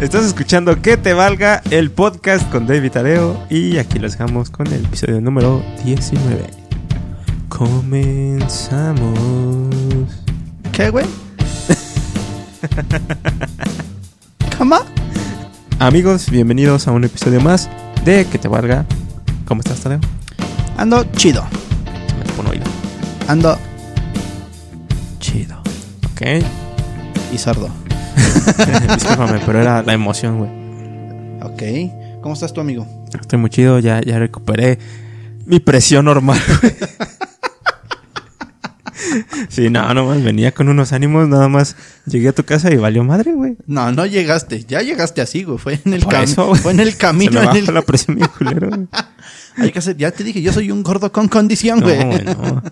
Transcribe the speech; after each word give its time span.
Estás 0.00 0.24
escuchando 0.26 0.80
Que 0.80 0.96
Te 0.96 1.12
Valga, 1.12 1.60
el 1.72 1.90
podcast 1.90 2.48
con 2.52 2.68
David 2.68 2.96
Areo. 2.96 3.36
Y 3.50 3.78
aquí 3.78 3.98
los 3.98 4.12
dejamos 4.12 4.48
con 4.48 4.68
el 4.68 4.84
episodio 4.84 5.20
número 5.20 5.60
19. 5.84 6.46
Comenzamos. 7.48 9.18
¿Qué, 10.70 10.90
güey? 10.90 11.04
¿Cómo? 14.56 14.76
Amigos, 15.80 16.30
bienvenidos 16.30 16.86
a 16.86 16.92
un 16.92 17.02
episodio 17.02 17.40
más 17.40 17.68
de 18.04 18.24
Que 18.24 18.38
Te 18.38 18.46
Valga. 18.46 18.86
¿Cómo 19.46 19.62
estás, 19.62 19.80
Tadeo? 19.80 19.98
Ando 20.76 21.02
chido. 21.16 21.44
Se 22.06 22.14
me 22.14 22.24
tapó 22.24 22.42
un 22.42 22.48
oído. 22.48 22.66
Ando 23.26 23.58
chido. 25.18 25.60
Ok. 26.12 26.22
Y 27.32 27.38
sordo. 27.38 27.87
Discúlpame, 28.94 29.40
pero 29.46 29.60
era 29.60 29.82
la 29.82 29.92
emoción, 29.92 30.38
güey. 30.38 30.50
Ok. 31.42 32.20
¿Cómo 32.22 32.34
estás 32.34 32.52
tú, 32.52 32.60
amigo? 32.60 32.86
Estoy 33.18 33.38
muy 33.38 33.50
chido, 33.50 33.78
ya, 33.78 34.00
ya 34.00 34.18
recuperé 34.18 34.78
mi 35.46 35.60
presión 35.60 36.04
normal, 36.06 36.38
güey. 36.60 36.74
Sí, 39.48 39.70
no, 39.70 39.94
nomás 39.94 40.22
venía 40.22 40.52
con 40.52 40.68
unos 40.68 40.92
ánimos, 40.92 41.28
nada 41.28 41.48
más 41.48 41.76
llegué 42.06 42.28
a 42.28 42.32
tu 42.32 42.44
casa 42.44 42.70
y 42.72 42.76
valió 42.76 43.04
madre, 43.04 43.32
güey. 43.32 43.56
No, 43.66 43.90
no 43.92 44.04
llegaste. 44.06 44.64
Ya 44.64 44.82
llegaste 44.82 45.20
así, 45.20 45.44
güey. 45.44 45.56
Fue 45.58 45.80
en 45.84 45.94
el, 45.94 46.02
Por 46.02 46.14
cam- 46.14 46.24
eso, 46.24 46.48
güey. 46.48 46.60
fue 46.60 46.72
en 46.72 46.80
el 46.80 46.92
Se 46.92 46.98
camino. 46.98 47.32
me 47.32 47.38
en 47.40 47.46
bajó 47.46 47.58
el- 47.58 47.74
la 47.74 47.82
presión 47.82 48.16
bien 48.16 48.28
culero, 48.36 48.68
güey. 48.68 48.86
Hay 49.56 49.70
que 49.72 49.78
hacer... 49.78 49.96
Ya 49.96 50.10
te 50.10 50.24
dije, 50.24 50.42
yo 50.42 50.52
soy 50.52 50.70
un 50.70 50.82
gordo 50.82 51.10
con 51.12 51.28
condición, 51.28 51.78
No, 51.80 51.86
güey. 51.86 52.04
güey, 52.04 52.24
no. 52.24 52.62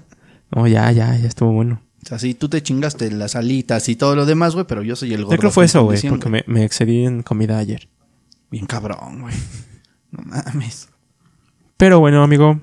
No, 0.55 0.67
ya, 0.67 0.91
ya, 0.93 1.17
ya 1.17 1.29
estuvo 1.29 1.53
bueno. 1.53 1.81
O 2.07 2.09
sea, 2.09 2.21
sí, 2.21 2.35
tú 2.35 2.49
te 2.49 2.63
chingaste 2.63 3.11
las 3.11 3.35
alitas 3.35 3.89
y 3.89 3.97
todo 3.97 4.15
lo 4.15 4.27
demás, 4.27 4.55
güey, 4.55 4.65
pero 4.65 4.85
yo 4.85 4.95
soy 4.95 5.13
el 5.13 5.25
gordo 5.25 5.35
Yo 5.35 5.41
creo 5.41 5.51
que 5.51 5.55
fue 5.55 5.65
eso, 5.65 5.83
güey, 5.83 6.01
porque 6.09 6.29
me, 6.29 6.45
me 6.47 6.65
excedí 6.65 7.05
en 7.05 7.25
comida 7.25 7.59
ayer. 7.59 7.89
Bien 8.49 8.65
cabrón, 8.65 9.23
güey. 9.23 9.35
No 10.13 10.23
mames. 10.23 10.89
Pero 11.77 11.99
bueno, 11.99 12.23
amigo, 12.23 12.61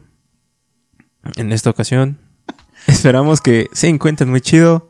en 1.35 1.51
esta 1.51 1.71
ocasión 1.71 2.19
esperamos 2.87 3.41
que 3.41 3.67
se 3.73 3.89
encuentren 3.89 4.29
muy 4.29 4.39
chido, 4.39 4.89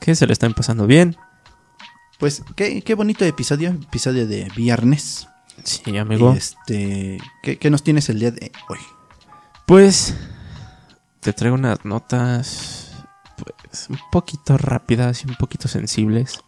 que 0.00 0.14
se 0.14 0.26
le 0.26 0.32
estén 0.32 0.54
pasando 0.54 0.86
bien. 0.86 1.14
Pues, 2.18 2.42
qué, 2.56 2.80
qué 2.80 2.94
bonito 2.94 3.26
episodio. 3.26 3.68
Episodio 3.72 4.26
de 4.26 4.50
viernes. 4.56 5.28
Sí, 5.64 5.98
amigo. 5.98 6.32
Este... 6.32 7.18
¿qué, 7.42 7.58
qué 7.58 7.68
nos 7.68 7.82
tienes 7.82 8.08
el 8.08 8.20
día 8.20 8.30
de 8.30 8.52
hoy? 8.70 8.78
Pues 9.66 10.16
te 11.20 11.34
traigo 11.34 11.56
unas 11.56 11.84
notas 11.84 12.81
pues 13.44 13.88
un 13.90 13.98
poquito 14.10 14.56
rápidas 14.58 15.24
y 15.24 15.28
un 15.28 15.36
poquito 15.36 15.68
sensibles. 15.68 16.40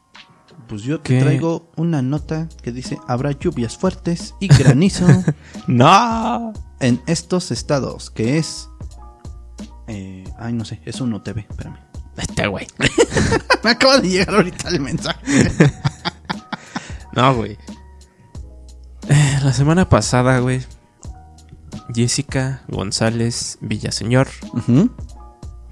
Pues 0.69 0.83
yo 0.83 1.01
te 1.01 1.15
¿Qué? 1.15 1.21
traigo 1.21 1.71
una 1.77 2.01
nota 2.01 2.49
que 2.63 2.73
dice 2.73 2.99
habrá 3.07 3.33
lluvias 3.33 3.77
fuertes 3.77 4.35
y 4.41 4.49
granizo 4.49 5.07
¡No! 5.67 6.53
en 6.81 7.03
estos 7.07 7.51
estados, 7.51 8.11
que 8.11 8.39
es... 8.39 8.69
eh, 9.89 10.25
ay, 10.39 10.53
no 10.55 10.65
sé, 10.65 10.81
es 10.85 11.01
un 11.01 11.13
UTV, 11.13 11.39
espérame. 11.41 11.79
Este 12.17 12.47
güey. 12.47 12.67
Me 13.65 13.71
acaba 13.71 13.99
de 13.99 14.09
llegar 14.09 14.35
ahorita 14.37 14.69
el 14.69 14.81
mensaje. 14.81 15.21
No, 17.13 17.33
güey. 17.35 17.57
Eh, 19.09 19.39
La 19.45 19.53
semana 19.53 19.89
pasada, 19.89 20.41
güey, 20.41 20.63
Jessica 21.95 22.63
González 22.67 23.59
Villaseñor 23.61 24.27
Ujú. 24.53 24.91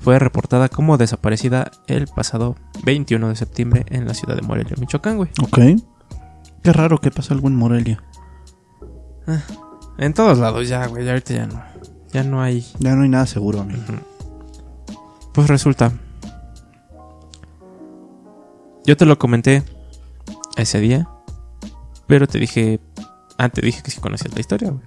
Fue 0.03 0.19
reportada 0.19 0.69
como 0.69 0.99
desaparecida 0.99 1.71
el 1.87 2.07
pasado 2.09 2.57
21 2.85 3.29
de 3.29 3.37
septiembre 3.37 3.85
en 3.89 4.07
la 4.07 4.15
ciudad 4.15 4.35
de 4.37 4.43
Morelia, 4.43 4.75
Michoacán, 4.79 5.17
güey. 5.17 5.31
Ok. 5.41 5.59
Qué 6.63 6.73
raro 6.73 6.99
que 7.01 7.11
pasó 7.11 7.35
algo 7.35 7.49
en 7.49 7.57
Morelia. 7.57 8.03
En 9.99 10.15
todos 10.15 10.39
lados 10.39 10.69
ya, 10.69 10.87
güey, 10.87 11.05
ya 11.05 11.13
ahorita 11.13 11.35
ya 11.35 11.47
no. 11.47 11.63
Ya 12.13 12.25
no 12.25 12.43
hay 12.43 12.67
Ya 12.81 12.95
no 12.95 13.03
hay 13.03 13.09
nada 13.09 13.27
seguro, 13.27 13.61
amigo. 13.61 13.81
Pues 15.33 15.49
resulta. 15.49 15.93
Yo 18.85 18.97
te 18.97 19.07
lo 19.07 19.19
comenté 19.19 19.63
ese 20.57 20.81
día. 20.81 21.09
Pero 22.07 22.27
te 22.27 22.39
dije. 22.39 22.81
Ah, 23.39 23.49
te 23.49 23.61
dije 23.65 23.83
que 23.83 23.91
sí 23.91 24.01
conocías 24.01 24.35
la 24.35 24.41
historia, 24.41 24.71
güey. 24.71 24.83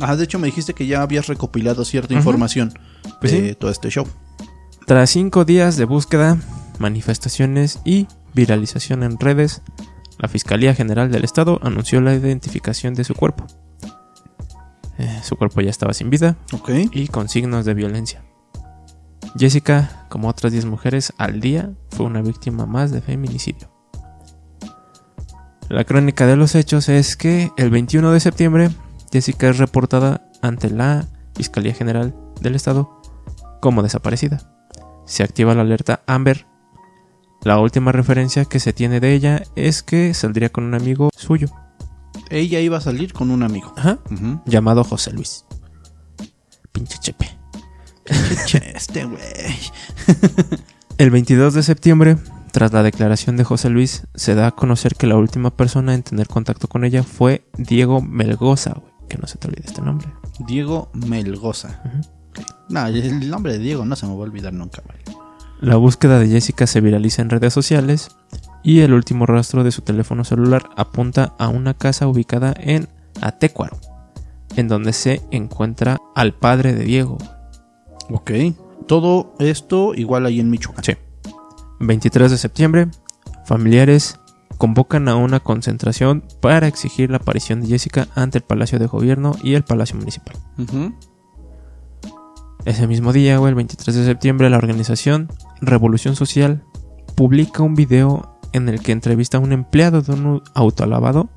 Ajá, 0.00 0.16
de 0.16 0.24
hecho 0.24 0.38
me 0.38 0.46
dijiste 0.46 0.72
que 0.72 0.86
ya 0.86 1.02
habías 1.02 1.26
recopilado 1.26 1.84
cierta 1.84 2.14
información 2.14 2.72
Pues 3.20 3.32
de 3.32 3.50
sí. 3.50 3.54
todo 3.54 3.70
este 3.70 3.90
show. 3.90 4.06
Tras 4.86 5.10
cinco 5.10 5.44
días 5.44 5.76
de 5.76 5.84
búsqueda, 5.84 6.38
manifestaciones 6.78 7.80
y 7.84 8.08
viralización 8.34 9.02
en 9.02 9.18
redes, 9.18 9.62
la 10.18 10.28
Fiscalía 10.28 10.74
General 10.74 11.10
del 11.10 11.24
Estado 11.24 11.60
anunció 11.62 12.00
la 12.00 12.14
identificación 12.14 12.94
de 12.94 13.04
su 13.04 13.14
cuerpo. 13.14 13.46
Eh, 14.98 15.20
su 15.22 15.36
cuerpo 15.36 15.60
ya 15.60 15.70
estaba 15.70 15.94
sin 15.94 16.10
vida 16.10 16.36
y 16.92 17.08
con 17.08 17.28
signos 17.28 17.64
de 17.64 17.74
violencia. 17.74 18.22
Jessica, 19.38 20.06
como 20.08 20.28
otras 20.28 20.52
10 20.52 20.66
mujeres 20.66 21.12
al 21.16 21.40
día, 21.40 21.70
fue 21.90 22.06
una 22.06 22.20
víctima 22.20 22.66
más 22.66 22.90
de 22.90 23.00
feminicidio. 23.00 23.70
La 25.68 25.84
crónica 25.84 26.26
de 26.26 26.36
los 26.36 26.56
hechos 26.56 26.88
es 26.88 27.16
que 27.16 27.52
el 27.56 27.70
21 27.70 28.10
de 28.10 28.20
septiembre, 28.20 28.70
Jessica 29.12 29.48
es 29.48 29.58
reportada 29.58 30.28
ante 30.42 30.68
la 30.68 31.06
Fiscalía 31.34 31.74
General 31.74 32.14
del 32.40 32.56
Estado 32.56 33.00
como 33.60 33.82
desaparecida. 33.82 34.59
Se 35.10 35.24
activa 35.24 35.56
la 35.56 35.62
alerta 35.62 36.04
Amber. 36.06 36.46
La 37.42 37.58
última 37.58 37.90
referencia 37.90 38.44
que 38.44 38.60
se 38.60 38.72
tiene 38.72 39.00
de 39.00 39.12
ella 39.12 39.42
es 39.56 39.82
que 39.82 40.14
saldría 40.14 40.50
con 40.50 40.62
un 40.62 40.74
amigo 40.74 41.10
suyo, 41.16 41.48
Ella 42.30 42.60
iba 42.60 42.76
a 42.76 42.80
salir 42.80 43.12
con 43.12 43.32
un 43.32 43.42
amigo. 43.42 43.74
Ajá. 43.76 43.98
Llamado 44.46 44.84
José 44.84 45.12
Luis. 45.12 45.46
Pinche 46.70 46.96
chepe. 47.00 47.28
Che, 48.46 48.58
este 48.76 49.04
güey. 49.04 49.18
El 50.96 51.10
22 51.10 51.54
de 51.54 51.64
septiembre, 51.64 52.16
tras 52.52 52.72
la 52.72 52.84
declaración 52.84 53.36
de 53.36 53.42
José 53.42 53.68
Luis, 53.68 54.06
se 54.14 54.36
da 54.36 54.46
a 54.46 54.50
conocer 54.52 54.94
que 54.94 55.08
la 55.08 55.16
última 55.16 55.50
persona 55.50 55.92
en 55.92 56.04
tener 56.04 56.28
contacto 56.28 56.68
con 56.68 56.84
ella 56.84 57.02
fue 57.02 57.44
Diego 57.58 58.00
Melgoza, 58.00 58.74
güey, 58.74 58.92
que 59.08 59.18
no 59.18 59.26
se 59.26 59.38
te 59.38 59.48
olvide 59.48 59.64
este 59.66 59.82
nombre. 59.82 60.06
Diego 60.46 60.88
Melgoza. 60.94 61.82
Ujú. 61.84 62.19
No, 62.68 62.86
el 62.86 63.30
nombre 63.30 63.52
de 63.52 63.58
Diego 63.58 63.84
no 63.84 63.96
se 63.96 64.06
me 64.06 64.12
va 64.12 64.20
a 64.20 64.22
olvidar 64.22 64.52
nunca, 64.52 64.82
güey. 64.84 64.98
La 65.60 65.76
búsqueda 65.76 66.18
de 66.18 66.28
Jessica 66.28 66.66
se 66.66 66.80
viraliza 66.80 67.20
en 67.20 67.28
redes 67.28 67.52
sociales 67.52 68.16
y 68.62 68.80
el 68.80 68.94
último 68.94 69.26
rastro 69.26 69.62
de 69.62 69.72
su 69.72 69.82
teléfono 69.82 70.24
celular 70.24 70.70
apunta 70.76 71.34
a 71.38 71.48
una 71.48 71.74
casa 71.74 72.06
ubicada 72.06 72.54
en 72.58 72.88
Atecuaro, 73.20 73.78
en 74.56 74.68
donde 74.68 74.92
se 74.92 75.20
encuentra 75.30 75.98
al 76.14 76.34
padre 76.34 76.72
de 76.72 76.84
Diego. 76.84 77.18
Ok. 78.10 78.30
Todo 78.86 79.34
esto 79.38 79.94
igual 79.94 80.24
ahí 80.26 80.40
en 80.40 80.50
Michoacán. 80.50 80.84
Sí. 80.84 80.94
23 81.80 82.30
de 82.30 82.38
septiembre, 82.38 82.88
familiares 83.44 84.18
convocan 84.58 85.08
a 85.08 85.16
una 85.16 85.40
concentración 85.40 86.22
para 86.40 86.66
exigir 86.66 87.10
la 87.10 87.16
aparición 87.16 87.62
de 87.62 87.68
Jessica 87.68 88.08
ante 88.14 88.38
el 88.38 88.44
Palacio 88.44 88.78
de 88.78 88.86
Gobierno 88.86 89.34
y 89.42 89.54
el 89.54 89.64
Palacio 89.64 89.96
Municipal. 89.96 90.36
Ese 92.66 92.86
mismo 92.86 93.14
día, 93.14 93.36
el 93.36 93.54
23 93.54 93.96
de 93.96 94.04
septiembre, 94.04 94.50
la 94.50 94.58
organización 94.58 95.28
Revolución 95.62 96.14
Social 96.14 96.62
publica 97.16 97.62
un 97.62 97.74
video 97.74 98.38
en 98.52 98.68
el 98.68 98.80
que 98.80 98.92
entrevista 98.92 99.38
a 99.38 99.40
un 99.40 99.52
empleado 99.52 100.02
de 100.02 100.12
un 100.12 100.42
autolavado, 100.54 101.30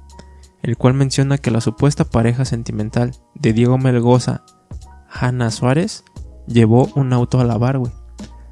el 0.63 0.78
cual 0.78 0.95
menciona 0.95 1.38
que 1.38 1.51
la 1.51 1.62
supuesta 1.62 2.03
pareja 2.03 2.44
sentimental 2.44 3.12
de 3.35 3.53
Diego 3.53 3.78
Melgoza, 3.78 4.44
Hanna 5.09 5.50
Suárez, 5.50 6.03
llevó 6.45 6.89
un 6.95 7.13
auto 7.13 7.39
a 7.39 7.45
lavar, 7.45 7.78
güey, 7.78 7.94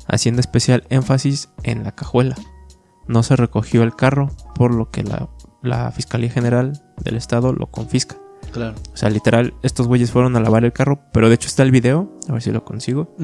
haciendo 0.07 0.39
especial 0.39 0.85
énfasis 0.89 1.49
en 1.63 1.83
la 1.83 1.91
cajuela. 1.91 2.35
No 3.05 3.21
se 3.21 3.35
recogió 3.35 3.83
el 3.83 3.95
carro, 3.97 4.29
por 4.55 4.73
lo 4.73 4.91
que 4.91 5.03
la 5.61 5.91
Fiscalía 5.91 6.29
General 6.29 6.81
del 7.03 7.17
Estado 7.17 7.51
lo 7.51 7.67
confisca. 7.67 8.20
Claro. 8.51 8.75
O 8.93 8.97
sea, 8.97 9.09
literal, 9.09 9.53
estos 9.63 9.87
güeyes 9.87 10.11
fueron 10.11 10.35
a 10.35 10.39
lavar 10.39 10.65
el 10.65 10.73
carro, 10.73 10.99
pero 11.13 11.29
de 11.29 11.35
hecho 11.35 11.47
está 11.47 11.63
el 11.63 11.71
video, 11.71 12.11
a 12.27 12.33
ver 12.33 12.41
si 12.41 12.51
lo 12.51 12.65
consigo, 12.65 13.15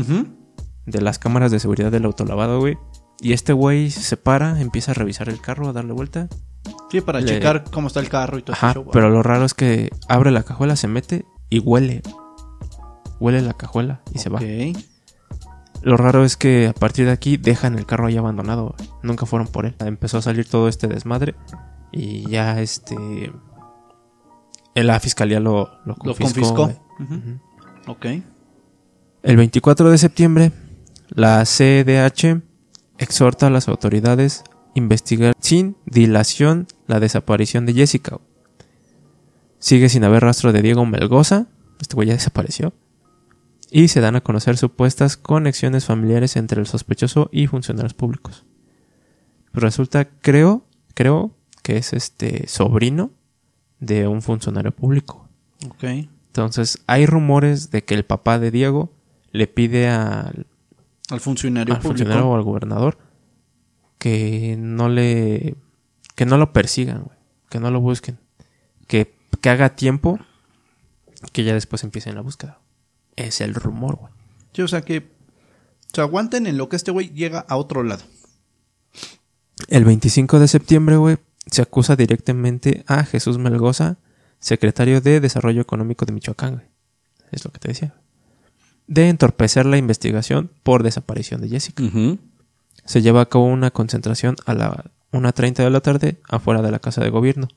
de 0.86 1.02
las 1.02 1.20
cámaras 1.20 1.52
de 1.52 1.60
seguridad 1.60 1.92
del 1.92 2.06
autolavado, 2.06 2.60
güey. 2.60 2.78
Y 3.20 3.34
este 3.34 3.52
güey 3.54 3.90
se 3.92 4.16
para, 4.16 4.62
empieza 4.62 4.92
a 4.92 4.94
revisar 4.94 5.28
el 5.30 5.42
carro, 5.42 5.68
a 5.70 5.74
darle 5.74 5.92
vuelta. 5.94 6.28
Sí, 6.92 7.02
para 7.02 7.20
Le- 7.20 7.28
checar 7.28 7.64
cómo 7.72 7.88
está 7.88 8.00
el 8.00 8.10
carro 8.10 8.38
y 8.38 8.42
todo 8.44 8.54
Ajá, 8.54 8.70
ese 8.72 8.76
show. 8.80 8.90
pero 8.92 9.10
lo 9.10 9.24
raro 9.24 9.44
es 9.46 9.54
que 9.54 9.90
abre 10.08 10.32
la 10.32 10.44
cajuela, 10.44 10.76
se 10.76 10.88
mete 10.88 11.26
y 11.50 11.60
huele. 11.60 12.02
Huele 13.20 13.42
la 13.42 13.54
cajuela 13.54 14.02
y 14.14 14.20
se 14.20 14.30
va. 14.30 14.40
Lo 15.82 15.98
raro 15.98 16.24
es 16.26 16.38
que 16.38 16.68
a 16.68 16.74
partir 16.74 17.06
de 17.06 17.12
aquí 17.12 17.38
dejan 17.38 17.78
el 17.78 17.86
carro 17.86 18.08
ahí 18.08 18.18
abandonado. 18.18 18.76
Nunca 19.04 19.26
fueron 19.26 19.48
por 19.48 19.66
él. 19.66 19.76
Empezó 19.80 20.18
a 20.18 20.22
salir 20.22 20.48
todo 20.48 20.68
este 20.68 20.88
desmadre. 20.88 21.36
Y 21.92 22.30
ya 22.30 22.60
este. 22.62 23.32
La 24.86 25.00
fiscalía 25.00 25.40
lo, 25.40 25.70
lo 25.86 25.96
Lo 26.04 26.16
confiscó. 26.16 26.54
confiscó. 26.56 26.64
Ujú. 27.00 27.14
Ujú. 27.16 27.40
Ok. 27.92 28.06
El 29.24 29.38
24 29.38 29.90
de 29.90 29.98
septiembre, 29.98 30.52
la 31.10 31.44
CDH 31.46 32.42
exhorta 32.98 33.48
a 33.48 33.50
las 33.50 33.68
autoridades 33.68 34.44
a 34.48 34.52
investigar 34.76 35.34
sin 35.40 35.76
dilación 35.86 36.68
la 36.88 37.00
desaparición 37.00 37.66
de 37.66 37.74
Jessica. 37.74 38.20
Sigue 39.60 39.90
sin 39.90 40.04
haber 40.04 40.24
rastro 40.24 40.54
de 40.54 40.62
Diego 40.62 40.86
Melgoza. 40.86 41.48
Este 41.82 41.96
güey 41.96 42.08
ya 42.10 42.14
desapareció. 42.14 42.74
Y 43.72 43.90
se 43.90 44.00
dan 44.02 44.16
a 44.16 44.22
conocer 44.22 44.56
supuestas 44.58 45.18
conexiones 45.18 45.86
familiares 45.86 46.36
entre 46.38 46.62
el 46.62 46.68
sospechoso 46.68 47.30
y 47.34 47.48
funcionarios 47.48 47.94
públicos. 47.94 48.46
Resulta, 49.54 50.06
creo, 50.06 50.66
creo 50.94 51.36
que 51.64 51.78
es 51.78 51.92
este 51.94 52.48
sobrino 52.48 53.12
de 53.80 54.08
un 54.08 54.22
funcionario 54.22 54.72
público. 54.72 55.28
Ok. 55.66 55.84
Entonces, 55.84 56.80
hay 56.88 57.06
rumores 57.06 57.72
de 57.72 57.84
que 57.84 57.96
el 57.96 58.06
papá 58.06 58.40
de 58.40 58.52
Diego 58.52 58.92
le 59.32 59.48
pide 59.48 59.88
al, 59.90 60.46
Al 61.10 61.20
funcionario 61.20 61.74
al 61.74 61.82
público. 61.82 61.98
funcionario 61.98 62.30
o 62.30 62.36
al 62.36 62.44
gobernador 62.44 62.98
que 63.98 64.56
no 64.60 64.90
le 64.90 65.56
que 66.16 66.26
no 66.26 66.38
lo 66.38 66.54
persigan, 66.54 67.04
güey, 67.04 67.18
que 67.50 67.60
no 67.60 67.70
lo 67.72 67.80
busquen, 67.82 68.18
que, 68.88 69.16
que 69.42 69.50
haga 69.50 69.76
tiempo 69.76 70.20
que 71.32 71.44
ya 71.44 71.54
después 71.54 71.84
empiecen 71.84 72.16
la 72.16 72.22
búsqueda. 72.22 72.60
Es 73.16 73.42
el 73.42 73.54
rumor, 73.56 73.96
güey. 73.98 74.14
Sí, 74.54 74.62
o 74.62 74.68
sea 74.68 74.82
que 74.82 75.12
se 75.94 76.02
aguanten 76.02 76.46
en 76.48 76.58
lo 76.58 76.70
que 76.70 76.76
este 76.76 76.92
güey 76.92 77.10
llega 77.10 77.40
a 77.40 77.58
otro 77.58 77.84
lado. 77.84 78.04
El 79.68 79.86
25 79.86 80.40
de 80.40 80.48
septiembre, 80.48 80.98
güey, 80.98 81.18
se 81.52 81.62
acusa 81.62 81.96
directamente 81.96 82.84
a 82.88 83.04
Jesús 83.04 83.38
Melgoza, 83.38 83.98
secretario 84.40 85.02
de 85.02 85.20
Desarrollo 85.20 85.62
Económico 85.62 86.06
de 86.06 86.14
Michoacán. 86.14 86.64
Es 87.32 87.44
lo 87.46 87.52
que 87.52 87.60
te 87.60 87.70
decía. 87.70 87.96
De 88.88 89.10
entorpecer 89.10 89.66
la 89.66 89.78
investigación 89.78 90.52
por 90.64 90.84
desaparición 90.84 91.42
de 91.42 91.50
Jessica. 91.50 91.84
Se 92.86 93.02
lleva 93.02 93.22
a 93.22 93.26
cabo 93.26 93.46
una 93.46 93.72
concentración 93.72 94.36
a 94.46 94.54
la 94.54 94.92
1.30 95.12 95.56
de 95.56 95.70
la 95.70 95.82
tarde 95.82 96.22
afuera 96.30 96.62
de 96.62 96.72
la 96.72 96.80
Casa 96.80 97.04
de 97.04 97.10
Gobierno, 97.10 97.48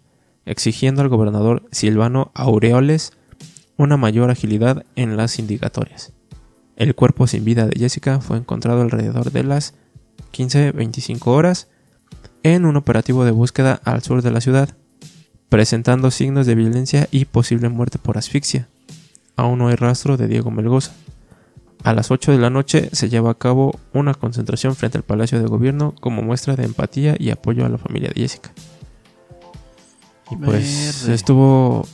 exigiendo 0.45 1.03
al 1.03 1.09
gobernador 1.09 1.69
Silvano 1.71 2.33
Aureoles 2.35 3.13
una 3.77 3.97
mayor 3.97 4.31
agilidad 4.31 4.85
en 4.97 5.17
las 5.17 5.39
indicatorias. 5.39 6.13
El 6.77 6.95
cuerpo 6.95 7.27
sin 7.27 7.45
vida 7.45 7.67
de 7.67 7.79
Jessica 7.79 8.21
fue 8.21 8.39
encontrado 8.39 8.83
alrededor 8.83 9.31
de 9.31 9.45
las 9.45 9.75
15.25 10.33 11.27
horas 11.27 11.69
en 12.43 12.65
un 12.65 12.77
operativo 12.77 13.25
de 13.25 13.31
búsqueda 13.31 13.81
al 13.85 14.03
sur 14.03 14.23
de 14.23 14.31
la 14.31 14.41
ciudad, 14.41 14.71
presentando 15.49 16.11
signos 16.11 16.47
de 16.47 16.55
violencia 16.55 17.09
y 17.11 17.25
posible 17.27 17.69
muerte 17.69 17.99
por 17.99 18.19
asfixia. 18.19 18.69
Aún 19.37 19.59
no 19.59 19.69
hay 19.69 19.77
rastro 19.77 20.17
de 20.17 20.29
Diego 20.29 20.51
Melgoza. 20.51 20.93
A 21.83 21.95
las 21.95 22.11
8 22.11 22.33
de 22.33 22.39
la 22.39 22.51
noche 22.51 22.91
se 22.93 23.09
lleva 23.09 23.31
a 23.31 23.39
cabo 23.39 23.79
una 23.95 24.13
concentración 24.13 24.77
frente 24.77 24.99
al 24.99 25.05
Palacio 25.05 25.41
de 25.41 25.47
Gobierno 25.47 25.95
como 26.01 26.23
muestra 26.23 26.55
de 26.55 26.65
empatía 26.65 27.17
y 27.19 27.31
apoyo 27.31 27.65
a 27.65 27.71
la 27.71 27.79
familia 27.79 28.11
de 28.15 28.21
Jessica. 28.21 28.53
Y 30.31 30.37
pues 30.37 31.03
Verde. 31.03 31.15
estuvo... 31.15 31.87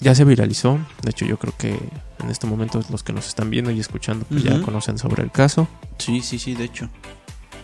Ya 0.00 0.14
se 0.14 0.24
viralizó. 0.24 0.78
De 1.02 1.10
hecho 1.10 1.24
yo 1.24 1.38
creo 1.38 1.54
que 1.56 1.70
en 1.70 2.30
este 2.30 2.46
momento 2.46 2.80
los 2.90 3.02
que 3.02 3.12
nos 3.12 3.26
están 3.26 3.50
viendo 3.50 3.70
y 3.70 3.80
escuchando 3.80 4.26
pues 4.28 4.44
ya 4.44 4.60
conocen 4.62 4.98
sobre 4.98 5.22
el 5.22 5.30
caso. 5.30 5.66
Sí, 5.98 6.20
sí, 6.20 6.38
sí, 6.38 6.54
de 6.54 6.64
hecho. 6.64 6.88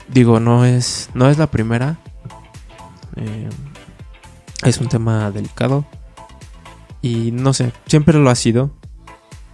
Digo, 0.08 0.40
no 0.40 0.64
es, 0.64 1.10
no 1.14 1.28
es 1.28 1.38
la 1.38 1.48
primera. 1.48 1.98
Eh, 3.16 3.48
es 4.64 4.78
un 4.78 4.88
tema 4.88 5.30
delicado. 5.30 5.84
Y 7.02 7.32
no 7.32 7.52
sé, 7.52 7.72
siempre 7.86 8.18
lo 8.18 8.30
ha 8.30 8.34
sido. 8.34 8.70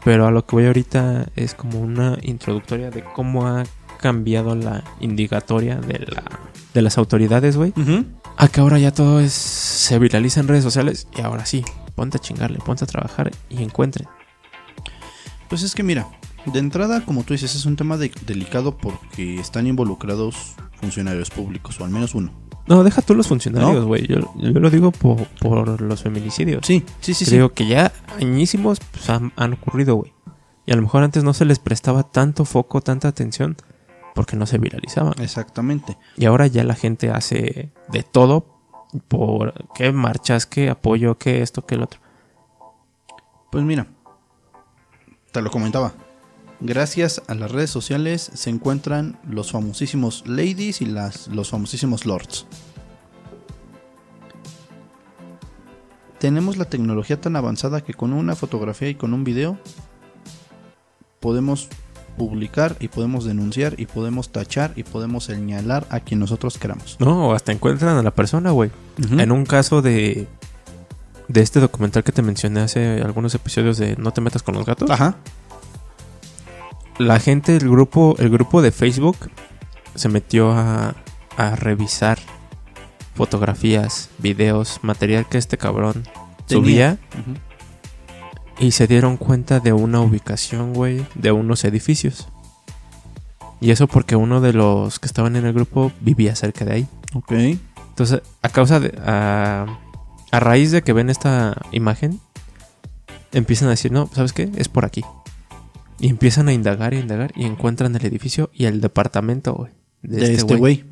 Pero 0.05 0.27
a 0.27 0.31
lo 0.31 0.47
que 0.47 0.57
voy 0.57 0.67
ahorita 0.67 1.27
es 1.37 1.55
como 1.55 1.79
una 1.81 2.17
introductoria 2.23 2.91
de 2.91 3.05
cómo 3.05 3.47
ha 3.47 3.65
cambiado 3.99 4.55
la 4.55 4.83
indicatoria 5.01 5.77
de, 5.77 5.99
la, 5.99 6.23
de 6.73 6.81
las 6.83 6.97
autoridades, 6.97 7.57
güey. 7.59 7.75
A 8.39 8.49
que 8.49 8.61
ahora 8.63 8.79
ya 8.79 8.93
todo 8.93 9.21
es, 9.21 9.33
se 9.35 9.99
viraliza 9.99 10.41
en 10.41 10.49
redes 10.49 10.65
sociales. 10.65 11.07
Y 11.15 11.21
ahora 11.21 11.45
sí, 11.45 11.63
ponte 11.97 12.17
a 12.17 12.21
chingarle, 12.21 12.59
ponte 12.65 12.85
a 12.85 12.87
trabajar 12.87 13.31
y 13.51 13.63
encuentren. 13.63 14.09
Pues 15.51 15.63
es 15.63 15.75
que 15.75 15.83
mira, 15.83 16.09
de 16.47 16.59
entrada, 16.61 17.05
como 17.05 17.23
tú 17.25 17.35
dices, 17.35 17.55
es 17.55 17.67
un 17.67 17.77
tema 17.77 17.99
de- 17.99 18.13
delicado 18.25 18.79
porque 18.79 19.39
están 19.39 19.67
involucrados 19.67 20.55
funcionarios 20.81 21.29
públicos, 21.29 21.79
o 21.79 21.85
al 21.85 21.91
menos 21.91 22.15
uno. 22.15 22.33
No, 22.67 22.85
deja 22.85 23.03
tú 23.03 23.15
los 23.15 23.27
funcionarios, 23.27 23.75
¿No? 23.83 23.87
güey. 23.87 24.07
Yo, 24.07 24.19
yo 24.37 24.61
lo 24.61 24.71
digo 24.71 24.93
por, 24.93 25.27
por 25.41 25.81
los 25.81 26.03
feminicidios. 26.03 26.65
Sí, 26.67 26.85
sí, 27.01 27.15
sí, 27.15 27.25
sí. 27.25 27.33
Creo 27.33 27.53
que 27.53 27.67
ya 27.67 27.93
añísimos 28.21 28.79
pues, 28.93 29.11
han, 29.11 29.33
han 29.37 29.55
ocurrido, 29.55 29.97
güey. 29.97 30.13
Y 30.67 30.73
a 30.73 30.77
lo 30.77 30.83
mejor 30.83 31.03
antes 31.03 31.25
no 31.25 31.33
se 31.33 31.45
les 31.45 31.59
prestaba 31.59 32.05
tanto 32.05 32.45
foco, 32.45 32.81
tanta 32.81 33.09
atención, 33.09 33.57
porque 34.15 34.37
no 34.37 34.47
se 34.47 34.59
viralizaban. 34.59 35.15
Exactamente. 35.21 35.99
Y 36.17 36.27
ahora 36.27 36.47
ya 36.47 36.63
la 36.63 36.75
gente 36.75 37.11
hace 37.11 37.73
de 37.89 38.03
todo 38.03 38.47
por 39.09 39.55
qué 39.75 39.93
marchas, 39.93 40.47
qué 40.47 40.71
apoyo, 40.71 41.19
qué 41.19 41.43
esto, 41.43 41.67
qué 41.67 41.75
el 41.75 41.83
otro. 41.83 42.01
Pues 43.51 43.65
mira, 43.65 43.87
te 45.33 45.43
lo 45.43 45.51
comentaba. 45.51 45.93
Gracias 46.61 47.23
a 47.27 47.35
las 47.35 47.51
redes 47.51 47.71
sociales 47.71 48.31
se 48.35 48.51
encuentran 48.51 49.19
los 49.29 49.53
famosísimos 49.53 50.25
ladies 50.27 50.83
y 50.83 50.87
las, 50.87 51.29
los 51.29 51.51
famosísimos 51.51 52.05
lords. 52.05 52.47
Tenemos 56.19 56.59
la 56.59 56.67
tecnología 56.67 57.19
tan 57.19 57.35
avanzada 57.37 57.81
que 57.81 57.95
con 57.95 58.13
una 58.13 58.37
fotografía 58.37 58.91
y 58.91 58.95
con 58.95 59.15
un 59.15 59.25
video 59.25 59.59
podemos 61.19 61.69
publicar 62.19 62.77
y 62.79 62.89
podemos 62.89 63.25
denunciar 63.25 63.75
y 63.79 63.87
podemos 63.87 64.31
tachar 64.31 64.73
y 64.77 64.83
podemos 64.83 65.25
señalar 65.25 65.87
a 65.89 66.01
quien 66.01 66.21
nosotros 66.21 66.59
queramos. 66.59 66.99
No, 67.01 67.33
hasta 67.33 67.53
encuentran 67.53 67.97
a 67.97 68.03
la 68.03 68.11
persona, 68.11 68.51
güey. 68.51 68.71
En 69.11 69.33
un 69.33 69.47
caso 69.47 69.81
de 69.81 70.29
de 71.31 71.43
este 71.43 71.61
documental 71.61 72.03
que 72.03 72.11
te 72.11 72.23
mencioné 72.23 72.61
hace 72.61 73.01
algunos 73.03 73.35
episodios 73.37 73.79
de 73.79 73.97
No 73.97 74.13
te 74.13 74.21
metas 74.21 74.43
con 74.43 74.57
los 74.57 74.67
gatos. 74.67 74.91
Ajá. 74.91 75.17
La 77.01 77.19
gente, 77.19 77.57
el 77.57 77.69
grupo, 77.69 78.15
el 78.19 78.29
grupo 78.29 78.61
de 78.61 78.73
Facebook 78.73 79.17
se 79.95 80.09
metió 80.11 80.53
a, 80.53 80.95
a 81.37 81.57
revisar 81.57 82.19
fotografías, 83.15 84.11
videos, 84.19 84.81
material 84.83 85.27
que 85.27 85.39
este 85.39 85.57
cabrón 85.57 86.05
subía 86.47 86.99
y 88.59 88.73
se 88.73 88.87
dieron 88.87 89.17
cuenta 89.17 89.61
de 89.61 89.73
una 89.73 90.01
ubicación, 90.01 90.75
güey, 90.75 91.07
de 91.15 91.33
unos 91.33 91.65
edificios. 91.65 92.29
Y 93.63 93.71
eso 93.71 93.87
porque 93.87 94.15
uno 94.17 94.43
de 94.43 94.53
los 94.53 94.99
que 94.99 95.07
estaban 95.07 95.37
en 95.37 95.47
el 95.47 95.55
grupo 95.55 95.93
vivía 96.01 96.37
cerca 96.37 96.67
de 96.67 96.73
ahí. 96.75 96.89
Ok. 97.15 97.33
Entonces, 97.33 98.21
a 98.43 98.49
causa 98.51 98.79
de. 98.79 98.93
A, 99.05 99.67
a 100.31 100.41
raíz 100.41 100.71
de 100.71 100.83
que 100.83 100.93
ven 100.93 101.09
esta 101.09 101.57
imagen, 101.73 102.21
empiezan 103.33 103.69
a 103.69 103.73
decir, 103.73 103.91
no, 103.91 104.09
¿sabes 104.15 104.33
qué? 104.35 104.51
Es 104.57 104.69
por 104.69 104.85
aquí. 104.85 105.03
Y 106.01 106.09
empiezan 106.09 106.49
a 106.49 106.53
indagar 106.53 106.95
y 106.95 106.99
indagar 106.99 107.33
y 107.37 107.45
encuentran 107.45 107.95
el 107.95 108.05
edificio 108.05 108.51
y 108.55 108.65
el 108.65 108.81
departamento, 108.81 109.55
güey. 109.55 109.73
De, 110.03 110.17
De 110.17 110.33
este 110.33 110.57
güey. 110.57 110.85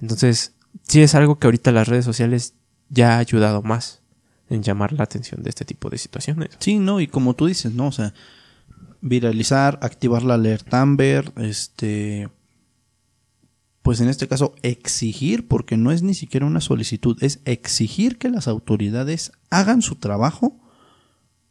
Entonces, 0.00 0.54
sí 0.82 1.02
es 1.02 1.14
algo 1.14 1.38
que 1.38 1.46
ahorita 1.46 1.72
las 1.72 1.88
redes 1.88 2.04
sociales 2.04 2.54
ya 2.88 3.16
ha 3.16 3.18
ayudado 3.18 3.62
más 3.62 4.02
en 4.48 4.62
llamar 4.62 4.92
la 4.92 5.04
atención 5.04 5.42
de 5.42 5.50
este 5.50 5.64
tipo 5.64 5.90
de 5.90 5.98
situaciones. 5.98 6.50
Sí, 6.58 6.78
no, 6.78 7.00
y 7.00 7.06
como 7.06 7.34
tú 7.34 7.46
dices, 7.46 7.72
¿no? 7.72 7.88
O 7.88 7.92
sea, 7.92 8.14
viralizar, 9.00 9.78
activar 9.82 10.22
la 10.22 10.34
alerta 10.34 10.80
Amber, 10.80 11.32
este. 11.36 12.28
Pues 13.82 14.00
en 14.00 14.08
este 14.08 14.26
caso, 14.26 14.54
exigir, 14.62 15.46
porque 15.46 15.76
no 15.76 15.92
es 15.92 16.02
ni 16.02 16.14
siquiera 16.14 16.44
una 16.44 16.60
solicitud, 16.60 17.16
es 17.22 17.40
exigir 17.44 18.18
que 18.18 18.28
las 18.28 18.48
autoridades 18.48 19.30
hagan 19.48 19.80
su 19.80 19.94
trabajo 19.94 20.58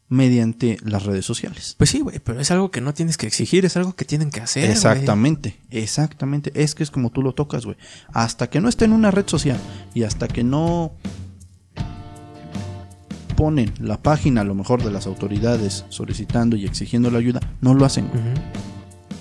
mediante 0.08 0.78
las 0.84 1.04
redes 1.04 1.26
sociales. 1.26 1.76
Pues 1.78 1.90
sí, 1.90 2.02
güey, 2.02 2.20
pero 2.20 2.40
es 2.40 2.52
algo 2.52 2.70
que 2.72 2.82
no 2.82 2.94
tienes 2.94 3.18
que 3.18 3.28
exigir, 3.28 3.66
es 3.66 3.76
algo 3.76 3.96
que 3.96 4.06
tienen 4.06 4.30
que 4.30 4.42
hacer. 4.42 4.70
Exactamente, 4.70 5.60
exactamente. 5.72 6.52
Es 6.56 6.76
que 6.76 6.84
es 6.84 6.92
como 6.92 7.10
tú 7.10 7.22
lo 7.22 7.34
tocas, 7.34 7.66
güey. 7.66 7.78
Hasta 8.14 8.50
que 8.50 8.62
no 8.62 8.70
esté 8.70 8.86
en 8.86 8.94
una 8.94 9.12
red 9.12 9.28
social 9.28 9.60
y 9.94 10.04
hasta 10.04 10.28
que 10.28 10.44
no 10.44 10.94
ponen 13.36 13.74
la 13.80 14.02
página 14.02 14.42
a 14.42 14.46
lo 14.46 14.56
mejor 14.56 14.84
de 14.84 14.92
las 14.92 15.08
autoridades 15.08 15.86
solicitando 15.90 16.56
y 16.56 16.66
exigiendo 16.66 17.12
la 17.12 17.18
ayuda, 17.18 17.42
no 17.62 17.74
lo 17.74 17.86
hacen. 17.86 18.06
Ujú. 18.06 18.42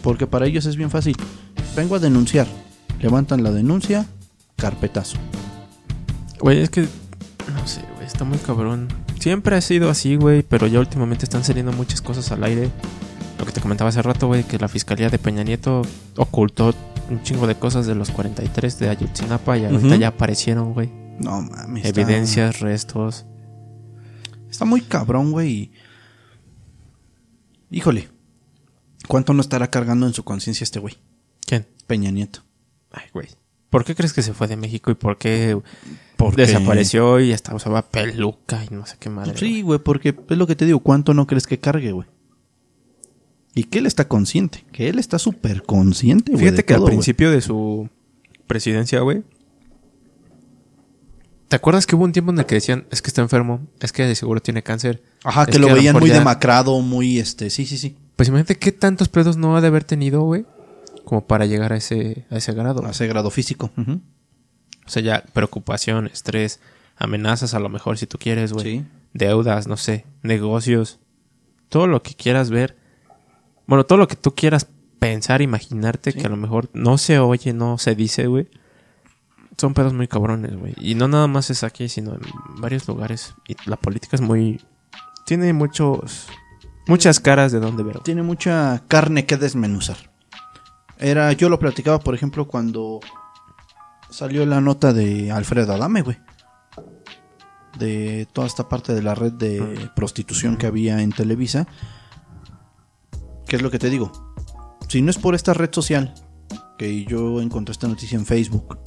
Porque 0.02 0.26
para 0.26 0.46
ellos 0.46 0.66
es 0.66 0.76
bien 0.76 0.90
fácil. 0.90 1.16
Vengo 1.74 1.96
a 1.96 1.98
denunciar. 1.98 2.46
Levantan 3.00 3.42
la 3.42 3.50
denuncia, 3.50 4.06
carpetazo. 4.56 5.16
Güey, 6.40 6.60
es 6.60 6.70
que. 6.70 6.82
No 6.82 7.66
sé, 7.66 7.82
güey, 7.96 8.06
está 8.06 8.24
muy 8.24 8.38
cabrón. 8.38 8.88
Siempre 9.24 9.56
ha 9.56 9.62
sido 9.62 9.88
así, 9.88 10.16
güey, 10.16 10.42
pero 10.42 10.66
ya 10.66 10.78
últimamente 10.80 11.24
están 11.24 11.44
saliendo 11.44 11.72
muchas 11.72 12.02
cosas 12.02 12.30
al 12.30 12.44
aire. 12.44 12.70
Lo 13.38 13.46
que 13.46 13.52
te 13.52 13.62
comentaba 13.62 13.88
hace 13.88 14.02
rato, 14.02 14.26
güey, 14.26 14.44
que 14.44 14.58
la 14.58 14.68
fiscalía 14.68 15.08
de 15.08 15.18
Peña 15.18 15.42
Nieto 15.42 15.80
ocultó 16.18 16.74
un 17.08 17.22
chingo 17.22 17.46
de 17.46 17.54
cosas 17.54 17.86
de 17.86 17.94
los 17.94 18.10
43 18.10 18.78
de 18.80 18.90
Ayotzinapa 18.90 19.56
y 19.56 19.64
ahorita 19.64 19.96
ya 19.96 20.08
aparecieron, 20.08 20.74
güey. 20.74 20.92
No 21.20 21.40
mames. 21.40 21.86
está- 21.86 22.02
Evidencias, 22.02 22.60
restos. 22.60 23.24
Está 24.50 24.66
muy 24.66 24.82
cabrón, 24.82 25.32
güey. 25.32 25.72
Híjole. 27.70 28.10
¿Cuánto 29.08 29.32
no 29.32 29.40
estará 29.40 29.70
cargando 29.70 30.06
en 30.06 30.12
su 30.12 30.22
conciencia 30.22 30.64
este 30.64 30.80
güey? 30.80 30.98
¿Quién? 31.46 31.66
Peña 31.86 32.10
Nieto. 32.10 32.40
Ay, 32.92 33.04
güey. 33.14 33.28
¿Por 33.70 33.86
qué 33.86 33.94
crees 33.94 34.12
que 34.12 34.20
se 34.22 34.34
fue 34.34 34.48
de 34.48 34.56
México 34.56 34.90
y 34.90 34.94
por 34.94 35.16
qué 35.16 35.58
Porque- 36.30 36.42
desapareció 36.42 37.20
y 37.20 37.32
hasta 37.32 37.54
usaba 37.54 37.82
peluca 37.90 38.64
y 38.64 38.74
no 38.74 38.86
sé 38.86 38.96
qué 38.98 39.10
madre. 39.10 39.36
Sí, 39.36 39.62
güey, 39.62 39.78
porque 39.78 40.14
es 40.28 40.36
lo 40.38 40.46
que 40.46 40.56
te 40.56 40.64
digo, 40.66 40.80
¿cuánto 40.80 41.14
no 41.14 41.26
crees 41.26 41.46
que 41.46 41.58
cargue, 41.58 41.92
güey? 41.92 42.08
Y 43.54 43.64
que 43.64 43.78
él 43.78 43.86
está 43.86 44.08
consciente, 44.08 44.64
que 44.72 44.88
él 44.88 44.98
está 44.98 45.18
súper 45.18 45.62
consciente, 45.62 46.32
güey. 46.32 46.44
Fíjate 46.44 46.64
que 46.64 46.74
todo, 46.74 46.86
al 46.86 46.90
principio 46.90 47.30
de 47.30 47.40
su 47.40 47.88
presidencia, 48.46 49.00
güey. 49.00 49.22
¿Te 51.48 51.56
acuerdas 51.56 51.86
que 51.86 51.94
hubo 51.94 52.04
un 52.04 52.12
tiempo 52.12 52.32
en 52.32 52.38
el 52.38 52.46
que 52.46 52.56
decían, 52.56 52.86
es 52.90 53.00
que 53.00 53.08
está 53.08 53.22
enfermo, 53.22 53.60
es 53.80 53.92
que 53.92 54.04
de 54.04 54.14
seguro 54.16 54.40
tiene 54.42 54.62
cáncer? 54.62 55.02
Ajá, 55.22 55.46
que 55.46 55.58
lo 55.58 55.72
veían 55.72 55.96
muy 55.96 56.08
ya-". 56.08 56.18
demacrado, 56.18 56.80
muy 56.80 57.18
este, 57.20 57.50
sí, 57.50 57.64
sí, 57.64 57.78
sí. 57.78 57.96
Pues 58.16 58.28
imagínate 58.28 58.56
qué 58.56 58.72
tantos 58.72 59.08
pedos 59.08 59.36
no 59.36 59.56
ha 59.56 59.60
de 59.60 59.68
haber 59.68 59.84
tenido, 59.84 60.22
güey, 60.22 60.46
como 61.04 61.26
para 61.26 61.46
llegar 61.46 61.72
a 61.72 61.76
ese, 61.76 62.26
a 62.30 62.38
ese 62.38 62.52
grado. 62.54 62.84
A 62.84 62.90
ese 62.90 63.06
grado 63.06 63.30
físico. 63.30 63.70
ujú. 63.76 64.00
O 64.86 64.88
sea, 64.90 65.02
ya 65.02 65.24
preocupación, 65.32 66.06
estrés, 66.06 66.60
amenazas 66.96 67.54
a 67.54 67.58
lo 67.60 67.68
mejor 67.68 67.98
si 67.98 68.06
tú 68.06 68.18
quieres, 68.18 68.52
güey. 68.52 68.64
Sí. 68.80 68.84
Deudas, 69.12 69.66
no 69.66 69.76
sé, 69.76 70.04
negocios. 70.22 70.98
Todo 71.68 71.86
lo 71.86 72.02
que 72.02 72.14
quieras 72.14 72.50
ver. 72.50 72.76
Bueno, 73.66 73.84
todo 73.84 73.98
lo 73.98 74.08
que 74.08 74.16
tú 74.16 74.34
quieras 74.34 74.66
pensar, 74.98 75.40
imaginarte, 75.42 76.12
Sí. 76.12 76.18
que 76.18 76.26
a 76.26 76.30
lo 76.30 76.36
mejor 76.36 76.68
no 76.74 76.98
se 76.98 77.18
oye, 77.18 77.52
no 77.52 77.78
se 77.78 77.94
dice, 77.94 78.26
güey. 78.26 78.48
Son 79.56 79.72
pedos 79.72 79.92
muy 79.92 80.08
cabrones, 80.08 80.56
güey. 80.56 80.74
Y 80.80 80.94
no 80.96 81.06
nada 81.08 81.28
más 81.28 81.48
es 81.50 81.62
aquí, 81.62 81.88
sino 81.88 82.14
en 82.14 82.20
varios 82.60 82.88
lugares. 82.88 83.34
Y 83.46 83.56
la 83.66 83.76
política 83.76 84.16
es 84.16 84.20
muy... 84.20 84.60
Tiene 85.26 85.52
muchos... 85.52 86.26
Muchas 86.86 87.18
caras 87.20 87.52
de 87.52 87.60
dónde 87.60 87.82
ver. 87.82 87.94
güey. 87.94 88.04
Tiene 88.04 88.22
mucha 88.22 88.82
carne 88.88 89.24
que 89.26 89.36
desmenuzar. 89.36 89.96
Era, 90.98 91.32
yo 91.32 91.48
lo 91.48 91.58
platicaba, 91.58 91.98
por 92.00 92.14
ejemplo, 92.14 92.46
cuando 92.46 93.00
salió 94.14 94.46
la 94.46 94.60
nota 94.60 94.92
de 94.92 95.32
Alfredo 95.32 95.72
Adame, 95.72 96.02
güey. 96.02 96.16
De 97.78 98.28
toda 98.32 98.46
esta 98.46 98.68
parte 98.68 98.94
de 98.94 99.02
la 99.02 99.16
red 99.16 99.32
de 99.32 99.90
prostitución 99.96 100.56
que 100.56 100.66
había 100.66 101.02
en 101.02 101.10
Televisa. 101.10 101.66
¿Qué 103.48 103.56
es 103.56 103.62
lo 103.62 103.72
que 103.72 103.80
te 103.80 103.90
digo? 103.90 104.12
Si 104.88 105.02
no 105.02 105.10
es 105.10 105.18
por 105.18 105.34
esta 105.34 105.52
red 105.52 105.70
social, 105.72 106.14
que 106.78 107.04
yo 107.04 107.40
encontré 107.40 107.72
esta 107.72 107.88
noticia 107.88 108.16
en 108.16 108.24
Facebook, 108.24 108.78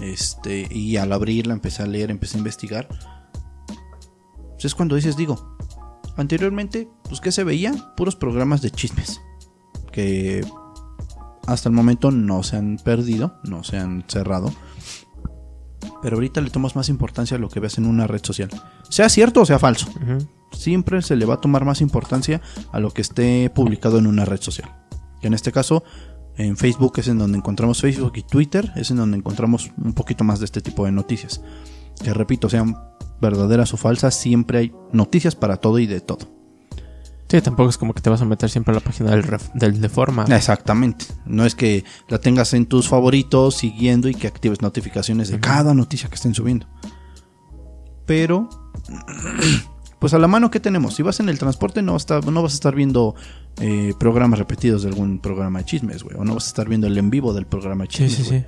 este, 0.00 0.66
y 0.68 0.96
al 0.96 1.12
abrirla 1.12 1.54
empecé 1.54 1.84
a 1.84 1.86
leer, 1.86 2.10
empecé 2.10 2.36
a 2.36 2.38
investigar, 2.38 2.88
pues 4.52 4.64
es 4.64 4.74
cuando 4.74 4.96
dices, 4.96 5.16
digo, 5.16 5.56
anteriormente, 6.16 6.88
pues 7.04 7.20
que 7.20 7.30
se 7.30 7.44
veía? 7.44 7.72
Puros 7.96 8.16
programas 8.16 8.60
de 8.60 8.72
chismes, 8.72 9.20
que 9.92 10.44
hasta 11.48 11.70
el 11.70 11.74
momento 11.74 12.10
no 12.10 12.42
se 12.42 12.56
han 12.56 12.76
perdido, 12.76 13.34
no 13.42 13.64
se 13.64 13.78
han 13.78 14.04
cerrado. 14.06 14.52
Pero 16.02 16.16
ahorita 16.16 16.42
le 16.42 16.50
tomas 16.50 16.76
más 16.76 16.90
importancia 16.90 17.36
a 17.36 17.40
lo 17.40 17.48
que 17.48 17.58
ves 17.58 17.78
en 17.78 17.86
una 17.86 18.06
red 18.06 18.20
social. 18.22 18.50
Sea 18.90 19.08
cierto 19.08 19.40
o 19.40 19.46
sea 19.46 19.58
falso. 19.58 19.88
Siempre 20.52 21.00
se 21.00 21.16
le 21.16 21.24
va 21.24 21.34
a 21.34 21.40
tomar 21.40 21.64
más 21.64 21.80
importancia 21.80 22.42
a 22.70 22.80
lo 22.80 22.90
que 22.90 23.00
esté 23.00 23.50
publicado 23.50 23.98
en 23.98 24.06
una 24.06 24.26
red 24.26 24.40
social. 24.40 24.68
Que 25.20 25.26
en 25.26 25.34
este 25.34 25.50
caso, 25.50 25.82
en 26.36 26.56
Facebook 26.58 26.92
es 26.98 27.08
en 27.08 27.18
donde 27.18 27.38
encontramos 27.38 27.80
Facebook 27.80 28.12
y 28.16 28.22
Twitter 28.22 28.70
es 28.76 28.90
en 28.90 28.98
donde 28.98 29.16
encontramos 29.16 29.70
un 29.82 29.94
poquito 29.94 30.24
más 30.24 30.40
de 30.40 30.44
este 30.44 30.60
tipo 30.60 30.84
de 30.84 30.92
noticias. 30.92 31.40
Que 32.04 32.12
repito, 32.12 32.50
sean 32.50 32.76
verdaderas 33.22 33.72
o 33.72 33.78
falsas, 33.78 34.14
siempre 34.14 34.58
hay 34.58 34.72
noticias 34.92 35.34
para 35.34 35.56
todo 35.56 35.78
y 35.78 35.86
de 35.86 36.00
todo. 36.00 36.37
Sí, 37.30 37.40
tampoco 37.42 37.68
es 37.68 37.76
como 37.76 37.92
que 37.92 38.00
te 38.00 38.08
vas 38.08 38.22
a 38.22 38.24
meter 38.24 38.48
siempre 38.48 38.72
a 38.72 38.76
la 38.76 38.80
página 38.80 39.10
del, 39.10 39.22
ref- 39.24 39.52
del 39.52 39.80
de 39.80 39.88
forma. 39.90 40.24
Exactamente. 40.24 41.04
No 41.26 41.44
es 41.44 41.54
que 41.54 41.84
la 42.08 42.18
tengas 42.18 42.54
en 42.54 42.64
tus 42.66 42.88
favoritos 42.88 43.54
siguiendo 43.56 44.08
y 44.08 44.14
que 44.14 44.26
actives 44.26 44.62
notificaciones 44.62 45.28
de 45.28 45.38
cada 45.38 45.74
noticia 45.74 46.08
que 46.08 46.14
estén 46.14 46.34
subiendo. 46.34 46.66
Pero, 48.06 48.48
pues 49.98 50.14
a 50.14 50.18
la 50.18 50.26
mano 50.28 50.50
que 50.50 50.60
tenemos. 50.60 50.94
Si 50.94 51.02
vas 51.02 51.20
en 51.20 51.28
el 51.28 51.38
transporte 51.38 51.82
no, 51.82 51.92
vas 51.92 52.02
a 52.10 52.18
estar- 52.20 52.32
no 52.32 52.42
vas 52.42 52.52
a 52.52 52.54
estar 52.54 52.74
viendo 52.74 53.14
eh, 53.60 53.92
programas 53.98 54.38
repetidos 54.38 54.82
de 54.82 54.88
algún 54.88 55.18
programa 55.18 55.58
de 55.58 55.64
chismes, 55.66 56.02
güey. 56.04 56.16
O 56.16 56.24
no 56.24 56.34
vas 56.34 56.44
a 56.44 56.48
estar 56.48 56.68
viendo 56.68 56.86
el 56.86 56.96
en 56.96 57.10
vivo 57.10 57.34
del 57.34 57.46
programa 57.46 57.84
de 57.84 57.90
Sí, 57.90 57.96
chismes. 58.06 58.14
sí, 58.16 58.22
güey. 58.28 58.40
sí. 58.40 58.46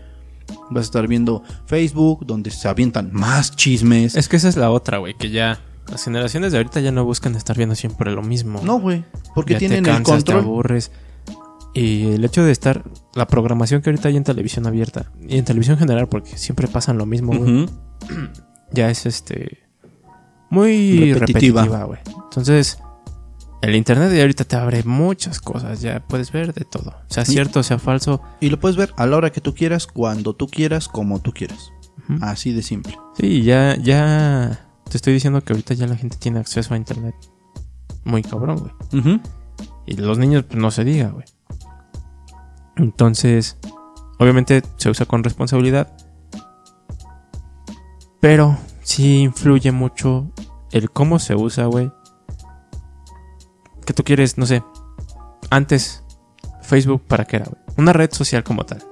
Vas 0.71 0.83
a 0.83 0.87
estar 0.87 1.07
viendo 1.07 1.43
Facebook, 1.67 2.25
donde 2.27 2.51
se 2.51 2.67
avientan 2.69 3.11
más 3.13 3.55
chismes. 3.55 4.17
Es 4.17 4.29
que 4.29 4.37
esa 4.37 4.49
es 4.49 4.57
la 4.57 4.71
otra, 4.71 4.99
güey, 4.99 5.15
que 5.17 5.31
ya 5.31 5.61
las 5.89 6.05
generaciones 6.05 6.53
de 6.53 6.59
ahorita 6.59 6.81
ya 6.81 6.93
no 6.93 7.05
buscan 7.05 7.35
estar 7.37 7.57
viendo 7.57 7.75
siempre 7.75 8.11
lo 8.13 8.23
mismo. 8.23 8.61
No, 8.63 8.79
güey. 8.81 9.05
Porque 9.35 9.55
Ya 9.55 9.59
te 9.59 9.67
tienen 9.69 9.87
el 9.87 9.93
cansas, 9.93 10.25
te 10.25 10.33
control. 10.33 10.45
aburres. 10.45 10.93
Y 11.75 12.13
el 12.13 12.25
hecho 12.25 12.43
de 12.45 12.51
estar, 12.53 12.83
la 13.15 13.27
programación 13.29 13.81
que 13.81 13.91
ahorita 13.91 14.09
hay 14.09 14.17
en 14.17 14.25
televisión 14.25 14.67
abierta 14.67 15.13
y 15.21 15.39
en 15.39 15.45
televisión 15.45 15.79
general, 15.79 16.09
porque 16.09 16.37
siempre 16.37 16.67
pasan 16.67 16.99
lo 16.99 17.07
mismo, 17.07 17.33
güey, 17.37 17.69
ya 18.73 18.91
es 18.91 19.07
este 19.07 19.59
muy 20.51 21.15
Repetitiva. 21.15 21.65
güey. 21.85 22.01
Entonces, 22.25 22.79
el 23.63 23.77
internet 23.77 24.11
de 24.11 24.21
ahorita 24.21 24.45
te 24.45 24.57
abre 24.57 24.83
muchas 24.83 25.41
cosas, 25.41 25.81
ya 25.81 26.01
puedes 26.01 26.33
ver 26.33 26.53
de 26.55 26.65
todo, 26.65 26.95
sea 27.09 27.25
cierto, 27.25 27.63
sea 27.63 27.79
falso. 27.79 28.21
Y 28.41 28.51
lo 28.51 28.59
puedes 28.59 28.77
ver 28.77 28.93
a 28.97 29.07
la 29.07 29.17
hora 29.17 29.31
que 29.31 29.41
tú 29.41 29.55
quieras, 29.55 29.87
cuando 29.87 30.35
tú 30.35 30.49
quieras, 30.49 30.89
como 30.89 31.21
tú 31.21 31.33
quieras. 31.33 31.71
Así 32.21 32.53
de 32.53 32.63
simple. 32.63 32.97
Sí, 33.17 33.43
ya, 33.45 33.77
ya 33.77 34.70
te 34.91 34.97
estoy 34.97 35.15
diciendo 35.15 35.41
que 35.41 35.53
ahorita 35.53 35.75
ya 35.75 35.87
la 35.87 35.97
gente 35.97 36.17
tiene 36.19 36.41
acceso 36.41 36.75
a 36.75 36.77
internet 36.77 37.15
muy 38.05 38.23
cabrón, 38.23 38.59
güey. 38.93 39.21
Y 39.87 39.97
los 39.97 40.19
niños, 40.19 40.45
pues 40.45 40.59
no 40.59 40.71
se 40.71 40.85
diga, 40.85 41.09
güey. 41.11 41.25
Entonces, 42.77 43.57
obviamente 44.19 44.63
se 44.77 44.91
usa 44.91 45.07
con 45.07 45.23
responsabilidad. 45.23 45.97
Pero 48.21 48.59
sí 48.83 49.21
influye 49.21 49.71
mucho 49.71 50.31
el 50.73 50.91
cómo 50.91 51.19
se 51.19 51.37
usa, 51.37 51.67
güey. 51.67 51.93
Que 53.87 53.93
tú 53.93 54.03
quieres, 54.03 54.39
no 54.39 54.47
sé. 54.47 54.63
Antes, 55.51 56.03
Facebook, 56.63 57.03
¿para 57.07 57.25
qué 57.25 57.37
era, 57.37 57.47
güey? 57.47 57.63
Una 57.77 57.93
red 57.93 58.11
social 58.13 58.43
como 58.43 58.65
tal. 58.67 58.83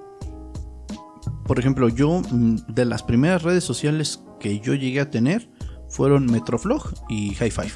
Por 1.44 1.58
ejemplo, 1.58 1.88
yo 1.88 2.20
mm, 2.30 2.56
de 2.68 2.84
las 2.84 3.02
primeras 3.02 3.42
redes 3.42 3.64
sociales 3.64 4.22
que 4.38 4.60
yo 4.60 4.74
llegué 4.74 5.00
a 5.00 5.10
tener 5.10 5.50
fueron 5.88 6.26
Metroflog 6.26 6.94
y 7.08 7.34
High 7.34 7.50
Five. 7.50 7.72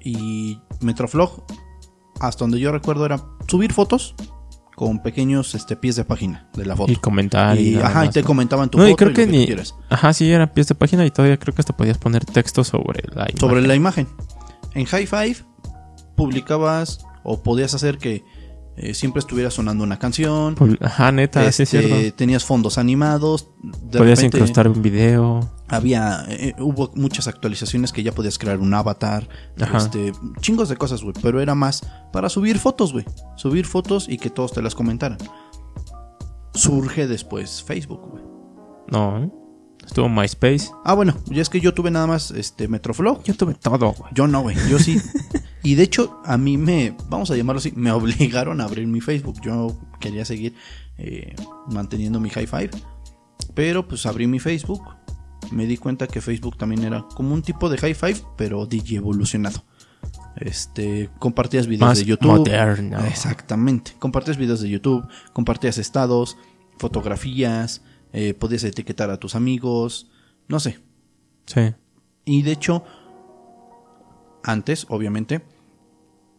Y 0.00 0.60
Metroflog, 0.80 1.44
hasta 2.20 2.44
donde 2.44 2.60
yo 2.60 2.72
recuerdo, 2.72 3.06
era 3.06 3.22
subir 3.48 3.72
fotos 3.72 4.14
con 4.76 5.00
pequeños 5.00 5.54
este, 5.54 5.76
pies 5.76 5.96
de 5.96 6.04
página 6.04 6.48
de 6.54 6.66
la 6.66 6.76
foto. 6.76 6.92
Y 6.92 6.96
comentar. 6.96 7.58
Y, 7.58 7.76
ajá, 7.76 8.06
y 8.06 8.10
te 8.10 8.20
¿no? 8.22 8.26
comentaban 8.26 8.68
tu 8.68 8.78
No, 8.78 8.86
y 8.86 8.90
foto 8.90 8.96
creo 8.96 9.10
lo 9.10 9.14
que 9.14 9.26
ni-. 9.26 9.48
Ajá, 9.88 10.12
sí, 10.12 10.30
eran 10.30 10.52
pies 10.52 10.68
de 10.68 10.74
página 10.74 11.06
y 11.06 11.10
todavía 11.10 11.38
creo 11.38 11.54
que 11.54 11.62
hasta 11.62 11.76
podías 11.76 11.98
poner 11.98 12.24
texto 12.24 12.64
sobre 12.64 13.02
la 13.14 13.22
imagen. 13.22 13.38
Sobre 13.38 13.62
la 13.62 13.74
imagen. 13.74 14.08
En 14.74 14.84
High 14.86 15.06
Five 15.06 15.36
publicabas 16.16 17.04
o 17.22 17.42
podías 17.42 17.74
hacer 17.74 17.98
que 17.98 18.24
eh, 18.76 18.94
siempre 18.94 19.20
estuviera 19.20 19.50
sonando 19.50 19.84
una 19.84 19.98
canción. 19.98 20.54
Pub- 20.54 20.78
Ajá, 20.80 21.12
neta, 21.12 21.40
sí 21.42 21.48
es 21.48 21.60
Este, 21.60 21.80
cierto. 21.88 22.16
tenías 22.16 22.44
fondos 22.44 22.76
animados. 22.78 23.48
De 23.62 23.98
Podías 23.98 24.18
repente 24.18 24.38
incrustar 24.38 24.68
un 24.68 24.82
video. 24.82 25.50
había 25.68 26.24
eh, 26.28 26.54
hubo 26.58 26.90
muchas 26.94 27.26
actualizaciones 27.28 27.92
que 27.92 28.02
ya 28.02 28.12
podías 28.12 28.38
crear 28.38 28.58
un 28.58 28.74
avatar, 28.74 29.28
Ajá. 29.60 29.78
este, 29.78 30.12
chingos 30.40 30.68
de 30.68 30.76
cosas, 30.76 31.02
güey, 31.02 31.14
pero 31.22 31.40
era 31.40 31.54
más 31.54 31.86
para 32.12 32.28
subir 32.28 32.58
fotos, 32.58 32.92
güey, 32.92 33.04
subir 33.36 33.64
fotos 33.66 34.08
y 34.08 34.18
que 34.18 34.30
todos 34.30 34.52
te 34.52 34.60
las 34.62 34.74
comentaran. 34.74 35.18
Surge 36.54 37.06
después 37.08 37.62
Facebook, 37.64 38.00
güey. 38.10 38.22
No, 38.90 39.24
¿eh? 39.24 39.30
Estuvo 39.86 40.08
MySpace. 40.08 40.70
Ah, 40.84 40.94
bueno, 40.94 41.16
ya 41.26 41.42
es 41.42 41.48
que 41.48 41.60
yo 41.60 41.74
tuve 41.74 41.90
nada 41.90 42.06
más 42.06 42.30
este 42.30 42.68
Metroflow. 42.68 43.22
Yo 43.24 43.34
tuve 43.34 43.54
todo, 43.54 43.92
güey. 43.92 44.12
Yo 44.14 44.26
no, 44.26 44.42
güey. 44.42 44.56
Yo 44.68 44.78
sí. 44.78 45.00
y 45.62 45.74
de 45.74 45.82
hecho, 45.82 46.20
a 46.24 46.36
mí 46.36 46.56
me, 46.56 46.96
vamos 47.08 47.30
a 47.30 47.36
llamarlo 47.36 47.58
así, 47.58 47.72
me 47.76 47.90
obligaron 47.92 48.60
a 48.60 48.64
abrir 48.64 48.86
mi 48.86 49.00
Facebook. 49.00 49.40
Yo 49.42 49.76
quería 50.00 50.24
seguir 50.24 50.54
eh, 50.98 51.34
manteniendo 51.70 52.20
mi 52.20 52.30
high 52.30 52.46
five. 52.46 52.70
Pero 53.54 53.86
pues 53.86 54.06
abrí 54.06 54.26
mi 54.26 54.40
Facebook. 54.40 54.82
Me 55.50 55.66
di 55.66 55.76
cuenta 55.76 56.06
que 56.06 56.20
Facebook 56.20 56.56
también 56.56 56.84
era 56.84 57.06
como 57.14 57.34
un 57.34 57.42
tipo 57.42 57.68
de 57.68 57.78
high 57.78 57.94
five, 57.94 58.22
pero 58.36 58.66
DJ 58.66 58.96
evolucionado. 58.96 59.64
Este, 60.36 61.10
compartías 61.18 61.66
videos 61.66 61.88
Más 61.88 61.98
de 61.98 62.04
YouTube. 62.04 62.38
moderno. 62.38 63.04
Exactamente. 63.04 63.92
Compartías 63.98 64.36
videos 64.36 64.60
de 64.60 64.70
YouTube, 64.70 65.06
compartías 65.32 65.78
estados, 65.78 66.36
fotografías, 66.78 67.82
eh, 68.14 68.32
podías 68.32 68.64
etiquetar 68.64 69.10
a 69.10 69.18
tus 69.18 69.34
amigos, 69.34 70.10
no 70.48 70.60
sé. 70.60 70.78
Sí. 71.46 71.74
Y 72.24 72.42
de 72.42 72.52
hecho, 72.52 72.84
antes, 74.42 74.86
obviamente, 74.88 75.42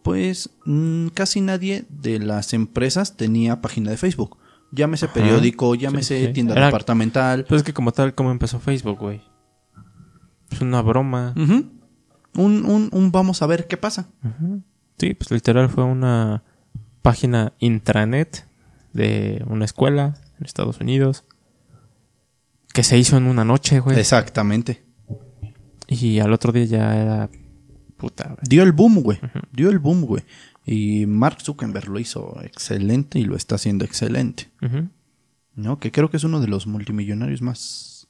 pues 0.03 0.51
mm, 0.65 1.07
casi 1.07 1.41
nadie 1.41 1.85
de 1.89 2.19
las 2.19 2.53
empresas 2.53 3.17
tenía 3.17 3.61
página 3.61 3.91
de 3.91 3.97
Facebook. 3.97 4.37
Llámese 4.71 5.05
Ajá. 5.05 5.13
periódico, 5.13 5.73
llámese 5.75 6.19
Sí, 6.21 6.25
sí. 6.27 6.33
tienda 6.33 6.53
Era- 6.55 6.67
departamental. 6.67 7.45
Pues 7.47 7.61
es 7.61 7.65
que 7.65 7.73
como 7.73 7.91
tal, 7.91 8.13
¿cómo 8.15 8.31
empezó 8.31 8.59
Facebook, 8.59 8.99
güey? 8.99 9.21
Es 10.51 10.61
una 10.61 10.81
broma. 10.81 11.33
Un, 11.35 11.81
un, 12.65 12.89
un 12.91 13.11
vamos 13.11 13.41
a 13.41 13.47
ver 13.47 13.67
qué 13.67 13.77
pasa. 13.77 14.09
Ujú. 14.23 14.61
Sí, 14.97 15.13
pues 15.13 15.31
literal 15.31 15.69
fue 15.69 15.83
una 15.83 16.43
página 17.01 17.53
intranet 17.59 18.47
de 18.93 19.43
una 19.47 19.65
escuela 19.65 20.15
en 20.39 20.45
Estados 20.45 20.79
Unidos 20.79 21.23
que 22.75 22.83
se 22.83 22.97
hizo 22.97 23.15
en 23.15 23.25
una 23.27 23.45
noche, 23.45 23.79
güey. 23.79 23.97
Exactamente. 23.97 24.83
Y 25.87 26.19
al 26.19 26.33
otro 26.33 26.51
día 26.51 26.65
ya 26.65 26.95
era 27.01 27.29
puta, 27.95 28.25
güey. 28.25 28.39
Dio 28.47 28.63
el 28.63 28.73
boom, 28.73 29.01
güey. 29.01 29.17
Dio 29.53 29.69
el 29.69 29.79
boom, 29.79 30.01
güey. 30.01 30.23
Y 30.65 31.05
Mark 31.05 31.37
Zuckerberg 31.41 31.87
lo 31.87 31.99
hizo 31.99 32.37
excelente 32.43 33.17
y 33.17 33.23
lo 33.23 33.37
está 33.37 33.55
haciendo 33.55 33.85
excelente. 33.85 34.49
¿No? 35.55 35.79
Que 35.79 35.93
creo 35.93 36.09
que 36.09 36.17
es 36.17 36.25
uno 36.25 36.41
de 36.41 36.47
los 36.47 36.67
multimillonarios 36.67 37.41
más 37.41 38.07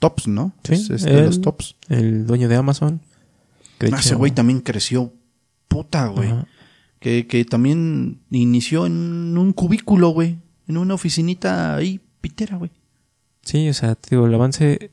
tops, 0.00 0.26
¿no? 0.26 0.52
Sí, 0.64 0.72
es, 0.74 0.90
es 0.90 1.04
de 1.04 1.22
los 1.26 1.40
tops. 1.40 1.76
El 1.88 2.26
dueño 2.26 2.48
de 2.48 2.56
Amazon. 2.56 3.00
que 3.78 3.86
Ah, 3.92 3.98
ese 4.00 4.16
güey 4.16 4.32
también 4.32 4.60
creció 4.60 5.12
puta, 5.68 6.08
güey. 6.08 6.34
Que, 6.98 7.28
que 7.28 7.44
también 7.44 8.22
inició 8.32 8.84
en 8.86 9.38
un 9.38 9.52
cubículo, 9.52 10.08
güey. 10.08 10.38
En 10.66 10.76
una 10.76 10.94
oficinita 10.94 11.76
ahí, 11.76 12.00
pitera, 12.20 12.56
güey. 12.56 12.72
Sí, 13.48 13.66
o 13.70 13.72
sea, 13.72 13.94
te 13.94 14.10
digo, 14.10 14.26
el 14.26 14.34
avance 14.34 14.90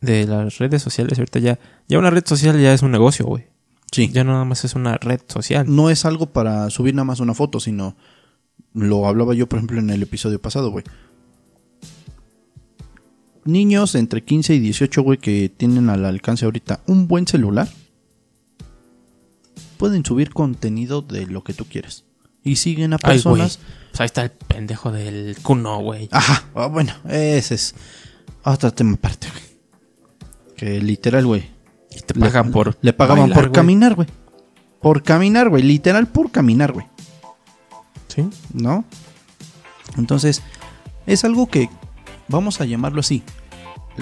de 0.00 0.26
las 0.26 0.58
redes 0.58 0.82
sociales 0.82 1.20
ahorita 1.20 1.38
ya... 1.38 1.60
Ya 1.86 2.00
una 2.00 2.10
red 2.10 2.26
social 2.26 2.60
ya 2.60 2.74
es 2.74 2.82
un 2.82 2.90
negocio, 2.90 3.24
güey. 3.24 3.44
Sí. 3.92 4.10
Ya 4.12 4.24
no 4.24 4.32
nada 4.32 4.44
más 4.44 4.64
es 4.64 4.74
una 4.74 4.96
red 4.96 5.20
social. 5.28 5.66
No 5.68 5.88
es 5.88 6.04
algo 6.04 6.26
para 6.32 6.68
subir 6.70 6.96
nada 6.96 7.04
más 7.04 7.20
una 7.20 7.32
foto, 7.32 7.60
sino... 7.60 7.94
Lo 8.74 9.06
hablaba 9.06 9.34
yo, 9.34 9.48
por 9.48 9.58
ejemplo, 9.58 9.78
en 9.78 9.88
el 9.90 10.02
episodio 10.02 10.42
pasado, 10.42 10.72
güey. 10.72 10.84
Niños 13.44 13.94
entre 13.94 14.24
15 14.24 14.56
y 14.56 14.58
18, 14.58 15.00
güey, 15.02 15.18
que 15.18 15.48
tienen 15.56 15.88
al 15.88 16.04
alcance 16.04 16.44
ahorita 16.44 16.80
un 16.88 17.06
buen 17.06 17.28
celular, 17.28 17.68
pueden 19.76 20.04
subir 20.04 20.30
contenido 20.30 21.02
de 21.02 21.26
lo 21.26 21.44
que 21.44 21.54
tú 21.54 21.66
quieres. 21.66 22.04
Y 22.44 22.56
siguen 22.56 22.92
a 22.92 22.96
Ay, 23.02 23.14
personas... 23.14 23.58
Pues 23.90 24.00
ahí 24.00 24.06
está 24.06 24.22
el 24.22 24.30
pendejo 24.30 24.90
del 24.90 25.36
Kuno, 25.42 25.78
güey. 25.80 26.08
Ajá, 26.12 26.44
ah, 26.54 26.66
bueno, 26.66 26.94
ese 27.08 27.54
es 27.54 27.74
otro 28.42 28.72
tema 28.72 28.94
aparte, 28.94 29.28
güey. 29.28 29.42
Que 30.56 30.80
literal, 30.80 31.26
güey. 31.26 31.50
Y 31.90 32.00
te 32.00 32.14
pagan 32.14 32.46
le, 32.46 32.52
por... 32.52 32.78
Le 32.80 32.92
pagaban 32.92 33.28
bailar, 33.28 33.44
por 33.44 33.52
caminar, 33.52 33.94
güey. 33.94 34.08
Por 34.80 35.02
caminar, 35.02 35.48
güey. 35.50 35.62
Literal, 35.62 36.06
por 36.08 36.30
caminar, 36.30 36.72
güey. 36.72 36.86
Sí. 38.08 38.28
¿No? 38.54 38.84
Entonces, 39.96 40.42
es 41.06 41.24
algo 41.24 41.48
que, 41.48 41.68
vamos 42.28 42.60
a 42.60 42.64
llamarlo 42.64 43.00
así. 43.00 43.22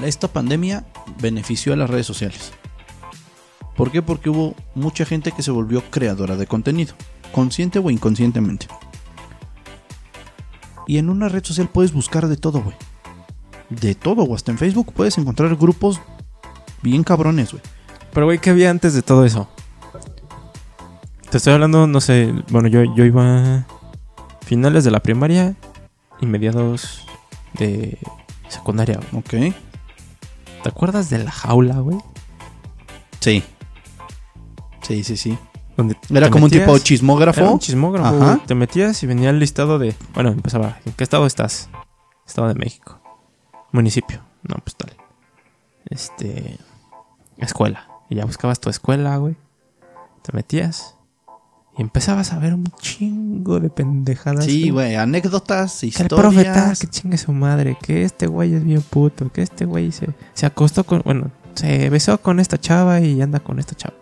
Esta 0.04 0.28
pandemia 0.28 0.84
benefició 1.20 1.72
a 1.72 1.76
las 1.76 1.90
redes 1.90 2.06
sociales. 2.06 2.52
¿Por 3.76 3.90
qué? 3.90 4.02
Porque 4.02 4.30
hubo 4.30 4.54
mucha 4.74 5.04
gente 5.04 5.32
que 5.32 5.42
se 5.42 5.50
volvió 5.50 5.82
creadora 5.90 6.36
de 6.36 6.46
contenido. 6.46 6.94
Consciente 7.32 7.78
o 7.78 7.90
inconscientemente. 7.90 8.66
Y 10.86 10.98
en 10.98 11.08
una 11.08 11.28
red 11.28 11.44
social 11.44 11.68
puedes 11.68 11.92
buscar 11.92 12.26
de 12.26 12.36
todo, 12.36 12.62
güey. 12.62 12.74
De 13.68 13.94
todo, 13.94 14.24
o 14.24 14.34
hasta 14.34 14.50
en 14.50 14.58
Facebook 14.58 14.92
puedes 14.92 15.16
encontrar 15.18 15.54
grupos 15.56 16.00
bien 16.82 17.04
cabrones, 17.04 17.52
güey. 17.52 17.62
Pero, 18.12 18.26
güey, 18.26 18.38
¿qué 18.38 18.50
había 18.50 18.70
antes 18.70 18.94
de 18.94 19.02
todo 19.02 19.24
eso? 19.24 19.48
Te 21.30 21.36
estoy 21.36 21.52
hablando, 21.52 21.86
no 21.86 22.00
sé... 22.00 22.34
Bueno, 22.50 22.68
yo, 22.68 22.82
yo 22.96 23.04
iba... 23.04 23.66
Finales 24.44 24.82
de 24.82 24.90
la 24.90 24.98
primaria 24.98 25.54
y 26.20 26.26
mediados 26.26 27.06
de 27.52 27.98
secundaria, 28.48 28.98
güey. 29.12 29.22
Ok. 29.22 29.54
¿Te 30.64 30.68
acuerdas 30.68 31.08
de 31.08 31.22
la 31.22 31.30
jaula, 31.30 31.78
güey? 31.78 31.98
Sí. 33.20 33.44
Sí, 34.82 35.04
sí, 35.04 35.16
sí. 35.16 35.38
Donde 35.76 35.96
Era 36.10 36.30
como 36.30 36.44
un 36.46 36.50
tipo 36.50 36.76
chismógrafo. 36.78 37.40
Era 37.40 37.50
un 37.50 37.58
chismógrafo, 37.58 38.22
Ajá. 38.22 38.40
Te 38.46 38.54
metías 38.54 39.02
y 39.02 39.06
venía 39.06 39.30
el 39.30 39.38
listado 39.38 39.78
de... 39.78 39.94
Bueno, 40.14 40.30
empezaba. 40.30 40.78
¿En 40.84 40.92
qué 40.92 41.04
estado 41.04 41.26
estás? 41.26 41.68
Estado 42.26 42.48
de 42.48 42.54
México. 42.54 43.00
Municipio. 43.72 44.20
No, 44.42 44.56
pues 44.62 44.76
tal. 44.76 44.92
Este... 45.86 46.58
Escuela. 47.38 47.88
Y 48.10 48.16
ya 48.16 48.24
buscabas 48.24 48.60
tu 48.60 48.68
escuela, 48.68 49.16
güey. 49.16 49.36
Te 50.22 50.32
metías. 50.34 50.96
Y 51.78 51.82
empezabas 51.82 52.32
a 52.32 52.38
ver 52.38 52.52
un 52.52 52.64
chingo 52.80 53.60
de 53.60 53.70
pendejadas. 53.70 54.44
Sí, 54.44 54.70
güey, 54.70 54.96
anécdotas, 54.96 55.80
Que 55.80 55.86
el 55.86 55.88
historias. 55.90 56.20
profeta, 56.20 56.72
que 56.78 56.86
chingue 56.88 57.16
su 57.16 57.32
madre, 57.32 57.78
que 57.80 58.02
este 58.02 58.26
güey 58.26 58.52
es 58.54 58.64
bien 58.64 58.82
puto, 58.82 59.30
que 59.32 59.42
este 59.42 59.64
güey 59.64 59.92
se, 59.92 60.08
se 60.34 60.46
acostó 60.46 60.84
con, 60.84 61.00
bueno, 61.04 61.30
se 61.54 61.88
besó 61.88 62.20
con 62.20 62.40
esta 62.40 62.58
chava 62.58 63.00
y 63.00 63.22
anda 63.22 63.40
con 63.40 63.58
esta 63.60 63.74
chava. 63.76 63.94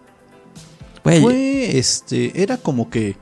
Güey, 1.08 1.22
Fue, 1.22 1.78
este, 1.78 2.42
era 2.42 2.56
como 2.56 2.90
que 2.90 3.16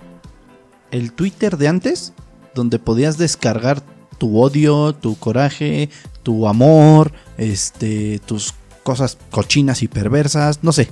el 0.91 1.13
Twitter 1.13 1.57
de 1.57 1.69
antes, 1.69 2.13
donde 2.55 2.79
podías 2.79 3.19
descargar 3.19 3.83
tu 4.19 4.41
odio, 4.41 4.95
tu 4.95 5.17
coraje, 5.19 5.91
tu 6.23 6.49
amor, 6.49 7.13
este, 7.37 8.19
tus 8.21 8.55
cosas 8.83 9.19
cochinas 9.31 9.83
y 9.83 9.89
perversas, 9.89 10.63
no 10.63 10.73
sé. 10.73 10.89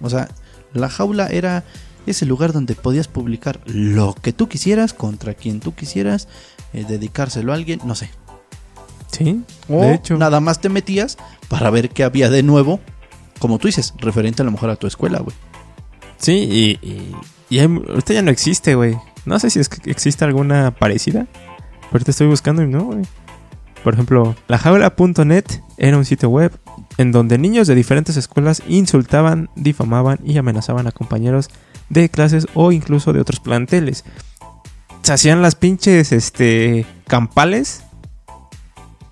O 0.00 0.10
sea, 0.10 0.28
la 0.72 0.88
jaula 0.88 1.26
era 1.28 1.64
ese 2.06 2.26
lugar 2.26 2.52
donde 2.52 2.74
podías 2.74 3.08
publicar 3.08 3.60
lo 3.66 4.14
que 4.14 4.32
tú 4.32 4.48
quisieras, 4.48 4.92
contra 4.94 5.34
quien 5.34 5.60
tú 5.60 5.74
quisieras, 5.74 6.28
eh, 6.72 6.84
dedicárselo 6.88 7.52
a 7.52 7.54
alguien, 7.56 7.80
no 7.84 7.94
sé. 7.94 8.10
sí, 9.10 9.42
O 9.68 9.80
de 9.80 9.94
hecho. 9.94 10.16
nada 10.16 10.40
más 10.40 10.60
te 10.60 10.68
metías 10.68 11.18
para 11.48 11.70
ver 11.70 11.90
qué 11.90 12.04
había 12.04 12.30
de 12.30 12.42
nuevo, 12.42 12.80
como 13.38 13.58
tú 13.58 13.68
dices, 13.68 13.94
referente 13.98 14.42
a 14.42 14.44
lo 14.44 14.50
mejor 14.50 14.70
a 14.70 14.76
tu 14.76 14.86
escuela, 14.86 15.20
güey. 15.20 15.36
Sí, 16.20 16.32
y, 16.82 16.86
y, 16.86 17.16
y 17.48 17.58
hay- 17.58 17.66
ahorita 17.88 18.12
ya 18.14 18.22
no 18.22 18.30
existe, 18.30 18.74
güey. 18.76 18.96
No 19.24 19.38
sé 19.38 19.50
si 19.50 19.58
es 19.58 19.68
que 19.68 19.90
existe 19.90 20.24
alguna 20.24 20.70
parecida, 20.70 21.26
pero 21.90 22.04
te 22.04 22.10
estoy 22.12 22.26
buscando 22.28 22.62
y 22.62 22.68
no, 22.68 22.84
güey. 22.84 23.02
Por 23.82 23.94
ejemplo, 23.94 24.36
lajaula.net 24.48 25.44
era 25.78 25.96
un 25.96 26.04
sitio 26.04 26.28
web 26.28 26.52
en 26.98 27.12
donde 27.12 27.38
niños 27.38 27.66
de 27.66 27.74
diferentes 27.74 28.16
escuelas 28.18 28.62
insultaban, 28.68 29.48
difamaban 29.56 30.18
y 30.22 30.36
amenazaban 30.36 30.86
a 30.86 30.92
compañeros 30.92 31.48
de 31.88 32.10
clases 32.10 32.46
o 32.54 32.72
incluso 32.72 33.12
de 33.14 33.20
otros 33.20 33.40
planteles. 33.40 34.04
Se 35.02 35.14
hacían 35.14 35.40
las 35.40 35.54
pinches 35.54 36.12
este 36.12 36.84
campales 37.06 37.82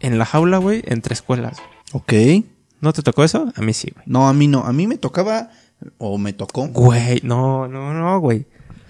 en 0.00 0.18
la 0.18 0.26
jaula, 0.26 0.58
güey, 0.58 0.82
entre 0.86 1.14
escuelas. 1.14 1.58
Ok. 1.92 2.12
¿No 2.82 2.92
te 2.92 3.02
tocó 3.02 3.24
eso? 3.24 3.50
A 3.56 3.62
mí 3.62 3.72
sí, 3.72 3.90
güey. 3.94 4.04
No, 4.06 4.28
a 4.28 4.32
mí 4.34 4.46
no. 4.48 4.64
A 4.64 4.72
mí 4.74 4.86
me 4.86 4.98
tocaba, 4.98 5.48
o 5.98 6.18
me 6.18 6.32
tocó. 6.32 6.68
Güey, 6.68 7.20
no, 7.22 7.68
no, 7.68 7.92
no, 7.94 8.20
güey. 8.20 8.46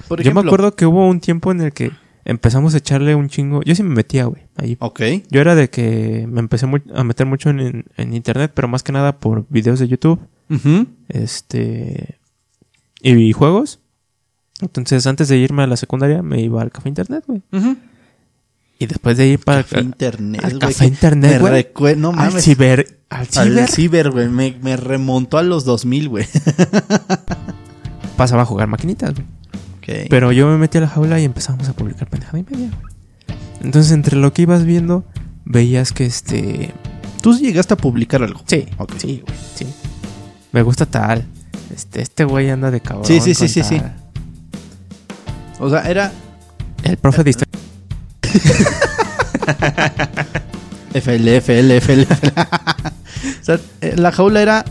Por 0.08 0.22
Yo 0.22 0.32
me 0.32 0.40
acuerdo 0.40 0.74
que 0.74 0.86
hubo 0.86 1.06
un 1.06 1.20
tiempo 1.20 1.50
en 1.52 1.60
el 1.60 1.72
que 1.72 1.90
empezamos 2.24 2.74
a 2.74 2.78
echarle 2.78 3.14
un 3.14 3.28
chingo. 3.28 3.62
Yo 3.62 3.74
sí 3.74 3.82
me 3.82 3.94
metía, 3.94 4.24
güey, 4.24 4.42
ahí. 4.56 4.76
Ok. 4.80 5.00
Yo 5.30 5.40
era 5.40 5.54
de 5.54 5.68
que 5.70 6.26
me 6.30 6.40
empecé 6.40 6.66
a 6.94 7.04
meter 7.04 7.26
mucho 7.26 7.50
en, 7.50 7.60
en- 7.60 7.84
en 7.96 8.14
internet, 8.14 8.52
pero 8.54 8.68
más 8.68 8.82
que 8.82 8.92
nada 8.92 9.18
por 9.18 9.46
videos 9.50 9.78
de 9.80 9.88
YouTube, 9.88 10.20
Ujú. 10.50 10.86
este 11.08 12.18
y 13.02 13.32
juegos. 13.32 13.80
Entonces, 14.60 15.06
antes 15.06 15.28
de 15.28 15.36
irme 15.36 15.62
a 15.62 15.66
la 15.66 15.76
secundaria, 15.76 16.20
me 16.22 16.40
iba 16.40 16.60
al 16.62 16.70
café 16.72 16.88
internet, 16.88 17.24
güey. 17.26 17.42
Ujú. 17.52 17.76
Y 18.78 18.86
después 18.86 19.16
de 19.16 19.26
ir 19.26 19.40
para 19.40 19.62
Café 19.64 19.80
internet, 19.80 20.44
al 20.44 20.58
café 20.58 20.86
internet, 20.86 21.42
güey. 21.74 21.96
no 21.96 22.10
al 22.10 22.16
mames. 22.16 22.44
ciber, 22.44 23.00
al 23.10 23.26
Al 23.36 23.68
ciber, 23.68 24.10
güey. 24.10 24.28
Me, 24.28 24.56
me 24.62 24.76
remontó 24.76 25.38
a 25.38 25.42
los 25.42 25.64
2000, 25.64 26.08
güey. 26.08 26.26
pasaba 28.16 28.42
a 28.42 28.44
jugar 28.46 28.68
maquinitas, 28.68 29.14
güey. 29.14 29.26
Pero 30.10 30.32
yo 30.32 30.46
me 30.46 30.58
metí 30.58 30.76
a 30.76 30.82
la 30.82 30.88
jaula 30.88 31.18
y 31.18 31.24
empezamos 31.24 31.66
a 31.68 31.72
publicar 31.72 32.08
pendejada 32.10 32.38
y 32.38 32.42
media, 32.42 32.70
güey. 32.80 32.94
Entonces, 33.62 33.90
entre 33.92 34.16
lo 34.16 34.32
que 34.34 34.42
ibas 34.42 34.64
viendo, 34.64 35.04
veías 35.46 35.92
que 35.92 36.04
este 36.06 36.74
Tú 37.22 37.36
llegaste 37.36 37.74
a 37.74 37.76
publicar 37.78 38.22
algo. 38.22 38.42
Sí, 38.46 38.66
Ok. 38.76 38.92
sí, 38.98 39.22
güey, 39.26 39.38
sí. 39.56 39.66
Me 40.52 40.62
gusta 40.62 40.84
tal. 40.86 41.24
Este, 41.74 42.02
este 42.02 42.24
güey 42.24 42.50
anda 42.50 42.70
de 42.70 42.80
cabrón. 42.80 43.06
Sí, 43.06 43.20
sí, 43.20 43.34
sí, 43.34 43.48
sí, 43.48 43.62
sí. 43.64 43.80
O 45.58 45.68
sea, 45.70 45.80
era 45.88 46.12
El 46.84 46.96
profe 46.98 47.24
de 47.24 47.30
historia. 47.30 47.47
FL, 50.94 51.28
FL, 51.40 51.76
FL. 51.80 52.06
o 52.06 53.44
sea, 53.44 53.58
eh, 53.80 53.94
la 53.96 54.10
jaula 54.12 54.42
era 54.42 54.64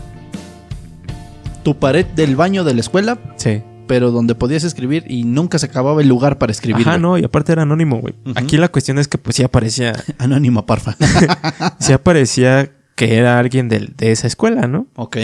tu 1.62 1.78
pared 1.78 2.06
del 2.06 2.36
baño 2.36 2.64
de 2.64 2.74
la 2.74 2.80
escuela, 2.80 3.18
Sí. 3.36 3.62
pero 3.86 4.10
donde 4.10 4.34
podías 4.34 4.64
escribir 4.64 5.04
y 5.08 5.24
nunca 5.24 5.58
se 5.58 5.66
acababa 5.66 6.00
el 6.02 6.08
lugar 6.08 6.38
para 6.38 6.52
escribir. 6.52 6.84
Güey. 6.84 6.98
no, 7.00 7.18
y 7.18 7.24
aparte 7.24 7.52
era 7.52 7.62
anónimo, 7.62 7.98
güey. 8.00 8.14
Aquí 8.36 8.56
la 8.56 8.68
cuestión 8.68 8.98
es 8.98 9.08
que 9.08 9.18
pues 9.18 9.36
sí 9.36 9.42
aparecía, 9.42 9.92
Anónima, 10.18 10.66
parfa. 10.66 10.96
sí 11.78 11.92
aparecía 11.92 12.70
que 12.94 13.16
era 13.16 13.38
alguien 13.38 13.68
del- 13.68 13.94
de, 13.96 14.12
esa 14.12 14.26
escuela, 14.26 14.66
¿no? 14.66 14.86
ok. 14.96 15.16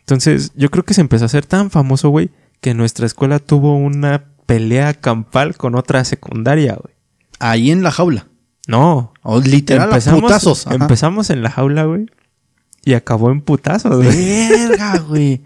Entonces, 0.00 0.52
yo 0.54 0.70
creo 0.70 0.84
que 0.84 0.92
se 0.92 1.00
empezó 1.00 1.24
a 1.24 1.26
hacer 1.26 1.46
tan 1.46 1.70
famoso, 1.70 2.10
güey, 2.10 2.28
que 2.60 2.74
nuestra 2.74 3.06
escuela 3.06 3.38
tuvo 3.38 3.74
una 3.76 4.24
pelea 4.44 4.92
campal 4.92 5.56
con 5.56 5.74
otra 5.74 6.04
secundaria, 6.04 6.74
güey. 6.74 6.93
Ahí 7.38 7.70
en 7.70 7.82
la 7.82 7.90
jaula. 7.90 8.26
No. 8.66 9.12
O 9.22 9.40
literal 9.40 9.88
putazos. 9.88 10.66
Ajá. 10.66 10.76
empezamos 10.76 11.30
en 11.30 11.42
la 11.42 11.50
jaula, 11.50 11.84
güey. 11.84 12.06
Y 12.84 12.94
acabó 12.94 13.30
en 13.30 13.40
putazos, 13.40 13.96
güey. 13.96 14.48
Verga, 14.48 14.98
güey. 14.98 15.42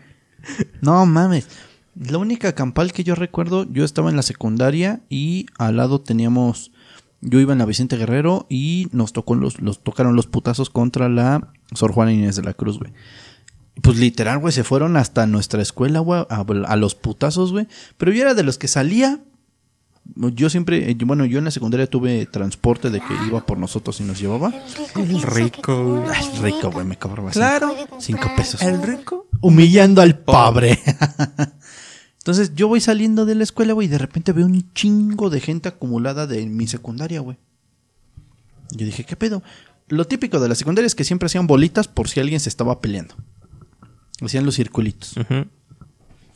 No 0.80 1.04
mames. 1.06 1.48
La 1.94 2.18
única 2.18 2.54
campal 2.54 2.92
que 2.92 3.02
yo 3.04 3.14
recuerdo, 3.14 3.66
yo 3.70 3.84
estaba 3.84 4.10
en 4.10 4.16
la 4.16 4.22
secundaria 4.22 5.00
y 5.08 5.46
al 5.58 5.76
lado 5.76 6.00
teníamos. 6.00 6.72
Yo 7.20 7.40
iba 7.40 7.52
en 7.52 7.58
la 7.58 7.66
Vicente 7.66 7.96
Guerrero 7.96 8.46
y 8.48 8.86
nos 8.92 9.12
tocó 9.12 9.34
los, 9.34 9.60
los 9.60 9.82
tocaron 9.82 10.14
los 10.14 10.28
putazos 10.28 10.70
contra 10.70 11.08
la 11.08 11.50
Sor 11.74 11.92
Juana 11.92 12.12
Inés 12.12 12.36
de 12.36 12.42
la 12.42 12.54
Cruz, 12.54 12.78
güey. 12.78 12.92
Pues 13.82 13.98
literal, 13.98 14.38
güey, 14.38 14.52
se 14.52 14.62
fueron 14.62 14.96
hasta 14.96 15.26
nuestra 15.26 15.60
escuela, 15.60 15.98
güey, 15.98 16.24
a, 16.28 16.44
a 16.66 16.76
los 16.76 16.94
putazos, 16.94 17.50
güey. 17.50 17.66
Pero 17.96 18.12
yo 18.12 18.22
era 18.22 18.34
de 18.34 18.44
los 18.44 18.58
que 18.58 18.68
salía. 18.68 19.20
Yo 20.16 20.48
siempre, 20.50 20.90
eh, 20.90 20.96
bueno, 21.04 21.24
yo 21.26 21.38
en 21.38 21.44
la 21.44 21.50
secundaria 21.50 21.86
tuve 21.86 22.26
transporte 22.26 22.90
de 22.90 23.00
que 23.00 23.14
iba 23.26 23.44
por 23.44 23.58
nosotros 23.58 24.00
y 24.00 24.04
nos 24.04 24.18
llevaba. 24.18 24.52
El 24.96 25.22
rico. 25.22 26.04
Ay, 26.12 26.26
rico, 26.42 26.70
güey, 26.70 26.86
me 26.86 26.96
cobraba 26.98 27.30
Claro. 27.30 27.74
cinco 27.98 28.28
pesos. 28.36 28.62
El 28.62 28.82
rico. 28.82 29.26
Humillando 29.40 30.00
al 30.02 30.18
pobre. 30.18 30.78
Entonces 32.18 32.52
yo 32.54 32.68
voy 32.68 32.80
saliendo 32.80 33.24
de 33.26 33.34
la 33.34 33.44
escuela, 33.44 33.72
güey, 33.74 33.86
y 33.86 33.90
de 33.90 33.98
repente 33.98 34.32
veo 34.32 34.46
un 34.46 34.72
chingo 34.74 35.30
de 35.30 35.40
gente 35.40 35.68
acumulada 35.68 36.26
de 36.26 36.44
mi 36.46 36.66
secundaria, 36.66 37.20
güey. 37.20 37.38
Yo 38.70 38.84
dije, 38.84 39.04
¿qué 39.04 39.16
pedo? 39.16 39.42
Lo 39.88 40.06
típico 40.06 40.38
de 40.40 40.48
la 40.48 40.54
secundaria 40.54 40.86
es 40.86 40.94
que 40.94 41.04
siempre 41.04 41.26
hacían 41.26 41.46
bolitas 41.46 41.88
por 41.88 42.08
si 42.08 42.20
alguien 42.20 42.40
se 42.40 42.48
estaba 42.50 42.80
peleando. 42.80 43.14
Hacían 44.20 44.44
los 44.44 44.56
circulitos. 44.56 45.14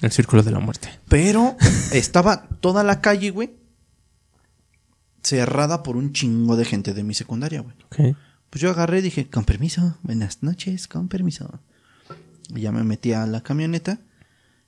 El 0.01 0.13
círculo 0.13 0.43
de 0.43 0.51
la 0.51 0.61
muerte. 0.61 0.89
Pero 1.09 1.57
estaba 1.93 2.49
toda 2.61 2.85
la 2.85 3.01
calle, 3.03 3.31
güey, 3.31 3.51
cerrada 5.23 5.83
por 5.83 5.97
un 5.97 6.13
chingo 6.13 6.57
de 6.57 6.65
gente 6.65 6.95
de 6.95 7.03
mi 7.03 7.15
secundaria, 7.15 7.61
güey. 7.61 7.75
Ok. 7.87 8.17
Pues 8.51 8.61
yo 8.61 8.71
agarré 8.71 8.99
y 8.99 9.03
dije, 9.03 9.31
con 9.31 9.45
permiso, 9.45 9.97
buenas 10.03 10.43
noches, 10.43 10.87
con 10.89 11.09
permiso. 11.09 11.61
Y 12.55 12.61
ya 12.61 12.73
me 12.73 12.85
metí 12.85 13.13
a 13.13 13.27
la 13.27 13.43
camioneta. 13.43 14.01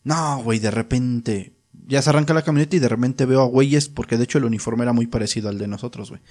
No, 0.05 0.43
güey, 0.43 0.59
de 0.59 0.71
repente, 0.71 1.53
ya 1.87 2.01
se 2.01 2.11
arranca 2.11 2.33
la 2.33 2.43
camioneta 2.43 2.77
y 2.77 2.79
de 2.79 2.89
repente 2.89 3.27
veo 3.27 3.43
a 3.43 3.47
güeyes, 3.47 3.89
porque 3.89 4.17
de 4.17 4.25
hecho 4.25 4.39
el 4.39 4.45
uniforme 4.45 4.85
era 4.85 4.93
muy 4.93 5.07
parecido 5.07 5.49
al 5.49 5.59
de 5.59 5.69
nosotros, 5.69 6.11
güey. 6.11 6.23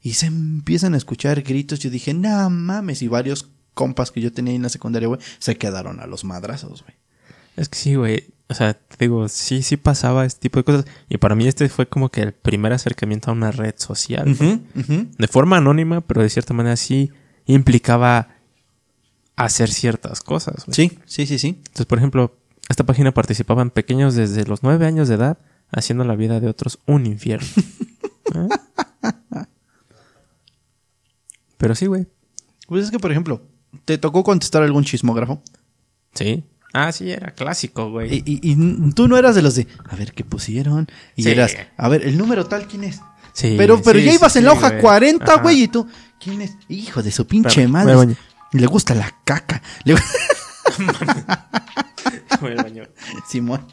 Y 0.00 0.14
se 0.14 0.26
empiezan 0.26 0.94
a 0.94 0.96
escuchar 0.96 1.42
gritos. 1.42 1.80
Yo 1.80 1.90
dije, 1.90 2.14
no 2.14 2.48
mames, 2.48 3.02
y 3.02 3.08
varios 3.08 3.50
compas 3.74 4.10
que 4.10 4.20
yo 4.22 4.32
tenía 4.32 4.52
ahí 4.52 4.56
en 4.56 4.62
la 4.62 4.68
secundaria, 4.68 5.08
güey, 5.08 5.20
se 5.38 5.56
quedaron 5.58 6.00
a 6.00 6.06
los 6.06 6.24
madrazos, 6.24 6.82
güey. 6.82 6.96
Es 7.56 7.68
que 7.68 7.78
sí, 7.78 7.94
güey. 7.94 8.35
O 8.48 8.54
sea, 8.54 8.74
te 8.74 8.96
digo, 9.00 9.28
sí, 9.28 9.62
sí 9.62 9.76
pasaba 9.76 10.24
este 10.24 10.40
tipo 10.40 10.60
de 10.60 10.64
cosas. 10.64 10.84
Y 11.08 11.18
para 11.18 11.34
mí 11.34 11.48
este 11.48 11.68
fue 11.68 11.88
como 11.88 12.10
que 12.10 12.22
el 12.22 12.32
primer 12.32 12.72
acercamiento 12.72 13.30
a 13.30 13.34
una 13.34 13.50
red 13.50 13.74
social. 13.76 14.36
De 14.36 15.28
forma 15.28 15.56
anónima, 15.56 16.00
pero 16.00 16.22
de 16.22 16.30
cierta 16.30 16.54
manera 16.54 16.76
sí 16.76 17.10
implicaba 17.46 18.28
hacer 19.34 19.70
ciertas 19.70 20.20
cosas. 20.20 20.64
Sí, 20.70 20.98
sí, 21.06 21.26
sí, 21.26 21.38
sí. 21.38 21.48
Entonces, 21.58 21.86
por 21.86 21.98
ejemplo, 21.98 22.36
esta 22.68 22.84
página 22.84 23.12
participaban 23.12 23.70
pequeños 23.70 24.14
desde 24.14 24.44
los 24.44 24.62
nueve 24.62 24.86
años 24.86 25.08
de 25.08 25.16
edad, 25.16 25.38
haciendo 25.70 26.04
la 26.04 26.16
vida 26.16 26.40
de 26.40 26.48
otros 26.48 26.78
un 26.86 27.06
infierno. 27.06 27.46
¿Eh? 28.34 28.48
Pero 31.58 31.74
sí, 31.74 31.86
güey. 31.86 32.06
Pues 32.68 32.84
es 32.84 32.90
que, 32.90 32.98
por 32.98 33.10
ejemplo, 33.10 33.42
¿te 33.84 33.98
tocó 33.98 34.24
contestar 34.24 34.62
algún 34.62 34.84
chismógrafo? 34.84 35.42
Sí. 36.14 36.44
Ah, 36.72 36.92
sí, 36.92 37.10
era 37.10 37.32
clásico, 37.34 37.90
güey. 37.90 38.14
Y, 38.14 38.22
y- 38.26 38.40
y 38.52 38.92
tú 38.92 39.08
no 39.08 39.16
eras 39.16 39.34
de 39.34 39.42
los 39.42 39.54
de, 39.54 39.66
a 39.88 39.96
ver, 39.96 40.12
¿qué 40.12 40.24
pusieron? 40.24 40.88
Y 41.14 41.22
Sí. 41.22 41.30
eras, 41.30 41.54
a 41.76 41.88
ver, 41.88 42.02
¿el 42.06 42.18
número 42.18 42.46
tal 42.46 42.66
quién 42.66 42.84
es? 42.84 43.00
Sí, 43.32 43.54
pero 43.56 43.80
pero 43.82 43.98
sí, 43.98 44.04
ya 44.06 44.10
sí, 44.12 44.18
ibas 44.18 44.36
en 44.36 44.44
la 44.46 44.52
hoja 44.52 44.70
güey. 44.70 44.80
40, 44.82 45.24
Ajá. 45.32 45.42
güey, 45.42 45.62
y 45.62 45.68
tú, 45.68 45.86
¿quién 46.20 46.40
es? 46.42 46.56
Hijo 46.68 47.02
de 47.02 47.12
su 47.12 47.26
pinche 47.26 47.60
Pero, 47.62 47.68
madre. 47.70 47.94
bueno, 47.94 48.14
Le 48.52 48.66
gusta 48.66 48.94
la 48.94 49.14
caca. 49.24 49.62
Le-. 49.84 49.96
Simón. 53.28 53.66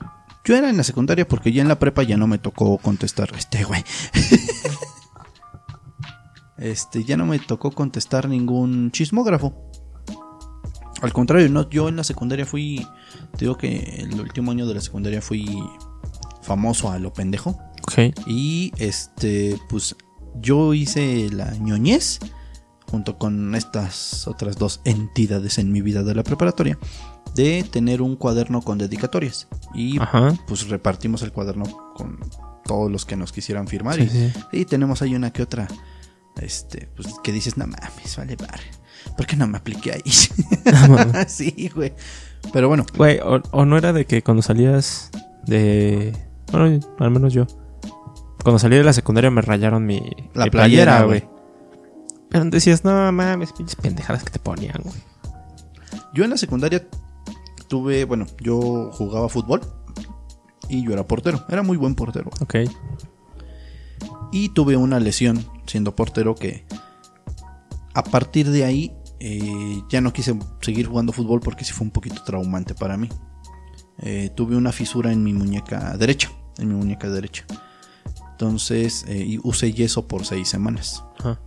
Yo 0.45 0.55
era 0.57 0.69
en 0.69 0.75
la 0.77 0.83
secundaria 0.83 1.25
porque 1.27 1.53
ya 1.53 1.61
en 1.61 1.69
la 1.69 1.79
prepa 1.79 2.03
ya 2.03 2.17
no 2.17 2.27
me 2.27 2.37
tocó 2.37 2.77
contestar 2.77 3.31
este, 3.37 3.63
güey. 3.63 3.83
este, 6.57 7.03
ya 7.05 7.15
no 7.15 7.25
me 7.25 7.39
tocó 7.39 7.71
contestar 7.71 8.27
ningún 8.27 8.91
chismógrafo. 8.91 9.71
Al 11.03 11.11
contrario, 11.11 11.49
no, 11.49 11.69
yo 11.69 11.89
en 11.89 11.97
la 11.97 12.03
secundaria 12.05 12.45
fui, 12.45 12.87
te 13.33 13.39
digo 13.39 13.57
que 13.57 13.97
el 13.99 14.19
último 14.21 14.51
año 14.51 14.65
de 14.65 14.75
la 14.75 14.79
secundaria 14.79 15.21
fui 15.21 15.45
famoso 16.41 16.89
a 16.89 16.97
lo 16.97 17.11
pendejo. 17.11 17.59
Ok. 17.81 18.15
Y 18.25 18.71
este, 18.77 19.59
pues 19.67 19.97
yo 20.39 20.73
hice 20.73 21.29
la 21.29 21.51
ñoñez 21.57 22.19
junto 22.89 23.17
con 23.17 23.53
estas 23.53 24.29
otras 24.29 24.57
dos 24.57 24.79
entidades 24.85 25.57
en 25.57 25.73
mi 25.73 25.81
vida 25.81 26.03
de 26.03 26.15
la 26.15 26.23
preparatoria 26.23 26.79
de 27.35 27.63
tener 27.69 28.01
un 28.01 28.15
cuaderno 28.15 28.61
con 28.61 28.77
dedicatorias. 28.77 29.49
Y 29.73 29.99
Ajá. 29.99 30.33
pues 30.47 30.69
repartimos 30.69 31.21
el 31.21 31.33
cuaderno 31.33 31.65
con 31.95 32.17
todos 32.63 32.89
los 32.89 33.03
que 33.03 33.17
nos 33.17 33.33
quisieran 33.33 33.67
firmar. 33.67 33.95
Sí, 33.95 34.03
y, 34.03 34.07
sí. 34.09 34.33
y 34.53 34.65
tenemos 34.65 35.01
ahí 35.01 35.15
una 35.15 35.33
que 35.33 35.43
otra, 35.43 35.67
este, 36.37 36.87
pues 36.95 37.07
que 37.21 37.33
dices, 37.33 37.57
no 37.57 37.67
mames, 37.67 38.15
vale, 38.15 38.37
bar. 38.37 38.61
¿Por 39.15 39.25
qué 39.25 39.35
no 39.35 39.47
me 39.47 39.57
apliqué 39.57 39.93
ahí? 39.93 40.11
sí, 41.27 41.71
güey. 41.73 41.93
Pero 42.51 42.67
bueno, 42.67 42.85
Güey, 42.95 43.19
o, 43.19 43.41
o 43.51 43.65
no 43.65 43.77
era 43.77 43.93
de 43.93 44.05
que 44.05 44.21
cuando 44.21 44.41
salías 44.41 45.11
de... 45.45 46.13
Bueno, 46.51 46.79
al 46.99 47.11
menos 47.11 47.33
yo. 47.33 47.47
Cuando 48.43 48.59
salí 48.59 48.75
de 48.75 48.83
la 48.83 48.93
secundaria 48.93 49.31
me 49.31 49.41
rayaron 49.41 49.85
mi, 49.85 50.01
La 50.33 50.45
mi 50.45 50.51
playera, 50.51 51.03
güey. 51.03 51.23
Pero 52.29 52.45
decías, 52.45 52.83
no 52.83 53.11
mames, 53.11 53.53
pinches 53.53 53.75
pendejadas 53.75 54.23
que 54.23 54.31
te 54.31 54.39
ponían, 54.39 54.81
güey. 54.83 54.95
yo 56.13 56.23
en 56.23 56.31
la 56.31 56.37
secundaria 56.37 56.85
tuve, 57.67 58.05
bueno, 58.05 58.25
yo 58.39 58.91
jugaba 58.91 59.29
fútbol 59.29 59.61
y 60.67 60.83
yo 60.83 60.91
era 60.91 61.07
portero. 61.07 61.45
Era 61.49 61.63
muy 61.63 61.77
buen 61.77 61.95
portero. 61.95 62.29
Ok. 62.41 62.55
Y 64.31 64.49
tuve 64.49 64.75
una 64.75 64.99
lesión 64.99 65.45
siendo 65.65 65.95
portero 65.95 66.35
que 66.35 66.65
a 67.93 68.03
partir 68.03 68.49
de 68.49 68.63
ahí 68.63 68.93
eh, 69.19 69.81
ya 69.89 70.01
no 70.01 70.11
quise 70.11 70.37
seguir 70.61 70.87
jugando 70.87 71.13
fútbol 71.13 71.39
porque 71.39 71.63
sí 71.63 71.73
fue 71.73 71.85
un 71.85 71.91
poquito 71.91 72.23
traumante 72.23 72.73
para 72.73 72.97
mí. 72.97 73.09
Eh, 73.99 74.31
tuve 74.35 74.55
una 74.55 74.71
fisura 74.71 75.11
en 75.11 75.23
mi 75.23 75.33
muñeca 75.33 75.95
derecha, 75.97 76.31
en 76.57 76.69
mi 76.69 76.75
muñeca 76.75 77.09
derecha. 77.09 77.45
Entonces 78.31 79.05
eh, 79.07 79.39
usé 79.43 79.71
yeso 79.71 80.07
por 80.07 80.25
seis 80.25 80.49
semanas. 80.49 81.03
Ajá. 81.19 81.39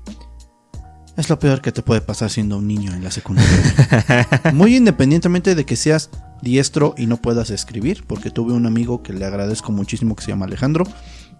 Es 1.17 1.31
lo 1.31 1.39
peor 1.39 1.63
que 1.63 1.73
te 1.73 1.83
puede 1.83 2.03
pasar 2.03 2.31
siendo 2.31 2.59
un 2.59 2.67
niño 2.67 2.93
en 2.93 3.03
la 3.03 3.11
secundaria. 3.11 4.29
Muy 4.53 4.77
independientemente 4.77 5.55
de 5.55 5.65
que 5.65 5.75
seas 5.75 6.11
diestro 6.43 6.95
y 6.99 7.07
no 7.07 7.17
puedas 7.17 7.49
escribir, 7.49 8.05
porque 8.07 8.31
tuve 8.31 8.53
un 8.53 8.67
amigo 8.67 9.03
que 9.03 9.15
le 9.15 9.25
agradezco 9.25 9.73
muchísimo 9.73 10.15
que 10.15 10.23
se 10.23 10.29
llama 10.29 10.45
Alejandro, 10.45 10.85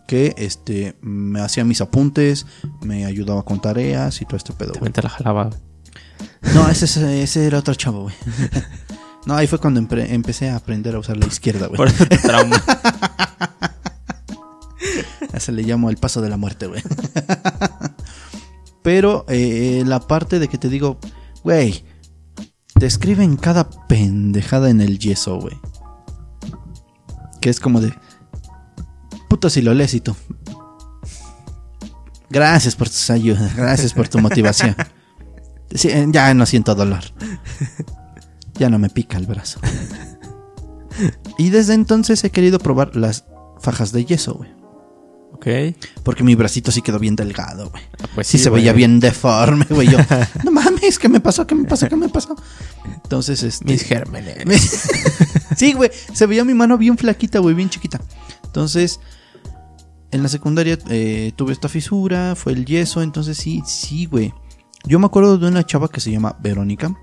que 0.07 0.35
este 0.39 0.97
me 1.01 1.41
hacía 1.41 1.65
mis 1.65 1.81
apuntes, 1.81 2.47
me 2.83 3.05
ayudaba 3.05 3.45
con 3.45 3.61
tareas 3.61 4.21
y 4.23 4.25
todo 4.25 4.37
este 4.37 4.53
pedo. 4.53 4.73
También 4.73 4.93
te 4.93 5.03
la 5.03 5.09
jalaba. 5.09 5.51
No, 6.55 6.69
ese, 6.69 6.85
ese, 6.85 7.23
ese 7.23 7.47
era 7.47 7.59
otro 7.59 7.75
chavo, 7.75 8.03
güey. 8.03 8.15
No, 9.27 9.35
ahí 9.35 9.49
fue 9.49 9.59
cuando 9.59 9.81
empecé 9.81 10.49
a 10.51 10.57
aprender 10.57 10.95
a 10.95 11.01
usar 11.01 11.17
la 11.17 11.27
izquierda, 11.27 11.67
güey. 11.67 11.77
Por 11.77 11.89
eso 11.89 12.07
te 12.07 12.17
trauma. 12.17 12.63
A 15.33 15.37
ese 15.37 15.51
le 15.51 15.65
llamo 15.65 15.91
el 15.91 15.97
paso 15.97 16.23
de 16.23 16.31
la 16.31 16.37
muerte, 16.37 16.69
güey. 16.69 16.81
Pero 18.83 19.25
eh, 19.29 19.83
la 19.85 19.99
parte 19.99 20.39
de 20.39 20.47
que 20.47 20.59
te 20.59 20.69
digo, 20.69 21.01
güey, 21.43 21.85
te 22.79 22.87
escriben 22.87 23.37
cada 23.37 23.69
pendejada 23.89 24.71
en 24.71 24.81
el 24.81 25.01
yeso, 25.01 25.41
güey. 25.41 25.59
Que 27.41 27.51
es 27.51 27.59
como 27.59 27.81
de, 27.81 27.93
puto 29.29 29.51
si 29.51 29.63
lo 29.63 29.75
lees 29.75 29.95
y 29.95 30.01
tú. 30.01 30.15
Gracias 32.31 32.75
por 32.75 32.89
tus 32.89 33.09
ayudas, 33.11 33.55
gracias 33.57 33.93
por 33.93 34.09
tu 34.09 34.19
motivación. 34.19 34.75
Sí, 35.75 35.89
eh, 35.89 36.07
ya 36.11 36.33
no 36.33 36.47
siento 36.47 36.77
dolor. 36.77 37.01
Ya 38.55 38.71
no 38.71 38.79
me 38.79 38.89
pica 38.89 39.19
el 39.19 39.27
brazo. 39.27 39.59
Y 41.39 41.51
desde 41.51 41.75
entonces 41.75 42.23
he 42.23 42.31
querido 42.31 42.61
probar 42.61 42.95
las 42.95 43.25
fajas 43.61 43.91
de 43.91 44.05
yeso, 44.05 44.35
güey. 44.35 44.51
Ok. 45.33 45.77
Porque 46.05 46.23
mi 46.23 46.37
bracito 46.37 46.71
sí 46.71 46.83
quedó 46.83 47.01
bien 47.01 47.17
delgado, 47.17 47.69
güey. 47.71 47.83
Ah, 48.01 48.07
Pues 48.15 48.29
Sí, 48.29 48.39
se 48.39 48.49
güey. 48.49 48.63
veía 48.63 48.73
bien 48.75 49.01
deforme, 49.01 49.67
güey. 49.69 49.89
Yo, 49.91 49.99
no 50.45 50.53
mames, 50.53 51.01
¿qué 51.01 51.09
me 51.09 51.19
pasó? 51.19 51.49
¿Qué 51.49 51.57
me 51.57 51.65
pasó? 51.65 51.89
¿Qué 51.89 51.97
me 51.97 52.09
pasó? 52.09 52.37
Entonces, 53.03 53.43
este. 53.43 53.65
Mis 53.65 53.83
gérmenes. 53.83 54.47
me- 54.47 54.59
sí, 55.57 55.73
güey. 55.73 55.91
Se 56.15 56.27
veía 56.27 56.45
mi 56.45 56.55
mano 56.55 56.79
bien 56.79 56.97
flaquita, 56.97 57.41
güey, 57.41 57.57
bien 57.57 57.71
chiquita. 57.71 58.01
Entonces, 58.45 59.01
en 60.17 60.23
la 60.23 60.29
secundaria 60.29 60.79
eh, 60.89 61.33
tuve 61.37 61.53
esta 61.53 61.69
fisura, 61.69 62.35
fue 62.35 62.53
el 62.53 62.65
yeso. 62.65 63.03
Entonces, 63.03 63.37
sí, 63.37 63.63
sí, 63.65 64.07
güey. 64.07 64.35
Yo 64.85 64.99
me 64.99 65.07
acuerdo 65.07 65.39
de 65.39 65.47
una 65.47 65.65
chava 65.65 65.89
que 65.89 66.01
se 66.01 66.11
llama 66.11 66.37
Verónica. 66.41 66.97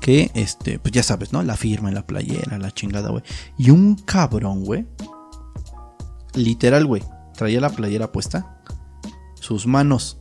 Que, 0.00 0.30
este, 0.34 0.78
pues 0.78 0.92
ya 0.92 1.02
sabes, 1.02 1.32
¿no? 1.32 1.42
La 1.42 1.56
firma 1.56 1.88
en 1.88 1.94
la 1.94 2.06
playera, 2.06 2.58
la 2.58 2.70
chingada, 2.70 3.08
güey. 3.10 3.22
Y 3.56 3.70
un 3.70 3.94
cabrón, 3.94 4.64
güey. 4.64 4.86
Literal, 6.34 6.84
güey. 6.86 7.02
Traía 7.34 7.60
la 7.60 7.70
playera 7.70 8.12
puesta. 8.12 8.60
Sus 9.40 9.66
manos 9.66 10.18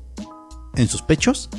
en 0.75 0.87
sus 0.87 1.01
pechos. 1.01 1.49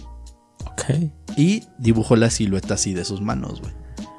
Ok. 0.61 1.11
Y 1.37 1.65
dibujó 1.79 2.17
la 2.17 2.31
silueta 2.31 2.75
así 2.75 2.95
de 2.95 3.05
sus 3.05 3.21
manos, 3.21 3.61
güey. 3.61 3.75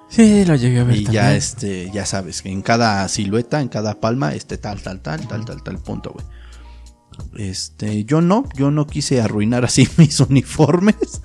Sí, 0.08 0.46
lo 0.46 0.56
llegué 0.56 0.80
a 0.80 0.84
ver 0.84 0.96
Y 0.98 1.04
también. 1.06 1.24
ya 1.24 1.36
este, 1.36 1.90
ya 1.92 2.06
sabes, 2.06 2.42
que 2.42 2.50
en 2.50 2.62
cada 2.62 3.08
silueta, 3.10 3.60
en 3.62 3.68
cada 3.70 4.00
palma, 4.00 4.34
este 4.34 4.58
tal, 4.58 4.82
tal, 4.82 5.02
tal, 5.02 5.28
tal, 5.28 5.44
tal, 5.46 5.64
tal 5.64 5.78
punto, 5.80 6.12
güey. 6.14 6.26
Este, 7.38 8.04
yo 8.06 8.22
no, 8.22 8.44
yo 8.56 8.72
no 8.72 8.88
quise 8.88 9.22
arruinar 9.22 9.66
así 9.66 9.88
mis 9.98 10.20
uniformes. 10.20 11.22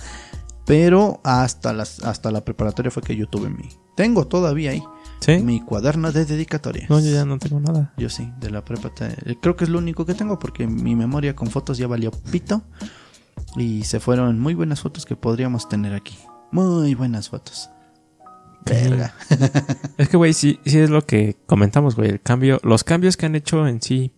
Pero 0.67 1.21
hasta, 1.25 1.73
las, 1.73 2.01
hasta 2.05 2.31
la 2.31 2.45
preparatoria 2.45 2.93
fue 2.93 3.03
que 3.03 3.17
yo 3.17 3.27
tuve 3.29 3.51
mi... 3.51 3.69
Tengo 3.97 4.29
todavía 4.29 4.71
ahí 4.71 4.83
¿Sí? 5.19 5.39
mi 5.39 5.61
cuaderno 5.61 6.13
de 6.13 6.25
dedicatorias. 6.25 6.89
No, 6.89 7.01
yo 7.01 7.11
ya 7.11 7.25
no 7.25 7.39
tengo 7.39 7.59
nada. 7.59 7.93
Yo 7.97 8.09
sí, 8.09 8.31
de 8.39 8.51
la 8.51 8.65
prepa. 8.65 8.95
te- 8.95 9.37
Creo 9.43 9.57
que 9.57 9.65
es 9.65 9.71
lo 9.71 9.79
único 9.79 10.07
que 10.07 10.15
tengo 10.15 10.39
porque 10.39 10.69
mi 10.69 10.95
memoria 10.95 11.35
con 11.35 11.49
fotos 11.49 11.77
ya 11.77 11.89
valió 11.89 12.13
pito. 12.13 12.63
Y 13.57 13.83
se 13.83 13.99
fueron 13.99 14.39
muy 14.39 14.55
buenas 14.55 14.81
fotos 14.81 15.07
que 15.07 15.17
podríamos 15.17 15.69
tener 15.69 15.93
aquí. 15.93 16.17
Muy 16.53 16.95
buenas 16.95 17.31
fotos. 17.31 17.69
Verga. 18.67 19.15
Es 19.99 20.09
que, 20.09 20.17
güey, 20.17 20.33
sí, 20.33 20.61
sí 20.65 20.79
es 20.79 20.91
lo 20.91 21.03
que 21.03 21.37
comentamos, 21.47 21.97
güey. 21.97 22.11
El 22.11 22.21
cambio, 22.21 22.61
los 22.63 22.85
cambios 22.85 23.17
que 23.17 23.27
han 23.27 23.35
hecho 23.35 23.67
en 23.67 23.81
sí 23.83 24.13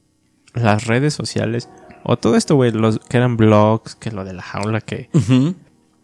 las 0.55 0.87
redes 0.87 1.15
sociales. 1.15 1.69
O 2.05 2.17
todo 2.19 2.37
esto, 2.37 2.57
güey, 2.57 2.73
los 2.73 2.99
que 2.99 3.17
eran 3.17 3.37
blogs, 3.37 3.95
que 3.95 4.11
lo 4.11 4.25
de 4.25 4.33
la 4.33 4.43
jaula, 4.43 4.81
que 4.81 5.09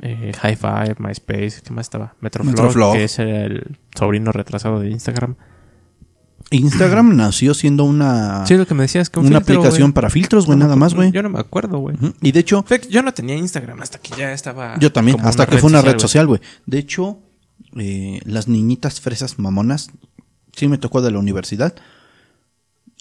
eh, 0.00 0.32
High 0.40 0.56
Five, 0.56 0.96
MySpace, 0.98 1.60
¿qué 1.64 1.72
más 1.72 1.86
estaba? 1.86 2.14
Metroflog, 2.20 2.54
Metroflog. 2.54 2.92
que 2.94 3.04
es 3.04 3.18
el 3.18 3.76
sobrino 3.96 4.30
retrasado 4.32 4.78
de 4.80 4.90
Instagram. 4.90 5.34
Instagram 6.50 7.14
nació 7.16 7.52
siendo 7.52 7.84
una, 7.84 8.46
Sí, 8.46 8.56
lo 8.56 8.66
que 8.66 8.72
me 8.74 8.84
decías 8.84 9.10
que 9.10 9.20
un 9.20 9.26
una 9.26 9.40
filtro, 9.40 9.56
aplicación 9.60 9.92
para 9.92 10.08
filtros, 10.08 10.46
güey, 10.46 10.56
No 10.58 10.64
nada 10.64 10.76
más, 10.76 10.94
güey. 10.94 11.10
Yo 11.10 11.22
no 11.22 11.28
me 11.28 11.40
acuerdo, 11.40 11.78
güey. 11.78 11.96
Y 12.22 12.32
de 12.32 12.40
hecho, 12.40 12.64
Yo 12.88 13.02
no 13.02 13.12
tenía 13.12 13.34
Instagram 13.36 13.82
hasta 13.82 13.98
que 13.98 14.16
ya 14.16 14.32
estaba. 14.32 14.78
yo 14.78 14.90
también, 14.92 15.18
hasta 15.20 15.46
que 15.46 15.58
fue 15.58 15.68
una 15.68 15.82
red 15.82 15.98
social, 15.98 16.26
güey. 16.26 16.40
De 16.64 16.78
hecho, 16.78 17.18
eh, 17.76 18.20
las 18.24 18.48
niñitas 18.48 19.00
fresas 19.00 19.38
mamonas, 19.38 19.90
sí 20.54 20.68
me 20.68 20.78
tocó 20.78 21.02
de 21.02 21.10
la 21.10 21.18
universidad. 21.18 21.74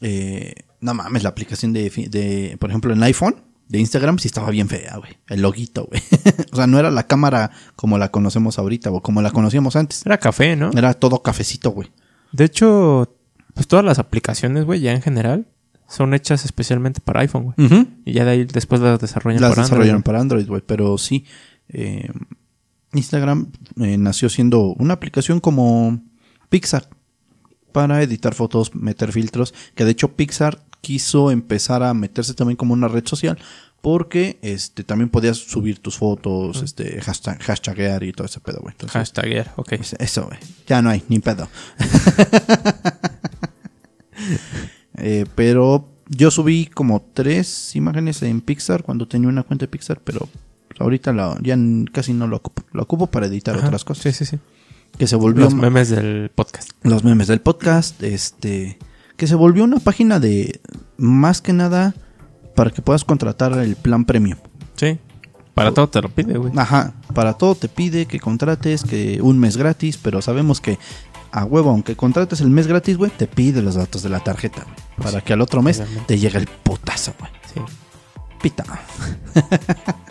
Eh, 0.02 0.54
no 0.80 0.94
mames, 0.94 1.24
la 1.24 1.30
aplicación 1.30 1.74
de, 1.74 2.58
por 2.60 2.70
ejemplo, 2.70 2.94
en 2.94 3.02
iPhone, 3.04 3.44
de 3.68 3.80
Instagram, 3.80 4.20
sí 4.20 4.28
estaba 4.28 4.50
bien 4.50 4.70
fea, 4.70 4.98
güey. 4.98 5.18
El 5.28 5.42
loguito, 5.42 5.86
güey. 5.86 6.02
o 6.52 6.56
sea, 6.56 6.68
no 6.68 6.80
era 6.80 6.92
la 6.92 7.08
cámara 7.08 7.52
como 7.76 7.98
la 7.98 8.12
conocemos 8.12 8.60
ahorita 8.60 8.92
o 8.92 9.02
como 9.02 9.22
la 9.22 9.32
conocíamos 9.32 9.76
antes. 9.76 10.06
Era 10.06 10.18
café, 10.18 10.56
¿no? 10.56 10.72
Era 10.72 10.94
todo 10.94 11.22
cafecito, 11.22 11.72
güey. 11.72 11.92
De 12.32 12.46
hecho, 12.46 13.18
pues 13.54 13.68
todas 13.68 13.84
las 13.84 14.00
aplicaciones, 14.00 14.66
güey, 14.66 14.82
ya 14.82 14.94
en 14.94 15.02
general, 15.02 15.48
son 15.88 16.14
hechas 16.14 16.46
especialmente 16.46 17.02
para 17.02 17.22
iPhone, 17.22 17.54
güey. 17.56 17.88
Y 18.06 18.14
ya 18.14 18.26
de 18.26 18.32
ahí 18.32 18.46
después 18.46 18.82
las 18.82 19.00
desarrollan 19.00 19.42
Las 19.42 19.52
para 19.52 19.64
desarrollaron 19.64 19.98
Android. 19.98 20.06
para 20.06 20.20
Android, 20.20 20.48
güey. 20.48 20.62
Pero 20.66 20.98
sí, 20.98 21.26
eh, 21.70 22.10
Instagram 22.94 23.52
eh, 23.80 23.98
nació 23.98 24.30
siendo 24.30 24.74
una 24.78 24.94
aplicación 24.94 25.40
como 25.40 26.02
Pixar 26.50 26.90
para 27.72 28.02
editar 28.02 28.34
fotos, 28.34 28.74
meter 28.76 29.12
filtros. 29.12 29.54
Que 29.76 29.86
de 29.86 29.92
hecho 29.92 30.16
Pixar 30.16 30.64
quiso 30.82 31.32
empezar 31.32 31.84
a 31.84 31.94
meterse 31.94 32.34
también 32.34 32.56
como 32.56 32.74
una 32.74 32.88
red 32.88 33.06
social 33.06 33.38
porque 33.82 34.40
este 34.42 34.84
también 34.84 35.10
podías 35.10 35.38
subir 35.38 35.80
tus 35.80 35.98
fotos, 35.98 36.62
este 36.64 37.00
hashtag, 37.02 37.42
hashtaguear 37.42 38.04
y 38.04 38.12
todo 38.12 38.26
ese 38.26 38.40
pedo, 38.40 38.60
güey. 38.62 38.74
Entonces, 38.74 39.14
ok. 39.56 39.70
pues, 39.78 39.94
Eso, 40.00 40.26
güey. 40.26 40.40
Ya 40.68 40.82
no 40.82 40.90
hay, 40.90 41.04
ni 41.08 41.20
pedo. 41.20 41.50
Eh, 45.00 45.28
pero 45.36 45.94
yo 46.10 46.32
subí 46.32 46.66
como 46.66 47.06
tres 47.14 47.76
imágenes 47.76 48.24
en 48.24 48.42
Pixar 48.42 48.82
cuando 48.82 49.08
tenía 49.08 49.30
una 49.30 49.44
cuenta 49.44 49.66
de 49.66 49.68
Pixar, 49.70 50.02
pero 50.04 50.28
ahorita 50.80 51.14
la- 51.14 51.38
ya 51.42 51.58
casi 51.92 52.14
no 52.14 52.28
lo 52.28 52.38
ocupo. 52.38 52.64
Lo 52.72 52.84
ocupo 52.84 53.08
para 53.08 53.28
editar 53.28 53.56
Ajá. 53.58 53.68
otras 53.68 53.84
cosas. 53.84 54.04
Sí, 54.04 54.12
sí, 54.14 54.26
sí. 54.26 54.40
Que 54.98 55.08
se 55.08 55.16
volvió 55.16 55.46
Los 55.46 55.54
memes 55.54 55.90
del 55.90 56.32
podcast. 56.34 56.70
los 56.84 57.04
memes 57.04 57.28
del 57.28 57.42
podcast, 57.42 58.02
este, 58.04 58.78
que 59.16 59.28
se 59.28 59.36
volvió 59.36 59.64
una 59.64 59.80
página 59.80 60.20
de 60.20 60.60
más 60.98 61.42
que 61.42 61.54
nada 61.54 61.94
para 62.56 62.72
que 62.72 62.82
puedas 62.82 63.04
contratar 63.04 63.54
el 63.60 63.76
plan 63.76 64.06
premium. 64.06 64.38
Sí. 64.76 64.98
Para 65.54 65.72
todo 65.74 65.90
te 65.90 66.02
lo 66.02 66.10
pide, 66.10 66.38
güey. 66.38 66.54
Ajá, 66.56 66.94
para 67.14 67.34
todo 67.34 67.56
te 67.56 67.68
pide 67.68 68.06
que 68.06 68.20
contrates, 68.20 68.84
que 68.84 69.20
un 69.22 69.40
mes 69.40 69.58
gratis, 69.58 69.98
pero 69.98 70.22
sabemos 70.22 70.62
que 70.62 70.78
a 71.32 71.44
huevo, 71.46 71.72
aunque 71.72 71.96
contrates 71.96 72.42
el 72.42 72.50
mes 72.52 72.68
gratis, 72.68 72.96
güey, 72.98 73.12
te 73.12 73.28
pide 73.28 73.62
los 73.62 73.76
datos 73.76 74.04
de 74.04 74.10
la 74.10 74.20
tarjeta, 74.20 74.64
güey, 74.64 74.76
para 75.12 75.22
que 75.22 75.34
al 75.34 75.42
otro 75.42 75.62
mes 75.64 75.82
te 76.06 76.18
llegue 76.20 76.38
el 76.38 76.48
putazo, 76.48 77.14
güey. 77.20 77.32
Sí. 77.54 77.62
Pita. 78.42 78.64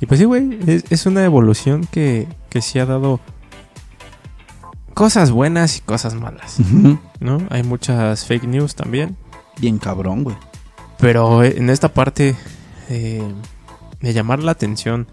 Y 0.00 0.06
pues 0.06 0.20
sí, 0.20 0.26
güey, 0.26 0.58
es, 0.66 0.84
es 0.90 1.06
una 1.06 1.24
evolución 1.24 1.86
que, 1.90 2.28
que 2.50 2.62
sí 2.62 2.78
ha 2.78 2.86
dado 2.86 3.20
cosas 4.98 5.30
buenas 5.30 5.78
y 5.78 5.80
cosas 5.80 6.14
malas, 6.14 6.56
¿no? 7.20 7.38
Hay 7.50 7.62
muchas 7.62 8.24
fake 8.24 8.48
news 8.48 8.74
también. 8.74 9.16
Bien 9.60 9.78
cabrón, 9.78 10.24
güey. 10.24 10.36
Pero 10.98 11.44
eh, 11.44 11.54
en 11.56 11.70
esta 11.70 11.94
parte 11.94 12.34
eh, 12.88 13.22
de 14.00 14.12
llamar 14.12 14.42
la 14.42 14.50
atención 14.50 15.06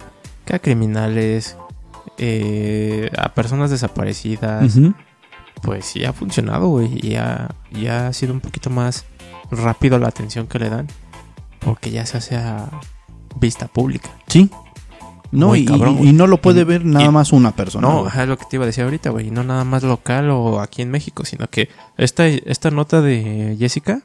que 0.43 0.55
a 0.55 0.59
criminales, 0.59 1.55
eh, 2.17 3.11
a 3.15 3.35
personas 3.35 3.69
desaparecidas, 3.69 4.75
pues 5.61 5.85
sí 5.85 6.03
ha 6.03 6.13
funcionado, 6.13 6.67
güey. 6.67 6.99
Y 7.01 7.15
ha, 7.17 7.53
y 7.71 7.85
ha 7.85 8.11
sido 8.13 8.33
un 8.33 8.39
poquito 8.39 8.71
más 8.71 9.05
rápido 9.51 9.99
la 9.99 10.07
atención 10.07 10.47
que 10.47 10.57
le 10.57 10.69
dan. 10.69 10.87
Porque 11.59 11.91
ya 11.91 12.07
se 12.07 12.17
hace 12.17 12.35
a 12.37 12.69
vista 13.39 13.67
pública. 13.67 14.09
Sí. 14.27 14.49
No, 15.35 15.47
Muy 15.49 15.59
y, 15.59 15.65
cabrón, 15.65 15.93
y- 15.93 15.97
güey. 15.97 16.09
y 16.09 16.13
no 16.13 16.27
lo 16.27 16.41
puede 16.41 16.61
Y- 16.61 16.63
ver 16.63 16.85
nada 16.85 17.11
más 17.11 17.31
una 17.33 17.55
persona. 17.55 17.87
No, 17.87 18.05
ajá, 18.07 18.23
es 18.23 18.29
lo 18.29 18.37
que 18.37 18.45
te 18.49 18.55
iba 18.55 18.63
a 18.63 18.67
decir 18.67 18.83
ahorita, 18.83 19.09
güey. 19.09 19.31
No 19.31 19.43
nada 19.43 19.63
más 19.63 19.83
local 19.83 20.29
o 20.31 20.59
aquí 20.59 20.81
en 20.81 20.91
México, 20.91 21.25
sino 21.25 21.47
que 21.47 21.69
esta, 21.97 22.27
esta 22.27 22.71
nota 22.71 23.01
de 23.01 23.55
Jessica 23.59 24.01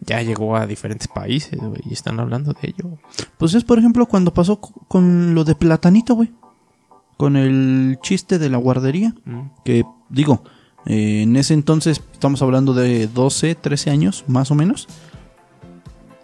ya 0.00 0.22
llegó 0.22 0.56
a 0.56 0.66
diferentes 0.66 1.08
países, 1.08 1.58
güey. 1.60 1.80
Y 1.88 1.92
están 1.92 2.18
hablando 2.20 2.52
de 2.52 2.68
ello. 2.68 2.98
Pues 3.38 3.54
es, 3.54 3.64
por 3.64 3.78
ejemplo, 3.78 4.06
cuando 4.06 4.32
pasó 4.34 4.60
co- 4.60 4.72
con 4.88 5.34
lo 5.34 5.44
de 5.44 5.54
Platanito, 5.54 6.14
güey. 6.14 6.32
Con 7.16 7.36
el 7.36 7.98
chiste 8.02 8.38
de 8.38 8.48
la 8.48 8.56
guardería. 8.58 9.14
Mm. 9.26 9.40
Que, 9.64 9.84
digo, 10.08 10.42
eh, 10.86 11.22
en 11.22 11.36
ese 11.36 11.52
entonces 11.52 12.00
estamos 12.12 12.40
hablando 12.40 12.72
de 12.72 13.06
12, 13.08 13.54
13 13.54 13.90
años, 13.90 14.24
más 14.26 14.50
o 14.50 14.54
menos. 14.54 14.88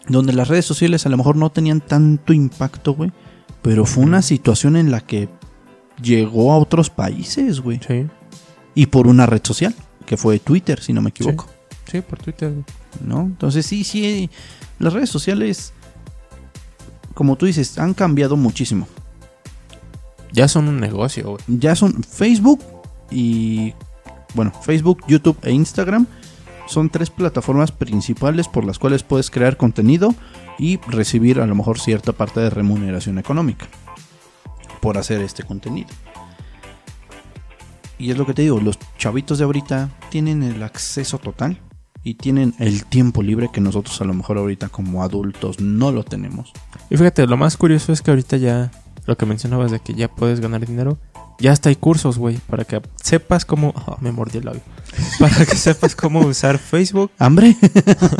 Donde 0.09 0.33
las 0.33 0.49
redes 0.49 0.64
sociales 0.64 1.05
a 1.05 1.09
lo 1.09 1.16
mejor 1.16 1.37
no 1.37 1.51
tenían 1.51 1.81
tanto 1.81 2.33
impacto, 2.33 2.95
güey. 2.95 3.12
Pero 3.62 3.85
fue 3.85 4.05
una 4.05 4.23
situación 4.23 4.77
en 4.77 4.90
la 4.90 5.01
que 5.01 5.29
llegó 6.01 6.53
a 6.53 6.59
otros 6.59 6.90
países, 6.90 7.61
güey. 7.61 7.81
Sí, 7.87 8.07
Y 8.75 8.87
por 8.87 9.07
una 9.07 9.27
red 9.27 9.40
social, 9.45 9.75
que 10.05 10.16
fue 10.16 10.38
Twitter, 10.38 10.81
si 10.81 10.92
no 10.92 11.03
me 11.03 11.11
equivoco. 11.11 11.49
sí, 11.90 12.01
por 12.01 12.19
Twitter. 12.19 12.53
güey. 12.53 12.64
¿no? 13.05 13.23
Entonces 13.23 13.66
sí, 13.66 13.85
sí, 13.85 14.31
las 14.79 14.92
redes 14.92 15.11
sociales, 15.11 15.73
como 17.14 17.37
tú 17.37 17.47
dices, 17.47 17.79
han 17.79 17.95
cambiado 17.95 18.37
muchísimo. 18.37 18.87
Ya 20.33 20.49
son 20.49 20.69
un 20.69 20.81
negocio, 20.81 21.31
güey. 21.31 21.45
Ya 21.47 21.75
son 21.75 22.03
Facebook 22.03 22.61
y, 23.11 23.75
bueno, 24.35 24.53
Facebook, 24.62 25.03
YouTube 25.09 25.38
e 25.42 25.53
Instagram 25.53 26.07
son 26.66 26.90
tres 26.90 27.11
plataformas 27.11 27.72
principales 27.72 28.48
por 28.48 28.64
las 28.64 28.79
cuales 28.79 29.02
puedes 29.02 29.31
crear 29.31 29.57
contenido 29.57 30.14
y 30.59 30.79
recibir 30.88 31.40
a 31.40 31.46
lo 31.46 31.55
mejor 31.55 31.79
cierta 31.79 32.12
parte 32.12 32.40
de 32.40 32.50
remuneración 32.50 33.18
económica 33.18 33.66
por 34.81 34.98
hacer 34.98 35.20
este 35.20 35.42
contenido. 35.42 35.88
Y 37.98 38.11
es 38.11 38.18
lo 38.18 38.26
que 38.26 38.35
te 38.35 38.42
digo, 38.42 38.61
los 38.61 38.79
chavitos 38.98 39.38
de 39.38 39.44
ahorita 39.44 39.90
tienen 40.11 40.42
el 40.42 40.62
acceso 40.62 41.18
total 41.18 41.61
y 42.02 42.14
tienen 42.14 42.55
el 42.59 42.85
tiempo 42.85 43.22
libre 43.22 43.50
que 43.52 43.61
nosotros 43.61 44.00
a 44.00 44.05
lo 44.05 44.14
mejor 44.14 44.38
ahorita 44.38 44.68
como 44.68 45.02
adultos 45.02 45.61
no 45.61 45.90
lo 45.92 46.05
tenemos. 46.05 46.52
Y 46.90 46.96
fíjate, 46.96 47.26
lo 47.26 47.37
más 47.37 47.57
curioso 47.57 47.92
es 47.92 48.02
que 48.02 48.11
ahorita 48.11 48.37
ya, 48.37 48.70
lo 49.07 49.16
que 49.16 49.26
mencionabas 49.26 49.70
de 49.70 49.81
que 49.81 49.94
ya 49.94 50.09
puedes 50.09 50.40
ganar 50.40 50.64
dinero, 50.66 50.98
ya 51.38 51.53
hasta 51.53 51.68
hay 51.68 51.77
cursos, 51.77 52.18
güey, 52.18 52.38
para 52.46 52.64
que 52.64 52.81
sepas 53.03 53.44
cómo... 53.44 53.75
Me 54.01 54.12
mordí 54.12 54.38
el 54.38 54.46
labio. 54.46 54.62
Para 55.18 55.44
que 55.44 55.57
sepas 55.57 55.94
cómo 55.94 56.20
usar 56.20 56.59
Facebook 56.59 57.11
¿Hambre? 57.18 57.57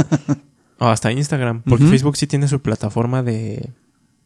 o 0.79 0.87
hasta 0.87 1.13
Instagram. 1.13 1.63
Porque. 1.63 1.87
Facebook 1.87 2.17
sí 2.17 2.27
tiene 2.27 2.49
su 2.49 2.61
plataforma 2.61 3.23
de, 3.23 3.71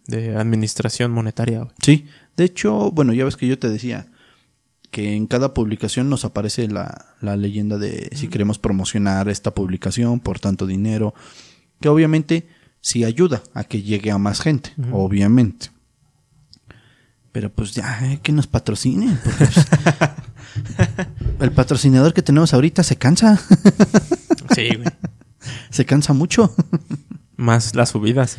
de 0.07 0.37
administración 0.37 1.12
monetaria, 1.12 1.59
güey. 1.61 1.70
Sí, 1.83 2.07
de 2.37 2.44
hecho, 2.44 2.90
bueno, 2.90 3.12
ya 3.12 3.24
ves 3.24 3.37
que 3.37 3.46
yo 3.46 3.59
te 3.59 3.68
decía 3.68 4.07
que 4.90 5.14
en 5.14 5.26
cada 5.26 5.55
publicación 5.55 6.11
nos 6.11 6.24
aparece 6.24 6.66
la, 6.66 7.14
la 7.20 7.37
leyenda 7.37 7.79
de 7.79 8.11
si 8.14 8.26
queremos 8.29 8.59
promocionar 8.59 9.29
esta 9.29 9.55
publicación 9.55 10.18
por 10.18 10.40
tanto 10.40 10.66
dinero, 10.66 11.14
que 11.81 11.88
obviamente 11.88 12.48
sí 12.81 13.05
ayuda 13.05 13.42
a 13.55 13.64
que 13.64 13.83
llegue 13.83 14.11
a 14.11 14.18
más 14.18 14.40
gente, 14.40 14.72
Ujú. 14.79 14.96
obviamente. 14.96 15.70
Pero 17.33 17.51
pues 17.53 17.73
ya, 17.73 18.01
eh, 18.03 18.19
que 18.23 18.33
nos 18.33 18.47
patrocinen. 18.47 19.19
porque, 19.23 19.45
pues, 19.47 21.07
el 21.40 21.53
patrocinador 21.53 22.12
que 22.12 22.23
tenemos 22.23 22.53
ahorita 22.55 22.83
se 22.83 22.97
cansa, 22.97 23.40
Sí, 24.55 24.69
güey. 24.75 24.88
se 25.71 25.85
cansa 25.85 26.12
mucho. 26.12 26.55
Más 27.37 27.75
las 27.77 27.90
subidas. 27.90 28.38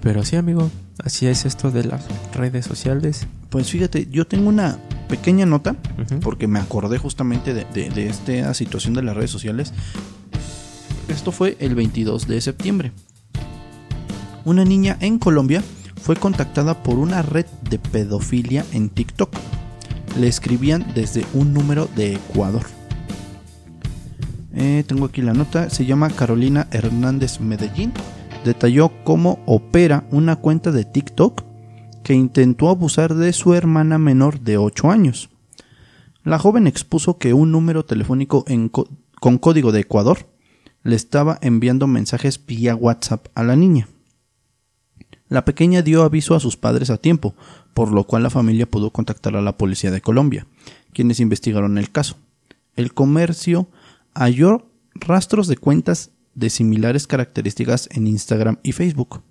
Pero 0.00 0.24
sí, 0.24 0.36
amigo, 0.36 0.70
así 1.04 1.26
es 1.26 1.44
esto 1.44 1.70
de 1.70 1.84
las 1.84 2.04
redes 2.34 2.64
sociales. 2.64 3.26
Pues 3.50 3.70
fíjate, 3.70 4.06
yo 4.10 4.26
tengo 4.26 4.48
una 4.48 4.78
pequeña 5.08 5.46
nota 5.46 5.74
porque 6.22 6.46
me 6.46 6.60
acordé 6.60 6.98
justamente 6.98 7.54
de, 7.54 7.64
de- 7.64 7.90
de 7.90 8.08
esta 8.08 8.54
situación 8.54 8.94
de 8.94 9.02
las 9.02 9.16
redes 9.16 9.30
sociales. 9.30 9.72
Esto 11.08 11.32
fue 11.32 11.56
el 11.60 11.74
22 11.74 12.28
de 12.28 12.40
septiembre. 12.40 12.92
Una 14.44 14.64
niña 14.64 14.96
en 15.00 15.18
Colombia 15.18 15.62
fue 16.06 16.14
contactada 16.14 16.84
por 16.84 17.00
una 17.00 17.20
red 17.20 17.46
de 17.68 17.80
pedofilia 17.80 18.64
en 18.72 18.90
TikTok. 18.90 19.28
Le 20.20 20.28
escribían 20.28 20.86
desde 20.94 21.26
un 21.34 21.52
número 21.52 21.88
de 21.96 22.14
Ecuador. 22.14 22.62
Eh, 24.54 24.84
tengo 24.86 25.06
aquí 25.06 25.20
la 25.20 25.34
nota. 25.34 25.68
Se 25.68 25.84
llama 25.84 26.10
Carolina 26.10 26.68
Hernández 26.70 27.40
Medellín. 27.40 27.92
Detalló 28.44 28.92
cómo 29.02 29.40
opera 29.46 30.06
una 30.12 30.36
cuenta 30.36 30.70
de 30.70 30.84
TikTok 30.84 31.42
que 32.04 32.14
intentó 32.14 32.68
abusar 32.68 33.16
de 33.16 33.32
su 33.32 33.54
hermana 33.54 33.98
menor 33.98 34.38
de 34.38 34.58
8 34.58 34.92
años. 34.92 35.28
La 36.22 36.38
joven 36.38 36.68
expuso 36.68 37.18
que 37.18 37.34
un 37.34 37.50
número 37.50 37.84
telefónico 37.84 38.44
con 39.20 39.38
código 39.38 39.72
de 39.72 39.80
Ecuador 39.80 40.18
le 40.84 40.94
estaba 40.94 41.36
enviando 41.42 41.88
mensajes 41.88 42.46
vía 42.46 42.76
WhatsApp 42.76 43.26
a 43.34 43.42
la 43.42 43.56
niña. 43.56 43.88
La 45.28 45.44
pequeña 45.44 45.82
dio 45.82 46.02
aviso 46.02 46.34
a 46.34 46.40
sus 46.40 46.56
padres 46.56 46.90
a 46.90 46.98
tiempo, 46.98 47.34
por 47.74 47.92
lo 47.92 48.04
cual 48.04 48.22
la 48.22 48.30
familia 48.30 48.70
pudo 48.70 48.90
contactar 48.90 49.36
a 49.36 49.42
la 49.42 49.56
policía 49.56 49.90
de 49.90 50.00
Colombia, 50.00 50.46
quienes 50.92 51.20
investigaron 51.20 51.78
el 51.78 51.90
caso. 51.90 52.16
El 52.76 52.94
comercio 52.94 53.68
halló 54.14 54.70
rastros 54.94 55.48
de 55.48 55.56
cuentas 55.56 56.10
de 56.34 56.50
similares 56.50 57.06
características 57.06 57.88
en 57.92 58.06
Instagram 58.06 58.58
y 58.62 58.72
Facebook. 58.72 59.22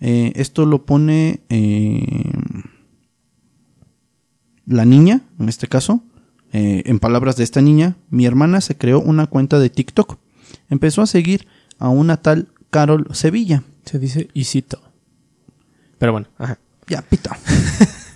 Eh, 0.00 0.32
esto 0.36 0.64
lo 0.66 0.86
pone 0.86 1.40
eh, 1.48 2.32
la 4.66 4.84
niña, 4.84 5.22
en 5.38 5.48
este 5.48 5.66
caso, 5.66 6.02
eh, 6.52 6.82
en 6.86 6.98
palabras 6.98 7.36
de 7.36 7.44
esta 7.44 7.60
niña, 7.60 7.96
mi 8.10 8.26
hermana 8.26 8.60
se 8.60 8.76
creó 8.76 9.00
una 9.00 9.26
cuenta 9.26 9.58
de 9.58 9.70
TikTok. 9.70 10.18
Empezó 10.68 11.02
a 11.02 11.06
seguir 11.06 11.46
a 11.78 11.88
una 11.88 12.18
tal 12.18 12.48
Carol 12.70 13.06
Sevilla. 13.12 13.62
Se 13.84 13.98
dice 13.98 14.28
Isito. 14.34 14.80
Pero 15.98 16.12
bueno, 16.12 16.28
ajá. 16.38 16.58
Ya, 16.86 17.02
pito. 17.02 17.30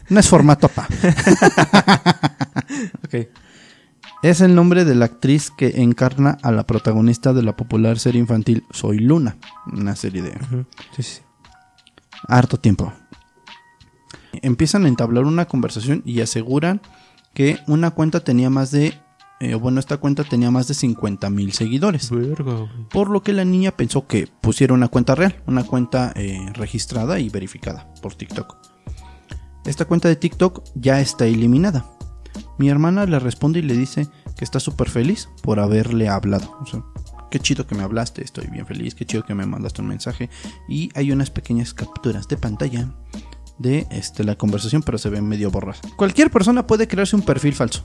No 0.09 0.21
es 0.21 0.29
formato 0.29 0.69
pa. 0.69 0.87
Ok. 3.05 3.29
Es 4.23 4.41
el 4.41 4.55
nombre 4.55 4.85
de 4.85 4.95
la 4.95 5.07
actriz 5.07 5.51
que 5.51 5.81
encarna 5.83 6.39
a 6.43 6.53
la 6.53 6.67
protagonista 6.67 7.33
de 7.33 7.43
la 7.43 7.57
popular 7.57 7.99
serie 7.99 8.21
infantil 8.21 8.65
Soy 8.71 8.99
Luna. 8.99 9.37
Una 9.73 9.97
serie 9.97 10.23
de. 10.23 10.33
Sí, 10.95 11.03
sí. 11.03 11.21
harto 12.29 12.59
tiempo. 12.59 12.93
Empiezan 14.43 14.85
a 14.85 14.89
entablar 14.89 15.25
una 15.25 15.47
conversación 15.47 16.03
y 16.05 16.21
aseguran 16.21 16.81
que 17.35 17.59
una 17.67 17.91
cuenta 17.93 18.21
tenía 18.21 18.51
más 18.51 18.71
de... 18.71 18.95
eh, 19.43 19.57
bueno, 19.57 19.81
esta 19.81 19.97
cuenta 19.97 20.23
tenía 20.23 20.53
más 20.53 20.69
de 20.69 20.75
50 20.75 21.29
mil 21.29 21.53
seguidores. 21.53 22.11
Verga. 22.13 22.71
Por 22.91 23.11
lo 23.11 23.25
que 23.25 23.33
la 23.33 23.45
niña 23.45 23.73
pensó 23.73 24.07
que 24.07 24.29
pusiera 24.41 24.73
una 24.73 24.87
cuenta 24.87 25.17
real, 25.17 25.43
una 25.49 25.65
cuenta 25.65 26.13
eh, 26.15 26.39
registrada 26.55 27.19
y 27.19 27.29
verificada 27.29 27.93
por 28.01 28.15
TikTok. 28.15 28.57
Esta 29.67 29.85
cuenta 29.85 30.07
de 30.07 30.15
TikTok 30.15 30.63
ya 30.77 31.01
está 31.01 31.27
eliminada. 31.27 31.91
Mi 32.57 32.69
hermana 32.69 33.05
le 33.05 33.19
responde 33.19 33.59
y 33.59 33.63
le 33.63 33.77
dice 33.77 34.07
que 34.37 34.45
está 34.45 34.61
súper 34.61 34.89
feliz 34.89 35.29
por 35.43 35.59
haberle 35.59 36.09
hablado. 36.09 36.57
O 36.61 36.67
sea, 36.67 36.85
qué 37.29 37.41
chido 37.41 37.67
que 37.67 37.75
me 37.75 37.83
hablaste, 37.83 38.23
estoy 38.23 38.47
bien 38.47 38.65
feliz, 38.65 38.95
qué 38.95 39.05
chido 39.07 39.25
que 39.25 39.35
me 39.35 39.45
mandaste 39.45 39.83
un 39.83 39.89
mensaje. 39.89 40.31
Y 40.69 40.91
hay 40.95 41.11
unas 41.11 41.31
pequeñas 41.33 41.75
capturas 41.75 42.29
de 42.29 42.37
pantalla 42.37 42.95
de 43.63 43.87
este, 43.91 44.25
la 44.25 44.35
conversación, 44.35 44.83
pero 44.83 44.99
se 44.99 45.09
ven 45.09 45.27
medio 45.27 45.51
borradas. 45.51 45.81
Cualquier 45.97 46.31
persona 46.31 46.67
puede 46.67 46.87
crearse 46.89 47.17
un 47.17 47.23
perfil 47.23 47.55
falso. 47.55 47.83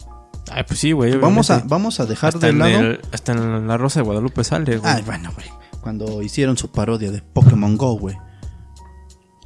Ay, 0.52 0.64
pues 0.68 0.80
sí, 0.80 0.92
güey. 0.92 1.18
Vamos 1.18 1.50
a, 1.52 1.64
vamos 1.66 2.00
a 2.00 2.06
dejar 2.06 2.34
hasta 2.34 2.48
de 2.48 2.54
lado. 2.54 2.72
el- 2.80 3.02
hasta 3.12 3.34
en 3.34 3.68
la 3.68 3.78
Rosa 3.78 4.00
de 4.00 4.06
Guadalupe 4.06 4.44
sale, 4.44 4.78
güey. 4.78 4.92
Ay, 4.94 5.04
bueno, 5.06 5.32
güey. 5.36 5.48
Cuando 5.82 6.22
hicieron 6.22 6.58
su 6.58 6.70
parodia 6.72 7.12
de 7.12 7.22
Pokémon 7.22 7.78
Go, 7.78 7.94
güey. 7.98 8.18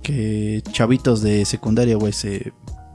Que 0.04 0.64
chavitos 0.72 1.22
de 1.22 1.46
secundaria, 1.46 1.96
güey, 1.96 2.12
se, 2.14 2.54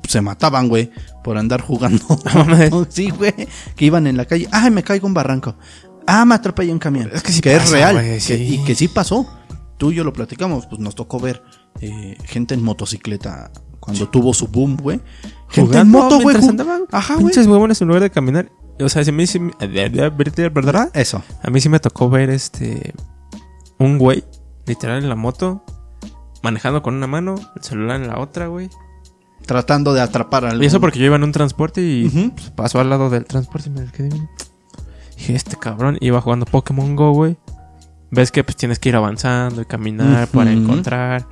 se 0.09 0.21
mataban, 0.21 0.69
güey, 0.69 0.91
por 1.23 1.39
andar 1.39 1.61
jugando. 1.61 2.05
mames. 2.35 2.71
sí, 2.89 3.11
güey. 3.11 3.35
Que 3.77 3.85
iban 3.85 4.07
en 4.07 4.17
la 4.17 4.25
calle. 4.25 4.49
Ay, 4.51 4.71
me 4.71 4.83
caigo 4.83 5.07
un 5.07 5.15
barranco. 5.15 5.57
Ah, 6.07 6.25
me 6.25 6.35
atropellé 6.35 6.73
un 6.73 6.79
camión. 6.79 7.11
Es 7.13 7.23
que 7.23 7.33
sí 7.33 7.41
es 7.45 7.59
pasa, 7.59 7.73
real. 7.73 8.19
que- 8.27 8.37
y 8.39 8.59
que 8.65 8.75
sí 8.75 8.89
pasó. 8.89 9.27
Tú 9.79 9.93
y 9.93 9.97
yo 9.97 10.05
lo 10.05 10.13
platicamos. 10.13 10.67
Pues 10.67 10.81
nos 10.81 10.95
tocó 10.95 11.21
ver 11.21 11.43
eh, 11.81 12.17
gente 12.25 12.55
en 12.55 12.63
motocicleta 12.63 13.51
cuando 13.81 14.09
tuvo 14.09 14.35
su 14.35 14.49
boom, 14.49 14.77
güey. 14.77 15.01
Gente 15.49 15.79
en 15.79 15.89
moto, 15.91 16.21
güey. 16.21 16.37
Ajá, 16.91 17.15
güey. 17.15 17.27
Pinches 17.27 17.47
huevones 17.47 17.81
en 17.81 17.89
lugar 17.89 18.03
de 18.03 18.11
caminar. 18.11 18.51
O 18.81 18.89
sea, 18.89 19.03
si 19.05 19.11
a 19.11 19.13
mí 19.13 19.27
sí... 19.27 19.39
me- 19.41 19.53
¿Verdad? 20.53 20.91
Eso. 20.95 21.23
A 21.43 21.51
mí 21.51 21.61
sí 21.61 21.69
me 21.69 21.79
tocó 21.81 22.11
ver 22.11 22.31
este... 22.31 22.93
Un 23.79 23.99
güey, 23.99 24.25
literal 24.67 25.03
en 25.03 25.09
la 25.09 25.17
moto, 25.17 25.63
manejando 26.43 26.83
con 26.83 26.95
una 26.95 27.07
mano, 27.07 27.35
el 27.57 27.63
celular 27.63 28.01
en 28.01 28.09
la 28.09 28.19
otra, 28.19 28.47
güey. 28.47 28.71
Tratando 29.45 29.93
de 29.95 30.01
atrapar 30.01 30.45
al. 30.47 30.63
Y 30.63 30.67
eso 30.67 30.81
porque 30.81 30.99
yo 30.99 31.05
iba 31.05 31.17
en 31.17 31.23
un 31.25 31.31
transporte 31.33 31.81
y 31.83 32.09
pues, 32.35 32.51
pasó 32.51 32.81
al 32.81 32.89
lado 32.91 33.11
del 33.11 33.27
transporte 33.27 33.69
y 33.69 33.73
me 33.73 33.87
quedé 33.93 34.09
bien. 34.09 34.29
Dije, 35.17 35.35
este 35.35 35.57
cabrón 35.57 35.99
iba 36.01 36.21
jugando 36.21 36.47
Pokémon 36.47 36.97
Go, 36.97 37.13
güey. 37.13 37.37
Ves 38.11 38.31
que 38.33 38.43
pues 38.45 38.57
tienes 38.57 38.79
que 38.79 38.89
ir 38.89 38.97
avanzando 38.97 39.61
y 39.63 39.67
caminar 39.67 40.27
para 40.29 40.51
encontrar. 40.53 41.27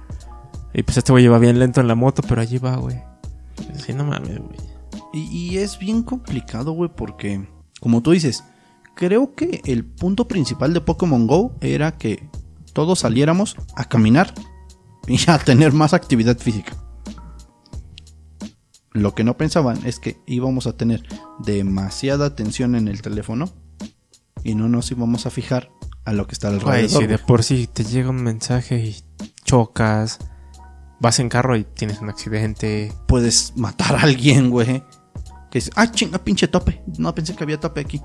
Y 0.74 0.82
pues 0.82 0.98
este 0.98 1.12
güey 1.12 1.24
iba 1.24 1.38
bien 1.38 1.58
lento 1.58 1.80
en 1.80 1.88
la 1.88 1.94
moto, 1.94 2.22
pero 2.28 2.40
allí 2.40 2.58
va, 2.58 2.76
güey. 2.76 3.00
Sí, 3.76 3.94
no 3.94 4.04
mames, 4.04 4.38
güey. 4.38 4.58
Y, 5.12 5.20
y 5.20 5.58
es 5.58 5.78
bien 5.78 6.02
complicado, 6.02 6.72
güey, 6.72 6.90
porque, 6.94 7.48
como 7.80 8.02
tú 8.02 8.10
dices, 8.10 8.42
creo 8.94 9.34
que 9.34 9.62
el 9.64 9.84
punto 9.84 10.26
principal 10.26 10.74
de 10.74 10.80
Pokémon 10.80 11.26
Go 11.26 11.56
era 11.60 11.92
que 11.96 12.28
todos 12.72 12.98
saliéramos 13.00 13.56
a 13.76 13.84
caminar 13.84 14.34
y 15.06 15.18
a 15.30 15.38
tener 15.38 15.72
más 15.72 15.94
actividad 15.94 16.38
física. 16.38 16.76
Lo 18.92 19.14
que 19.14 19.24
no 19.24 19.36
pensaban 19.36 19.84
es 19.86 19.98
que 19.98 20.18
íbamos 20.26 20.66
a 20.66 20.76
tener 20.76 21.02
demasiada 21.40 22.26
atención 22.26 22.76
en 22.76 22.88
el 22.88 23.02
teléfono 23.02 23.50
y 24.44 24.54
no 24.54 24.68
nos 24.68 24.90
íbamos 24.90 25.26
a 25.26 25.30
fijar 25.30 25.70
a 26.04 26.12
lo 26.12 26.26
que 26.26 26.34
está 26.34 26.48
alrededor. 26.48 26.88
si 26.88 27.06
de 27.06 27.18
por 27.18 27.42
sí 27.42 27.66
te 27.66 27.82
llega 27.82 28.10
un 28.10 28.22
mensaje 28.22 28.84
y 28.84 28.96
chocas, 29.44 30.20
vas 31.00 31.18
en 31.20 31.28
carro 31.28 31.56
y 31.56 31.64
tienes 31.64 32.00
un 32.00 32.08
accidente. 32.10 32.92
Puedes 33.06 33.56
matar 33.56 33.96
a 33.96 34.00
alguien, 34.02 34.50
güey. 34.50 34.82
Que 35.50 35.58
es, 35.58 35.70
ah, 35.76 35.90
chinga, 35.90 36.18
pinche 36.18 36.48
tope. 36.48 36.82
No 36.98 37.14
pensé 37.14 37.34
que 37.36 37.44
había 37.44 37.60
tope 37.60 37.80
aquí. 37.80 38.00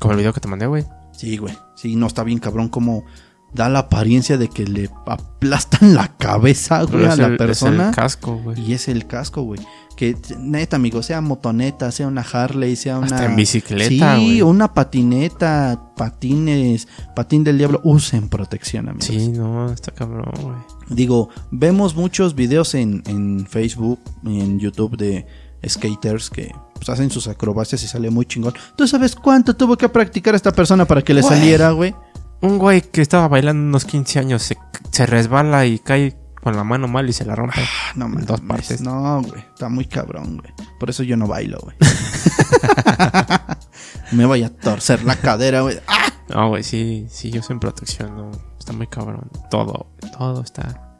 Como 0.00 0.12
el 0.12 0.18
video 0.18 0.32
que 0.32 0.40
te 0.40 0.48
mandé, 0.48 0.66
güey. 0.66 0.84
Sí, 1.12 1.36
güey. 1.36 1.56
Sí, 1.76 1.96
no 1.96 2.06
está 2.06 2.24
bien 2.24 2.38
cabrón 2.38 2.68
como 2.68 3.04
da 3.52 3.68
la 3.68 3.80
apariencia 3.80 4.36
de 4.36 4.48
que 4.48 4.64
le 4.66 4.90
aplastan 5.06 5.94
la 5.94 6.16
cabeza, 6.16 6.82
güey, 6.82 7.04
a 7.06 7.14
la 7.14 7.26
el- 7.26 7.32
es 7.34 7.38
persona. 7.38 7.88
el 7.90 7.94
casco, 7.94 8.36
güey. 8.42 8.60
y 8.60 8.72
es 8.72 8.88
el 8.88 9.06
casco, 9.06 9.42
güey. 9.42 9.60
Que 9.96 10.16
neta, 10.38 10.76
amigo, 10.76 11.02
sea 11.02 11.20
motoneta, 11.20 11.90
sea 11.92 12.08
una 12.08 12.22
Harley, 12.22 12.76
sea 12.76 12.98
una. 12.98 13.06
Hasta 13.06 13.26
en 13.26 13.36
bicicleta, 13.36 14.16
Sí, 14.16 14.42
una 14.42 14.74
patineta, 14.74 15.92
patines, 15.96 16.88
patín 17.14 17.44
del 17.44 17.58
diablo. 17.58 17.80
Usen 17.84 18.28
protección, 18.28 18.88
amigos. 18.88 19.06
Sí, 19.06 19.28
no, 19.28 19.72
está 19.72 19.92
cabrón, 19.92 20.32
güey. 20.42 20.56
Digo, 20.88 21.28
vemos 21.50 21.94
muchos 21.94 22.34
videos 22.34 22.74
en, 22.74 23.02
en 23.06 23.46
Facebook, 23.46 24.00
en 24.24 24.58
YouTube 24.58 24.96
de 24.96 25.26
skaters 25.66 26.30
que 26.30 26.54
pues, 26.74 26.88
hacen 26.88 27.10
sus 27.10 27.28
acrobacias 27.28 27.82
y 27.82 27.86
sale 27.86 28.10
muy 28.10 28.26
chingón. 28.26 28.54
¿Tú 28.76 28.86
sabes 28.86 29.14
cuánto 29.14 29.54
tuvo 29.56 29.76
que 29.76 29.88
practicar 29.88 30.34
esta 30.34 30.52
persona 30.52 30.84
para 30.84 31.02
que 31.02 31.14
le 31.14 31.22
saliera, 31.22 31.70
güey? 31.70 31.94
Un 32.40 32.58
güey 32.58 32.82
que 32.82 33.00
estaba 33.00 33.28
bailando 33.28 33.62
unos 33.62 33.84
15 33.84 34.18
años 34.18 34.42
se, 34.42 34.58
se 34.90 35.06
resbala 35.06 35.64
y 35.66 35.78
cae 35.78 36.16
con 36.44 36.54
la 36.54 36.62
mano 36.62 36.86
mal 36.86 37.08
y 37.08 37.12
se 37.14 37.24
la 37.24 37.34
rompe. 37.34 37.54
Ah, 37.58 37.92
No, 37.96 38.04
En 38.06 38.26
dos 38.26 38.40
partes. 38.42 38.82
No, 38.82 39.22
güey. 39.22 39.40
Está 39.40 39.68
muy 39.70 39.86
cabrón, 39.86 40.36
güey. 40.36 40.52
Por 40.78 40.90
eso 40.90 41.02
yo 41.02 41.16
no 41.16 41.26
bailo, 41.26 41.58
güey. 41.62 41.74
Me 44.12 44.26
voy 44.26 44.44
a 44.44 44.54
torcer 44.54 45.02
la 45.04 45.16
cadera, 45.16 45.62
güey. 45.62 45.78
¡Ah! 45.88 46.12
No, 46.28 46.50
güey, 46.50 46.62
sí, 46.62 47.06
sí, 47.08 47.30
yo 47.30 47.42
soy 47.42 47.54
en 47.54 47.60
protección, 47.60 48.14
no. 48.14 48.30
Está 48.58 48.74
muy 48.74 48.86
cabrón. 48.86 49.30
Todo, 49.50 49.86
todo 50.18 50.42
está. 50.42 50.98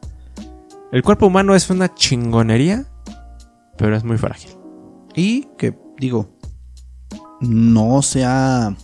El 0.91 1.03
cuerpo 1.03 1.27
humano 1.27 1.55
es 1.55 1.69
una 1.69 1.95
chingonería, 1.95 2.87
pero 3.77 3.95
es 3.97 4.05
muy 4.05 4.17
frágil. 4.17 4.53
Y 5.15 5.49
que, 5.59 5.79
digo, 5.99 6.31
no 7.41 8.01
se 8.01 8.25
ha 8.25 8.75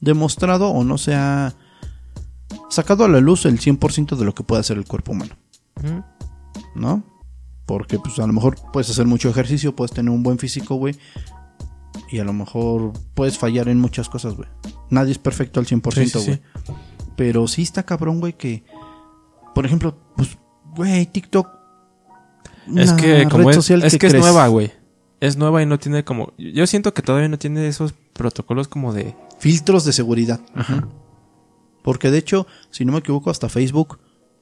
demostrado 0.00 0.70
o 0.70 0.84
no 0.84 0.96
se 0.96 1.14
ha 1.14 1.52
sacado 2.70 3.04
a 3.04 3.08
la 3.08 3.20
luz 3.20 3.44
el 3.46 3.60
100% 3.60 4.16
de 4.16 4.24
lo 4.24 4.34
que 4.34 4.42
puede 4.42 4.60
hacer 4.60 4.76
el 4.78 4.84
cuerpo 4.84 5.12
humano, 5.12 5.34
¿Mm? 5.82 6.80
¿no? 6.80 7.02
Porque, 7.66 7.98
pues, 7.98 8.18
a 8.18 8.26
lo 8.26 8.32
mejor 8.32 8.56
puedes 8.72 8.90
hacer 8.90 9.06
mucho 9.06 9.30
ejercicio, 9.30 9.74
puedes 9.74 9.92
tener 9.92 10.10
un 10.10 10.22
buen 10.22 10.38
físico, 10.38 10.74
güey. 10.74 10.96
Y 12.10 12.18
a 12.18 12.24
lo 12.24 12.32
mejor 12.34 12.92
puedes 13.14 13.38
fallar 13.38 13.68
en 13.68 13.80
muchas 13.80 14.08
cosas, 14.08 14.34
güey. 14.34 14.48
Nadie 14.90 15.12
es 15.12 15.18
perfecto 15.18 15.60
al 15.60 15.66
100%, 15.66 15.92
Sí, 15.94 16.06
sí, 16.08 16.18
güey. 16.18 16.36
sí. 16.36 16.72
Pero 17.16 17.48
sí 17.48 17.62
está 17.62 17.84
cabrón, 17.84 18.20
güey, 18.20 18.34
que... 18.34 18.64
Por 19.54 19.64
ejemplo, 19.64 19.96
pues, 20.16 20.36
güey, 20.74 21.06
TikTok... 21.06 21.48
Es 22.76 22.92
que, 22.92 23.26
como 23.30 23.44
red 23.44 23.50
es, 23.50 23.56
social 23.56 23.82
es 23.82 23.96
que 23.98 24.06
es 24.06 24.14
nueva, 24.14 24.46
güey. 24.48 24.72
Es 25.20 25.36
nueva 25.36 25.62
y 25.62 25.66
no 25.66 25.78
tiene 25.78 26.04
como. 26.04 26.32
Yo 26.38 26.66
siento 26.66 26.94
que 26.94 27.02
todavía 27.02 27.28
no 27.28 27.38
tiene 27.38 27.66
esos 27.68 27.92
protocolos 28.14 28.68
como 28.68 28.92
de. 28.94 29.14
Filtros 29.38 29.84
de 29.84 29.92
seguridad. 29.92 30.40
Ajá. 30.54 30.88
Porque 31.84 32.10
de 32.10 32.16
hecho, 32.16 32.46
si 32.70 32.84
no 32.86 32.92
me 32.92 33.00
equivoco, 33.00 33.30
hasta 33.30 33.50
Facebook, 33.50 33.98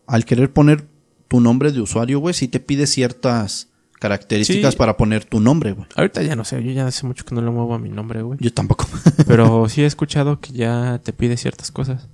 al 0.06 0.24
querer 0.24 0.52
poner 0.52 0.86
tu 1.26 1.40
nombre 1.40 1.72
de 1.72 1.80
usuario, 1.80 2.20
güey, 2.20 2.34
sí 2.34 2.46
te 2.46 2.60
pide 2.60 2.86
ciertas 2.86 3.68
características 3.98 4.74
Sí. 4.74 4.78
para 4.78 4.96
poner 4.96 5.24
tu 5.24 5.40
nombre, 5.40 5.72
güey. 5.72 5.88
Ahorita 5.96 6.22
ya 6.22 6.36
no 6.36 6.44
sé, 6.44 6.62
yo 6.62 6.70
ya 6.70 6.86
hace 6.86 7.04
mucho 7.04 7.24
que 7.24 7.34
no 7.34 7.42
le 7.42 7.50
muevo 7.50 7.74
a 7.74 7.80
mi 7.80 7.88
nombre, 7.88 8.22
güey. 8.22 8.38
Yo 8.40 8.52
tampoco. 8.52 8.86
Pero 9.26 9.68
sí 9.68 9.82
he 9.82 9.86
escuchado 9.86 10.40
que 10.40 10.52
ya 10.52 11.00
te 11.02 11.12
pide 11.12 11.36
ciertas 11.36 11.72
cosas. 11.72 12.08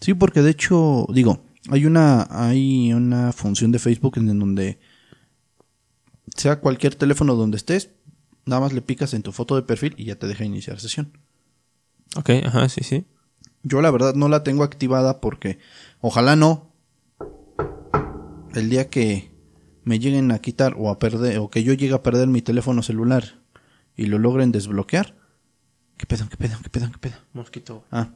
Sí, 0.00 0.14
porque 0.14 0.40
de 0.40 0.50
hecho, 0.50 1.06
digo, 1.12 1.44
hay 1.68 1.84
una, 1.84 2.26
hay 2.30 2.92
una 2.94 3.32
función 3.32 3.70
de 3.70 3.78
Facebook 3.78 4.14
en 4.16 4.38
donde 4.38 4.78
sea 6.36 6.58
cualquier 6.60 6.94
teléfono 6.94 7.34
donde 7.36 7.58
estés, 7.58 7.90
nada 8.46 8.60
más 8.62 8.72
le 8.72 8.80
picas 8.82 9.12
en 9.14 9.22
tu 9.22 9.30
foto 9.32 9.56
de 9.56 9.62
perfil 9.62 9.94
y 9.98 10.06
ya 10.06 10.16
te 10.18 10.26
deja 10.26 10.44
iniciar 10.44 10.80
sesión. 10.80 11.12
Ok, 12.16 12.30
ajá, 12.46 12.68
sí, 12.68 12.82
sí. 12.82 13.04
Yo 13.64 13.80
la 13.80 13.90
verdad 13.90 14.14
no 14.14 14.28
la 14.28 14.44
tengo 14.44 14.62
activada 14.62 15.20
porque 15.20 15.58
ojalá 16.00 16.36
no. 16.36 16.70
El 18.54 18.70
día 18.70 18.88
que 18.88 19.34
me 19.84 19.98
lleguen 19.98 20.30
a 20.30 20.38
quitar 20.38 20.76
o 20.78 20.90
a 20.90 20.98
perder 20.98 21.38
o 21.38 21.50
que 21.50 21.64
yo 21.64 21.72
llegue 21.72 21.94
a 21.94 22.02
perder 22.02 22.28
mi 22.28 22.42
teléfono 22.42 22.82
celular 22.82 23.40
y 23.96 24.06
lo 24.06 24.18
logren 24.18 24.52
desbloquear. 24.52 25.16
¿Qué 25.96 26.06
pedo? 26.06 26.28
¿Qué 26.28 26.36
pedo? 26.36 26.58
¿Qué 26.62 26.68
pedo? 26.68 26.90
¿Qué 26.92 26.98
pedo? 26.98 27.16
Mosquito. 27.32 27.84
Ah, 27.90 28.10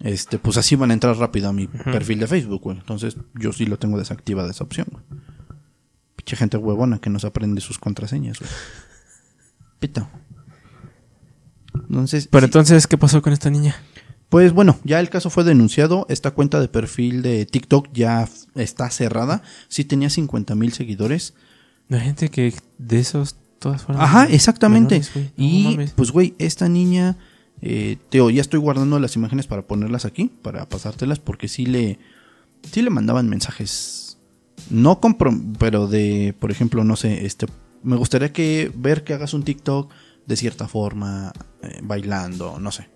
este, 0.00 0.38
pues 0.38 0.56
así 0.56 0.76
van 0.76 0.90
a 0.90 0.94
entrar 0.94 1.16
rápido 1.16 1.48
a 1.48 1.52
mi 1.52 1.66
perfil 1.66 2.20
de 2.20 2.26
Facebook, 2.26 2.62
güey. 2.62 2.78
Entonces, 2.78 3.16
yo 3.34 3.52
sí 3.52 3.66
lo 3.66 3.78
tengo 3.78 3.98
desactivada 3.98 4.50
esa 4.50 4.64
opción, 4.64 4.86
güey. 4.90 5.04
Pinche 6.16 6.36
gente 6.36 6.56
huevona 6.56 6.98
que 6.98 7.10
no 7.10 7.18
se 7.18 7.26
aprende 7.26 7.60
sus 7.60 7.78
contraseñas, 7.78 8.38
güey. 8.38 8.50
Pito. 9.80 10.08
Entonces, 11.74 12.28
Pero 12.28 12.42
sí, 12.42 12.46
entonces, 12.46 12.86
¿qué 12.86 12.96
pasó 12.96 13.20
con 13.20 13.32
esta 13.32 13.50
niña? 13.50 13.74
Pues 14.28 14.52
bueno, 14.52 14.78
ya 14.84 15.00
el 15.00 15.10
caso 15.10 15.30
fue 15.30 15.44
denunciado. 15.44 16.06
Esta 16.08 16.32
cuenta 16.32 16.60
de 16.60 16.68
perfil 16.68 17.22
de 17.22 17.46
TikTok 17.46 17.88
ya 17.92 18.28
está 18.54 18.90
cerrada. 18.90 19.42
Sí 19.68 19.84
tenía 19.84 20.10
50 20.10 20.54
mil 20.54 20.72
seguidores. 20.72 21.34
La 21.88 22.00
gente 22.00 22.28
que 22.30 22.54
de 22.78 22.98
esos 22.98 23.36
todas 23.58 23.82
fueron. 23.82 24.02
Ajá, 24.02 24.26
exactamente. 24.26 24.96
menores, 24.96 25.14
güey. 25.14 25.24
No 25.36 25.82
y 25.82 25.90
pues, 25.94 26.10
güey, 26.10 26.34
esta 26.38 26.68
niña, 26.68 27.16
eh, 27.60 27.98
Teo, 28.10 28.30
ya 28.30 28.40
estoy 28.40 28.60
guardando 28.60 28.98
las 28.98 29.16
imágenes 29.16 29.46
para 29.46 29.62
ponerlas 29.62 30.04
aquí, 30.04 30.30
para 30.42 30.68
pasártelas, 30.68 31.18
porque 31.18 31.48
sí 31.48 31.66
le, 31.66 31.98
sí 32.70 32.82
le 32.82 32.90
mandaban 32.90 33.28
mensajes. 33.28 34.18
No 34.70 35.00
compro, 35.00 35.32
pero 35.58 35.86
de, 35.86 36.34
por 36.38 36.50
ejemplo, 36.50 36.84
no 36.84 36.96
sé, 36.96 37.26
este, 37.26 37.46
me 37.82 37.96
gustaría 37.96 38.32
que 38.32 38.72
ver 38.74 39.04
que 39.04 39.14
hagas 39.14 39.34
un 39.34 39.42
TikTok 39.42 39.92
de 40.26 40.36
cierta 40.36 40.68
forma, 40.68 41.32
eh, 41.62 41.80
bailando, 41.82 42.58
no 42.58 42.72
sé. 42.72 42.93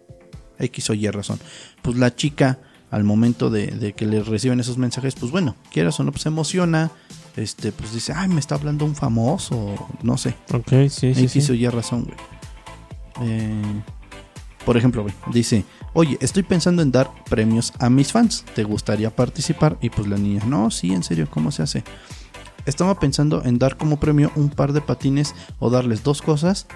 X 0.59 0.91
o 0.91 0.95
Y 0.95 1.09
razón. 1.09 1.39
Pues 1.83 1.97
la 1.97 2.15
chica, 2.15 2.59
al 2.91 3.05
momento 3.05 3.51
de, 3.51 3.69
de 3.69 3.93
que 3.93 4.07
le 4.07 4.23
reciben 4.23 4.61
esos 4.61 4.79
mensajes, 4.79 5.15
pues 5.15 5.31
bueno, 5.33 5.57
quieras 5.73 5.99
o 6.01 6.05
no, 6.05 6.13
pues 6.13 6.23
se 6.23 6.29
emociona. 6.29 6.91
Este, 7.37 7.71
pues 7.71 7.93
dice, 7.93 8.13
ay, 8.17 8.29
me 8.29 8.41
está 8.41 8.57
hablando 8.57 8.85
un 8.85 8.97
famoso, 8.97 9.75
no 10.03 10.17
sé. 10.17 10.35
Ok, 10.53 10.89
sí, 10.91 11.15
sí. 11.15 11.25
X 11.25 11.47
sí. 11.47 11.53
o 11.53 11.55
Y 11.55 11.69
razón, 11.69 12.05
güey. 12.05 12.17
Eh, 13.21 13.83
por 14.65 14.77
ejemplo, 14.77 15.03
güey, 15.03 15.15
dice, 15.33 15.65
oye, 15.93 16.19
estoy 16.21 16.43
pensando 16.43 16.83
en 16.83 16.91
dar 16.91 17.11
premios 17.25 17.73
a 17.79 17.89
mis 17.91 18.13
fans. 18.13 18.45
¿Te 18.55 18.65
gustaría 18.65 19.15
participar? 19.15 19.79
Y 19.81 19.91
pues 19.91 20.09
la 20.09 20.19
niña, 20.19 20.43
no, 20.47 20.71
sí, 20.71 20.93
en 20.93 21.03
serio, 21.03 21.29
¿cómo 21.31 21.53
se 21.53 21.63
hace? 21.63 21.85
Estaba 22.67 22.99
pensando 22.99 23.43
en 23.45 23.59
dar 23.59 23.77
como 23.77 23.99
premio 23.99 24.31
un 24.35 24.51
par 24.51 24.73
de 24.73 24.81
patines 24.81 25.35
o 25.59 25.71
darles 25.71 26.03
dos 26.03 26.21
cosas 26.21 26.67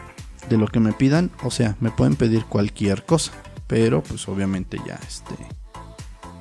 de 0.49 0.57
lo 0.57 0.69
que 0.69 0.81
me 0.81 0.93
pidan. 0.93 1.31
O 1.43 1.51
sea, 1.51 1.77
me 1.81 1.91
pueden 1.91 2.17
pedir 2.17 2.45
cualquier 2.45 3.05
cosa. 3.05 3.33
Pero 3.67 4.03
pues 4.03 4.29
obviamente 4.29 4.79
ya 4.87 4.99
este... 5.07 5.35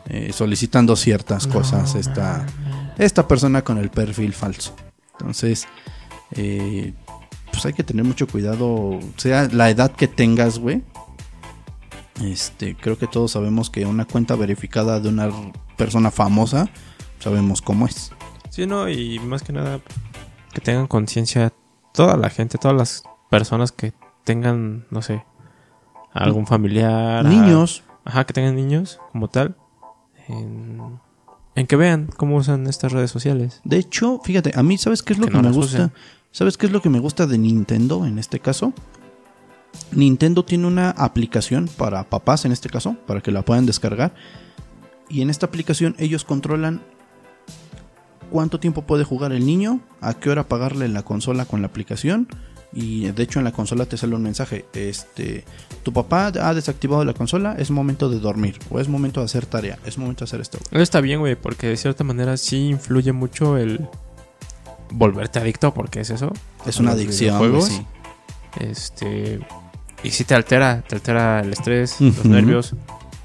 eh, 0.07 0.34
solicitando 0.34 0.95
ciertas 0.95 1.47
cosas 1.47 1.95
esta, 1.95 2.45
esta 2.97 3.28
persona 3.28 3.63
con 3.63 3.78
el 3.78 3.89
perfil 3.89 4.34
falso. 4.34 4.76
Entonces, 5.13 5.67
eh, 6.32 6.93
pues 7.51 7.65
hay 7.65 7.74
que 7.74 7.84
tener 7.84 8.03
mucho 8.03 8.28
cuidado, 8.28 8.99
sea 9.17 9.47
la 9.51 9.69
edad 9.69 9.91
que 9.91 10.07
tengas, 10.07 10.59
güey. 10.59 10.82
Este, 12.22 12.76
creo 12.76 12.97
que 12.97 13.07
todos 13.07 13.32
sabemos 13.32 13.69
que 13.69 13.86
una 13.86 14.05
cuenta 14.05 14.36
verificada 14.36 14.99
de 14.99 15.09
una 15.09 15.30
persona 15.78 16.11
famosa, 16.11 16.69
sabemos 17.19 17.61
cómo 17.61 17.86
es. 17.86 18.11
Sí, 18.49 18.65
no, 18.65 18.89
y 18.89 19.19
más 19.19 19.43
que 19.43 19.53
nada 19.53 19.80
que 20.53 20.61
tengan 20.61 20.88
conciencia 20.88 21.53
toda 21.93 22.17
la 22.17 22.30
gente, 22.30 22.57
todas 22.57 22.76
las 22.76 23.03
personas 23.30 23.72
que 23.72 23.93
tengan, 24.24 24.86
no 24.89 25.01
sé, 25.01 25.24
algún 26.14 26.47
familiar. 26.47 27.26
a- 27.26 27.30
Niños, 27.30 27.84
Ajá, 28.03 28.26
que 28.26 28.34
tengan 28.34 28.55
niños 28.55 28.99
como 29.12 29.28
tal. 29.28 29.55
En, 30.28 30.99
en 31.55 31.68
que 31.68 31.76
vean 31.76 32.09
cómo 32.18 32.38
usan 32.38 32.66
estas 32.68 32.91
redes 32.91 33.12
sociales. 33.12 33.62
de 33.64 33.78
hecho, 33.78 34.20
fíjate, 34.24 34.51
a 34.55 34.64
mí, 34.64 34.78
¿sabes 34.78 35.03
qué 35.03 35.14
es 35.14 35.20
lo 35.20 35.26
Que 35.28 35.32
que, 35.34 35.38
no 35.38 35.43
me 35.49 35.55
gusta? 35.55 35.78
usen. 35.78 35.91
¿Sabes 36.32 36.57
qué 36.57 36.66
es 36.66 36.72
lo 36.72 36.82
que 36.82 36.89
me 36.89 36.99
gusta 36.99 37.28
de 37.28 37.38
Nintendo 37.38 38.05
en 38.05 38.18
este 38.18 38.39
caso? 38.39 38.74
Nintendo 39.91 40.43
tiene 40.45 40.68
una 40.68 40.91
aplicación 40.91 41.68
para 41.78 42.03
papás 42.09 42.45
en 42.45 42.51
este 42.51 42.70
caso, 42.70 42.95
para 43.05 43.22
que 43.22 43.32
la 43.32 43.41
puedan 43.43 43.66
descargar. 43.66 44.14
Y 45.09 45.22
en 45.22 45.30
esta 45.30 45.45
aplicación 45.47 45.95
ellos 45.99 46.24
controlan 46.24 46.82
cuánto 48.30 48.59
tiempo 48.59 48.84
puede 48.84 49.03
jugar 49.03 49.34
el 49.34 49.45
niño, 49.45 49.82
a 49.99 50.14
qué 50.14 50.30
hora 50.30 50.47
pagarle 50.47 50.88
la 50.88 51.03
consola 51.03 51.45
con 51.45 51.62
la 51.62 51.68
aplicación. 51.68 52.28
Y 52.74 53.11
de 53.11 53.24
hecho 53.24 53.39
en 53.39 53.45
la 53.45 53.51
consola 53.51 53.86
te 53.86 53.97
sale 53.97 54.15
un 54.15 54.24
mensaje, 54.24 54.65
este, 54.74 55.43
tu 55.84 55.91
papá 55.91 56.28
ha 56.28 56.53
desactivado 56.53 57.03
la 57.03 57.13
consola, 57.13 57.55
es 57.59 57.69
momento 57.69 58.09
de 58.09 58.19
dormir, 58.19 58.57
o 58.69 58.80
es 58.80 58.88
momento 58.88 59.19
de 59.19 59.26
hacer 59.26 59.45
tarea, 59.45 59.78
es 59.86 59.97
momento 59.97 60.19
de 60.24 60.30
hacer 60.30 60.39
esto. 60.39 60.57
Está 60.72 61.01
bien, 61.01 61.19
güey, 61.19 61.36
porque 61.36 61.67
de 61.67 61.76
cierta 61.76 62.05
manera 62.05 62.38
sí 62.38 62.69
influye 62.69 63.11
mucho 63.11 63.57
el 63.57 63.88
volverte 64.91 65.39
adicto, 65.39 65.74
porque 65.74 65.99
es 66.01 66.11
eso. 66.11 66.32
Es 66.65 66.80
una 66.80 66.91
adicción, 66.91 67.38
videojuegos. 67.39 67.65
sí. 67.65 67.86
Este. 68.59 69.39
Y 70.03 70.11
sí 70.11 70.24
te 70.24 70.34
altera, 70.34 70.84
te 70.88 70.95
altera 70.95 71.41
el 71.41 71.51
estrés, 71.53 71.99
los 72.01 72.26
nervios, 72.26 72.74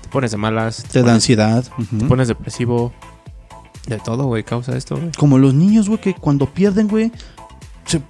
te 0.03 0.09
pones 0.11 0.30
de 0.30 0.36
malas, 0.36 0.82
Te 0.84 0.99
da 0.99 1.05
pones, 1.05 1.14
ansiedad. 1.14 1.64
te 1.99 2.05
pones 2.05 2.28
depresivo. 2.28 2.92
De 3.86 3.99
todo, 3.99 4.24
güey, 4.24 4.42
causa 4.42 4.76
esto, 4.76 4.97
güey. 4.97 5.12
Como 5.16 5.38
los 5.38 5.55
niños, 5.55 5.88
güey, 5.88 6.01
que 6.01 6.12
cuando 6.14 6.53
pierden, 6.53 6.88
güey, 6.88 7.12
se, 7.86 8.03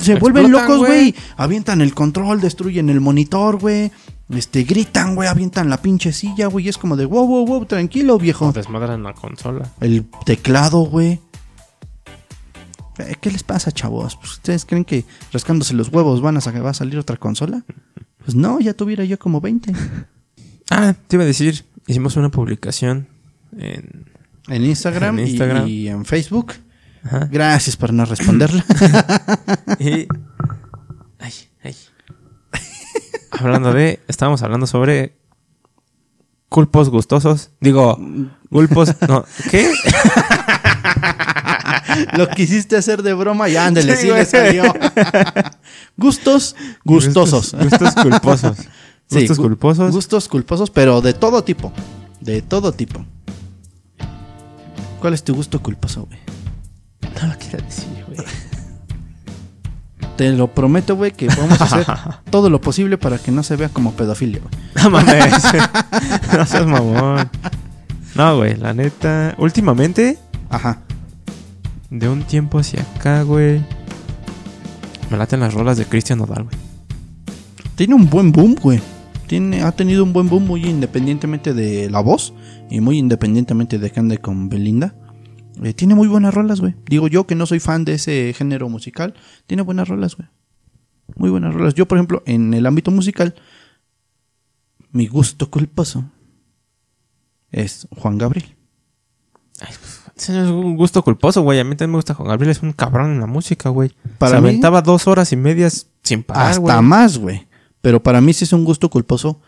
se 0.00 0.16
vuelven 0.16 0.44
Explotan, 0.46 0.68
locos, 0.68 0.78
güey. 0.86 1.14
Avientan 1.36 1.80
el 1.80 1.94
control, 1.94 2.40
destruyen 2.40 2.88
el 2.90 3.00
monitor, 3.00 3.58
güey. 3.58 3.90
Este, 4.30 4.62
gritan, 4.64 5.14
güey, 5.16 5.28
avientan 5.28 5.68
la 5.70 5.82
pinche 5.82 6.12
silla, 6.12 6.46
güey. 6.46 6.66
Y 6.66 6.68
es 6.68 6.78
como 6.78 6.96
de, 6.96 7.04
wow, 7.04 7.26
wow, 7.26 7.46
wow, 7.46 7.64
tranquilo, 7.66 8.18
viejo. 8.18 8.46
O 8.48 8.52
desmadran 8.52 9.02
la 9.02 9.12
consola. 9.14 9.72
El 9.80 10.06
teclado, 10.24 10.80
güey. 10.80 11.20
Eh, 12.98 13.14
¿Qué 13.20 13.30
les 13.30 13.42
pasa, 13.42 13.72
chavos? 13.72 14.16
Pues, 14.16 14.32
¿Ustedes 14.32 14.64
creen 14.64 14.84
que 14.84 15.04
rascándose 15.32 15.74
los 15.74 15.88
huevos 15.88 16.20
van 16.20 16.36
a, 16.36 16.40
sa- 16.40 16.52
va 16.60 16.70
a 16.70 16.74
salir 16.74 16.98
otra 16.98 17.16
consola? 17.16 17.64
Pues 18.24 18.34
no, 18.36 18.60
ya 18.60 18.74
tuviera 18.74 19.04
yo 19.04 19.18
como 19.18 19.40
20. 19.40 19.72
Ah, 20.72 20.94
te 21.08 21.16
iba 21.16 21.24
a 21.24 21.26
decir, 21.26 21.64
hicimos 21.88 22.14
una 22.16 22.28
publicación 22.28 23.08
en. 23.58 24.06
En 24.46 24.64
Instagram, 24.64 25.18
En 25.18 25.26
y- 25.26 25.30
Instagram. 25.30 25.66
Y, 25.66 25.88
en 25.88 26.04
Facebook. 26.04 26.52
Ajá. 27.04 27.28
Gracias 27.30 27.76
por 27.76 27.92
no 27.92 28.04
responderla. 28.04 28.64
Y. 29.78 30.06
Ay, 31.18 31.32
ay. 31.64 31.76
Hablando 33.32 33.72
de. 33.72 34.00
Estábamos 34.08 34.42
hablando 34.42 34.66
sobre. 34.66 35.16
Culpos 36.48 36.90
gustosos. 36.90 37.50
Digo, 37.60 37.98
culpos. 38.50 38.94
No, 39.08 39.24
¿qué? 39.50 39.72
Lo 42.16 42.28
quisiste 42.28 42.76
hacer 42.76 43.02
de 43.02 43.14
broma 43.14 43.48
y 43.48 43.56
ándale, 43.56 43.96
Sí, 43.96 44.06
sí, 44.08 44.12
le 44.12 44.24
salió. 44.24 44.64
Gustos 45.96 46.54
gustosos. 46.84 47.52
Gustos, 47.54 47.70
gustos 47.70 47.94
culposos. 48.02 48.56
Sí, 49.10 49.26
Gustos 49.26 49.38
gu- 49.40 49.42
culposos. 49.42 49.92
Gustos 49.92 50.28
culposos, 50.28 50.70
pero 50.70 51.00
de 51.00 51.14
todo 51.14 51.42
tipo. 51.42 51.72
De 52.20 52.42
todo 52.42 52.70
tipo. 52.70 53.04
¿Cuál 55.00 55.14
es 55.14 55.24
tu 55.24 55.34
gusto 55.34 55.60
culposo, 55.60 56.06
güey? 56.06 56.20
No 57.02 57.26
lo 57.28 57.38
quiero 57.38 57.64
decir, 57.64 58.04
güey. 58.06 58.18
Te 60.16 60.30
lo 60.32 60.48
prometo, 60.48 60.96
güey, 60.96 61.12
que 61.12 61.28
vamos 61.28 61.60
a 61.60 61.64
hacer 61.64 61.86
todo 62.30 62.50
lo 62.50 62.60
posible 62.60 62.98
para 62.98 63.18
que 63.18 63.30
no 63.30 63.42
se 63.42 63.56
vea 63.56 63.70
como 63.70 63.92
pedofilia, 63.92 64.40
güey. 64.40 64.52
No 64.82 64.90
mames. 64.90 65.32
no 66.36 66.46
seas 66.46 66.66
mamón. 66.66 67.30
No, 68.14 68.36
güey, 68.36 68.56
la 68.56 68.74
neta. 68.74 69.34
Últimamente, 69.38 70.18
Ajá. 70.50 70.80
de 71.88 72.08
un 72.08 72.22
tiempo 72.24 72.58
hacia 72.58 72.82
acá, 72.82 73.22
güey. 73.22 73.64
Me 75.10 75.16
laten 75.16 75.40
las 75.40 75.54
rolas 75.54 75.76
de 75.78 75.86
Cristian 75.86 76.18
Nodal, 76.18 76.44
güey. 76.44 76.56
Tiene 77.74 77.94
un 77.94 78.10
buen 78.10 78.30
boom, 78.30 78.56
güey. 78.60 78.80
Tiene, 79.26 79.62
ha 79.62 79.72
tenido 79.72 80.04
un 80.04 80.12
buen 80.12 80.28
boom 80.28 80.46
muy 80.46 80.66
independientemente 80.66 81.54
de 81.54 81.88
la 81.88 82.00
voz 82.00 82.34
y 82.68 82.80
muy 82.80 82.98
independientemente 82.98 83.78
de 83.78 83.90
que 83.90 84.00
ande 84.00 84.18
con 84.18 84.48
Belinda. 84.50 84.94
Eh, 85.62 85.74
tiene 85.74 85.94
muy 85.94 86.08
buenas 86.08 86.32
rolas, 86.34 86.60
güey. 86.60 86.74
Digo 86.88 87.08
yo 87.08 87.26
que 87.26 87.34
no 87.34 87.46
soy 87.46 87.60
fan 87.60 87.84
de 87.84 87.94
ese 87.94 88.32
género 88.36 88.68
musical. 88.68 89.14
Tiene 89.46 89.62
buenas 89.62 89.88
rolas, 89.88 90.16
güey. 90.16 90.28
Muy 91.16 91.30
buenas 91.30 91.52
rolas. 91.54 91.74
Yo, 91.74 91.86
por 91.86 91.98
ejemplo, 91.98 92.22
en 92.26 92.54
el 92.54 92.66
ámbito 92.66 92.90
musical, 92.90 93.34
mi 94.92 95.06
gusto 95.06 95.50
culposo 95.50 96.04
es 97.50 97.88
Juan 97.96 98.18
Gabriel. 98.18 98.56
Ay, 99.60 99.74
Ese 100.16 100.32
no 100.32 100.44
es 100.44 100.50
un 100.50 100.76
gusto 100.76 101.02
culposo, 101.02 101.42
güey. 101.42 101.58
A 101.60 101.64
mí 101.64 101.70
también 101.76 101.92
me 101.92 101.98
gusta 101.98 102.14
Juan 102.14 102.28
Gabriel. 102.28 102.50
Es 102.52 102.62
un 102.62 102.72
cabrón 102.72 103.12
en 103.12 103.20
la 103.20 103.26
música, 103.26 103.68
güey. 103.68 103.90
Para 104.18 104.36
Se 104.36 104.40
mí- 104.42 104.48
aventaba 104.48 104.82
dos 104.82 105.06
horas 105.08 105.32
y 105.32 105.36
medias 105.36 105.88
sin 106.02 106.22
parar, 106.22 106.50
Hasta 106.52 106.80
más, 106.82 107.18
güey. 107.18 107.48
Pero 107.80 108.02
para 108.02 108.20
mí 108.20 108.32
sí 108.32 108.44
es 108.44 108.52
un 108.52 108.64
gusto 108.64 108.88
culposo 108.90 109.40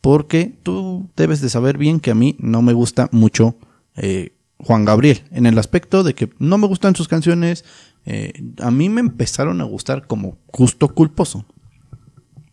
porque 0.00 0.58
tú 0.62 1.10
debes 1.16 1.40
de 1.40 1.48
saber 1.48 1.76
bien 1.78 2.00
que 2.00 2.10
a 2.10 2.14
mí 2.14 2.36
no 2.38 2.62
me 2.62 2.72
gusta 2.72 3.08
mucho 3.12 3.56
eh, 3.96 4.34
Juan 4.58 4.84
Gabriel. 4.84 5.22
En 5.30 5.46
el 5.46 5.58
aspecto 5.58 6.02
de 6.02 6.14
que 6.14 6.30
no 6.38 6.58
me 6.58 6.66
gustan 6.66 6.94
sus 6.96 7.08
canciones. 7.08 7.64
eh, 8.04 8.32
a 8.60 8.70
mí 8.70 8.88
me 8.88 9.00
empezaron 9.00 9.60
a 9.60 9.64
gustar 9.64 10.06
como 10.06 10.38
gusto 10.52 10.88
culposo. 10.94 11.44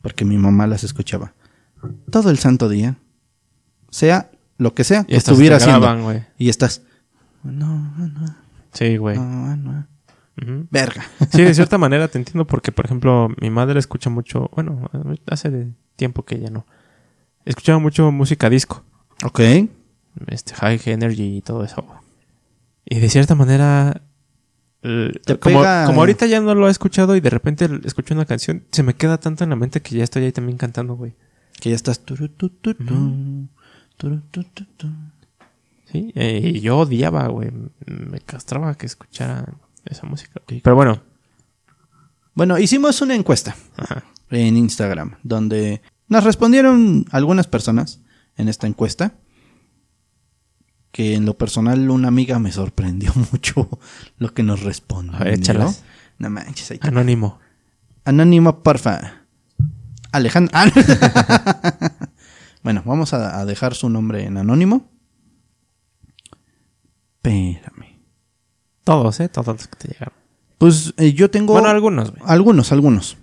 Porque 0.02 0.26
mi 0.26 0.38
mamá 0.38 0.68
las 0.68 0.84
escuchaba. 0.84 1.34
Todo 2.12 2.30
el 2.30 2.38
santo 2.40 2.70
día. 2.70 2.98
Sea 3.90 4.30
lo 4.58 4.74
que 4.74 4.84
sea 4.84 5.04
que 5.04 5.16
estuviera 5.16 5.60
se 5.60 5.70
haciendo. 5.72 6.22
Y 6.38 6.50
estás... 6.50 6.82
No, 7.44 7.94
no, 7.98 8.36
Sí, 8.74 8.98
güey. 8.98 9.18
no, 9.18 9.56
no. 9.56 9.88
Verga. 10.70 11.06
Sí, 11.32 11.44
de 11.44 11.54
cierta 11.56 11.78
manera 11.78 12.08
te 12.08 12.18
entiendo 12.18 12.46
porque, 12.46 12.72
por 12.72 12.86
ejemplo, 12.86 13.30
mi 13.40 13.50
madre 13.50 13.80
escucha 13.80 14.10
mucho, 14.10 14.50
bueno, 14.54 14.90
hace 15.28 15.68
tiempo 15.96 16.24
que 16.24 16.40
ya 16.40 16.50
no. 16.50 16.66
Escuchaba 17.46 17.80
mucho 17.80 18.12
música 18.12 18.50
disco, 18.50 18.84
Ok. 19.24 19.40
Este 20.28 20.54
High 20.56 20.80
Energy 20.86 21.38
y 21.38 21.42
todo 21.42 21.64
eso. 21.64 21.86
Y 22.86 23.00
de 23.00 23.10
cierta 23.10 23.36
manera, 23.36 24.02
Te 24.82 25.40
como, 25.40 25.62
pega- 25.62 25.86
como 25.88 26.02
ahorita 26.02 26.26
ya 26.28 26.40
no 26.42 26.54
lo 26.56 26.68
he 26.68 26.72
escuchado 26.72 27.16
y 27.16 27.20
de 27.22 27.30
repente 27.30 27.68
escucho 27.84 28.14
una 28.14 28.26
canción, 28.26 28.64
se 28.72 28.84
me 28.84 28.94
queda 28.94 29.18
tanto 29.20 29.44
en 29.44 29.50
la 29.50 29.56
mente 29.56 29.82
que 29.82 29.96
ya 29.96 30.04
estoy 30.04 30.24
ahí 30.26 30.32
también 30.32 30.58
cantando, 30.58 30.96
güey. 30.96 31.16
Que 31.60 31.70
ya 31.70 31.76
estás... 31.76 32.02
Sí, 35.92 36.12
eh, 36.16 36.52
y 36.56 36.60
yo 36.62 36.80
odiaba, 36.80 37.28
güey. 37.28 37.52
Me 37.86 38.20
castraba 38.20 38.76
que 38.76 38.86
escuchara 38.86 39.54
esa 39.86 40.06
música. 40.06 40.42
Pero 40.48 40.76
bueno, 40.76 41.02
Bueno, 42.34 42.58
hicimos 42.60 43.02
una 43.02 43.16
encuesta 43.16 43.56
ajá. 43.78 44.04
en 44.30 44.58
Instagram 44.58 45.16
donde 45.24 45.82
nos 46.10 46.24
respondieron 46.24 47.06
algunas 47.12 47.48
personas 47.48 48.02
en 48.36 48.50
esta 48.50 48.68
encuesta 48.68 49.14
que 50.96 51.14
en 51.14 51.26
lo 51.26 51.38
personal 51.38 51.90
una 51.90 52.08
amiga 52.08 52.40
me 52.40 52.54
sorprendió 52.54 53.12
mucho 53.34 53.68
lo 54.18 54.34
que 54.34 54.44
nos 54.44 54.64
respondió. 54.64 55.18
A 55.18 55.26
ver, 55.26 55.34
échalas. 55.34 55.84
No 56.18 56.30
manches, 56.30 56.72
ahí 56.72 56.80
Anónimo. 56.82 57.38
Anónimo, 58.06 58.64
porfa. 58.64 59.26
Alejandro. 60.14 60.54
Ah, 60.56 60.72
bueno, 62.64 62.82
vamos 62.86 63.14
a, 63.14 63.42
a 63.42 63.46
dejar 63.46 63.76
su 63.76 63.90
nombre 63.90 64.24
en 64.24 64.38
anónimo. 64.38 64.90
Espérame. 67.22 68.00
Todos, 68.86 69.20
¿eh? 69.20 69.28
Todos 69.28 69.48
los 69.48 69.68
que 69.68 69.76
te 69.76 69.88
llegaron. 69.90 70.14
Pues 70.60 70.94
eh, 70.96 71.12
yo 71.12 71.30
tengo... 71.30 71.52
Bueno, 71.52 71.68
algunos, 71.68 72.12
güey. 72.12 72.24
Algunos, 72.26 72.72
algunos. 72.72 73.18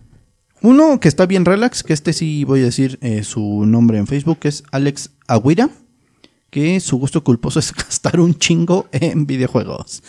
Uno 0.60 1.00
que 1.00 1.08
está 1.08 1.24
bien 1.24 1.46
relax, 1.46 1.82
que 1.82 1.94
este 1.94 2.12
sí 2.12 2.44
voy 2.44 2.60
a 2.60 2.64
decir 2.64 2.98
eh, 3.00 3.24
su 3.24 3.64
nombre 3.64 3.96
en 3.96 4.06
Facebook, 4.06 4.40
que 4.40 4.48
es 4.48 4.62
Alex 4.72 5.12
Aguira, 5.26 5.70
que 6.52 6.78
su 6.80 6.98
gusto 6.98 7.24
culposo 7.24 7.58
es 7.58 7.72
gastar 7.74 8.20
un 8.20 8.34
chingo 8.34 8.86
en 8.92 9.26
videojuegos. 9.26 10.02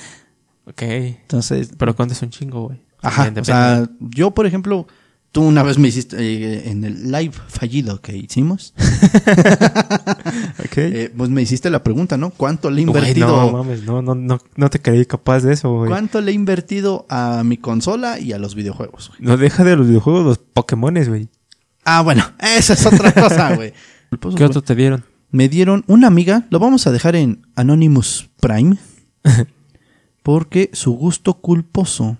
Ok. 0.65 0.81
Entonces, 0.81 1.71
Pero 1.77 1.95
cuánto 1.95 2.13
es 2.13 2.21
un 2.21 2.29
chingo, 2.29 2.67
güey. 2.67 2.81
ajá, 3.01 3.31
o 3.39 3.43
sea, 3.45 3.89
yo 3.99 4.31
por 4.31 4.45
ejemplo, 4.45 4.85
tú 5.31 5.41
una 5.41 5.63
vez 5.63 5.77
me 5.77 5.87
hiciste 5.87 6.17
eh, 6.19 6.69
en 6.69 6.83
el 6.83 7.11
live 7.11 7.33
fallido 7.47 8.01
que 8.01 8.15
hicimos, 8.17 8.73
Ok. 10.59 10.77
eh, 10.77 11.13
pues 11.15 11.29
me 11.29 11.41
hiciste 11.41 11.69
la 11.69 11.81
pregunta, 11.83 12.17
¿no? 12.17 12.29
¿Cuánto 12.29 12.69
le 12.69 12.79
he 12.81 12.83
invertido? 12.83 13.27
no 13.27 13.51
mames, 13.57 13.83
no, 13.83 14.01
no, 14.01 14.13
no, 14.15 14.39
no 14.55 14.69
te 14.69 14.81
creí 14.81 15.05
capaz 15.05 15.41
de 15.41 15.53
eso, 15.53 15.71
güey. 15.75 15.89
¿Cuánto 15.89 16.19
le 16.21 16.31
he 16.31 16.35
invertido 16.35 17.05
a 17.09 17.43
mi 17.43 17.57
consola 17.57 18.19
y 18.19 18.33
a 18.33 18.37
los 18.37 18.53
videojuegos? 18.53 19.09
güey? 19.09 19.21
No 19.21 19.37
deja 19.37 19.63
de 19.63 19.75
los 19.75 19.87
videojuegos, 19.87 20.25
los 20.25 20.37
Pokémones, 20.39 21.09
güey. 21.09 21.29
Ah, 21.85 22.01
bueno, 22.01 22.23
esa 22.39 22.73
es 22.73 22.85
otra 22.85 23.11
cosa, 23.13 23.55
güey. 23.55 23.73
¿Qué 24.37 24.43
otro 24.45 24.61
te 24.61 24.75
dieron? 24.75 25.03
Me 25.33 25.49
dieron 25.49 25.83
una 25.87 26.05
amiga, 26.05 26.45
lo 26.51 26.59
vamos 26.59 26.85
a 26.85 26.91
dejar 26.91 27.15
en 27.15 27.47
Anonymous 27.55 28.29
Prime, 28.39 28.77
porque 30.23 30.69
su 30.73 30.91
gusto 30.91 31.33
culposo. 31.33 32.19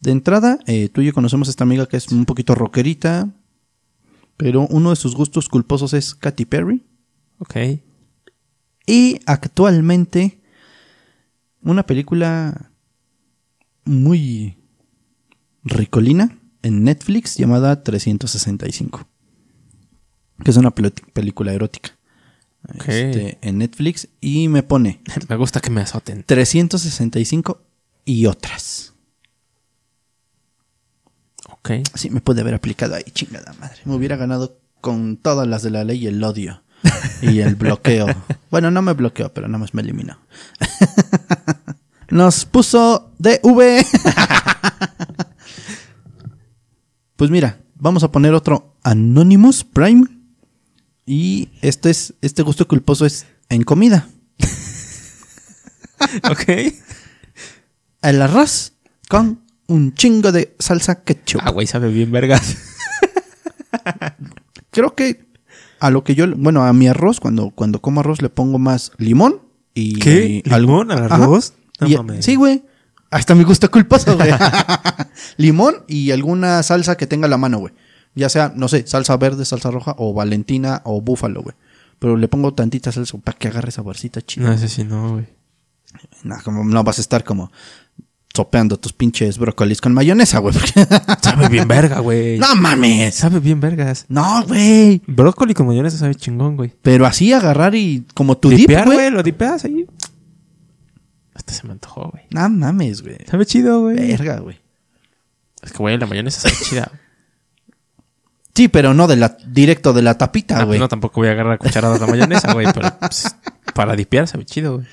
De 0.00 0.10
entrada, 0.10 0.58
eh, 0.66 0.88
tú 0.88 1.00
y 1.00 1.06
yo 1.06 1.12
conocemos 1.12 1.46
a 1.46 1.52
esta 1.52 1.62
amiga 1.62 1.86
que 1.86 1.96
es 1.96 2.08
un 2.08 2.24
poquito 2.24 2.56
rockerita, 2.56 3.30
pero 4.36 4.66
uno 4.66 4.90
de 4.90 4.96
sus 4.96 5.14
gustos 5.14 5.48
culposos 5.48 5.94
es 5.94 6.12
Katy 6.16 6.44
Perry. 6.44 6.84
Ok. 7.38 7.54
Y 8.84 9.20
actualmente, 9.24 10.40
una 11.62 11.86
película 11.86 12.72
muy 13.84 14.56
ricolina 15.62 16.36
en 16.62 16.82
Netflix 16.82 17.36
llamada 17.36 17.84
365, 17.84 19.06
que 20.42 20.50
es 20.50 20.56
una 20.56 20.72
película 20.72 21.52
erótica. 21.52 21.97
Este, 22.74 23.38
en 23.40 23.58
Netflix 23.58 24.08
y 24.20 24.48
me 24.48 24.62
pone 24.62 25.00
Me 25.28 25.36
gusta 25.36 25.60
que 25.60 25.70
me 25.70 25.80
azoten. 25.80 26.24
365 26.24 27.62
y 28.04 28.26
otras. 28.26 28.94
Ok. 31.50 31.70
Sí, 31.94 32.10
me 32.10 32.20
pude 32.20 32.40
haber 32.40 32.54
aplicado 32.54 32.94
ahí, 32.94 33.04
chingada 33.12 33.52
madre. 33.54 33.80
Me 33.84 33.94
hubiera 33.94 34.16
ganado 34.16 34.60
con 34.80 35.16
todas 35.16 35.46
las 35.46 35.62
de 35.62 35.70
la 35.70 35.84
ley 35.84 36.06
el 36.06 36.22
odio 36.22 36.62
y 37.22 37.40
el 37.40 37.54
bloqueo. 37.56 38.06
bueno, 38.50 38.70
no 38.70 38.82
me 38.82 38.92
bloqueó, 38.92 39.32
pero 39.32 39.48
nada 39.48 39.58
más 39.58 39.74
me 39.74 39.82
eliminó. 39.82 40.18
Nos 42.10 42.44
puso 42.46 43.12
DV. 43.18 43.84
pues 47.16 47.30
mira, 47.30 47.60
vamos 47.74 48.02
a 48.02 48.10
poner 48.10 48.32
otro 48.34 48.76
Anonymous 48.82 49.64
Prime. 49.64 50.06
Y 51.10 51.48
este 51.62 51.88
es, 51.88 52.12
este 52.20 52.42
gusto 52.42 52.68
culposo 52.68 53.06
es 53.06 53.26
en 53.48 53.62
comida. 53.62 54.06
Ok. 56.30 56.44
El 58.02 58.22
arroz 58.22 58.72
con 59.08 59.40
un 59.66 59.94
chingo 59.94 60.30
de 60.30 60.54
salsa 60.60 61.02
ketchup. 61.02 61.40
Ah, 61.44 61.50
güey, 61.50 61.66
sabe 61.66 61.88
bien 61.90 62.12
vergas. 62.12 62.56
Creo 64.70 64.94
que 64.94 65.26
a 65.80 65.90
lo 65.90 66.04
que 66.04 66.14
yo, 66.14 66.26
bueno, 66.36 66.64
a 66.64 66.72
mi 66.72 66.86
arroz, 66.86 67.18
cuando, 67.18 67.50
cuando 67.50 67.80
como 67.80 68.00
arroz 68.00 68.22
le 68.22 68.28
pongo 68.28 68.58
más 68.60 68.92
limón 68.98 69.42
y... 69.74 69.98
¿Qué? 69.98 70.42
¿Limón 70.44 70.92
al 70.92 71.10
arroz? 71.10 71.54
No 71.80 71.88
Y- 71.88 71.96
mames. 71.96 72.24
sí, 72.24 72.36
güey. 72.36 72.62
Hasta 73.10 73.34
mi 73.34 73.42
gusto 73.42 73.70
culposo, 73.70 74.16
güey. 74.16 74.30
limón 75.36 75.84
y 75.88 76.10
alguna 76.12 76.62
salsa 76.62 76.96
que 76.96 77.06
tenga 77.06 77.26
a 77.26 77.30
la 77.30 77.38
mano, 77.38 77.58
güey. 77.58 77.74
Ya 78.18 78.28
sea, 78.28 78.52
no 78.54 78.66
sé, 78.68 78.86
salsa 78.86 79.16
verde, 79.16 79.44
salsa 79.44 79.70
roja 79.70 79.94
o 79.96 80.12
valentina 80.12 80.82
o 80.84 81.00
búfalo, 81.00 81.42
güey. 81.42 81.54
Pero 81.98 82.16
le 82.16 82.26
pongo 82.28 82.52
tantita 82.52 82.90
salsa 82.90 83.16
para 83.18 83.38
que 83.38 83.48
agarre 83.48 83.70
saborcita 83.70 84.20
chido. 84.22 84.48
No 84.48 84.58
sé 84.58 84.68
si 84.68 84.82
no, 84.84 85.12
güey. 85.12 85.26
No, 86.24 86.36
como 86.44 86.64
no 86.64 86.82
vas 86.84 86.98
a 86.98 87.00
estar 87.00 87.22
como 87.24 87.50
sopeando 88.34 88.78
tus 88.78 88.92
pinches 88.92 89.36
brócolis 89.38 89.80
con 89.80 89.92
mayonesa, 89.94 90.38
güey. 90.38 90.54
Sabe 91.22 91.48
bien 91.48 91.66
verga, 91.66 92.00
güey. 92.00 92.38
¡No 92.38 92.54
mames! 92.56 93.14
Sabe 93.16 93.40
bien 93.40 93.60
vergas. 93.60 94.04
No, 94.08 94.44
güey. 94.46 95.02
Brócoli 95.06 95.54
con 95.54 95.66
mayonesa 95.66 95.96
sabe 95.98 96.14
chingón, 96.14 96.56
güey. 96.56 96.72
Pero 96.82 97.06
así 97.06 97.32
agarrar 97.32 97.74
y 97.74 98.04
como 98.14 98.36
tu 98.36 98.48
dip, 98.50 98.60
Dipear, 98.60 98.84
güey. 98.86 98.98
güey, 98.98 99.10
lo 99.10 99.22
dipeas 99.22 99.64
ahí. 99.64 99.86
Hasta 101.34 101.52
se 101.52 101.66
me 101.66 101.72
antojó, 101.72 102.10
güey. 102.10 102.24
No 102.30 102.48
mames, 102.48 103.02
güey. 103.02 103.16
Sabe 103.28 103.44
chido, 103.46 103.80
güey. 103.82 103.96
Verga, 103.96 104.38
güey. 104.38 104.60
Es 105.62 105.72
que, 105.72 105.78
güey, 105.78 105.98
la 105.98 106.06
mayonesa 106.06 106.40
sabe 106.40 106.54
chida. 106.62 106.92
Sí, 108.58 108.66
pero 108.66 108.92
no 108.92 109.06
de 109.06 109.14
la 109.14 109.36
directo 109.46 109.92
de 109.92 110.02
la 110.02 110.18
tapita, 110.18 110.54
Ah, 110.56 110.58
pues 110.58 110.66
güey. 110.66 110.80
no, 110.80 110.88
tampoco 110.88 111.20
voy 111.20 111.28
a 111.28 111.30
agarrar 111.30 111.58
cucharadas 111.58 112.00
la 112.00 112.08
mayonesa, 112.08 112.52
güey, 112.54 112.66
pero 112.74 112.92
pues, 112.98 113.36
para 113.72 113.94
dipear 113.94 114.26
sabe 114.26 114.44
chido, 114.46 114.78
güey. 114.78 114.86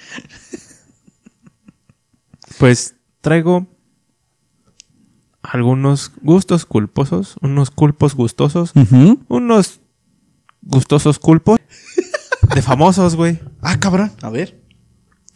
Pues 2.59 2.93
traigo 3.21 3.65
algunos 5.41 6.11
gustos 6.21 6.67
culposos, 6.67 7.37
unos 7.41 7.71
culpos 7.71 8.13
gustosos, 8.13 8.71
unos 9.29 9.79
gustosos 10.61 11.17
culpos 11.17 11.59
de 12.53 12.61
famosos, 12.61 13.15
güey. 13.15 13.39
Ah, 13.61 13.79
cabrón. 13.79 14.11
A 14.21 14.29
ver. 14.29 14.61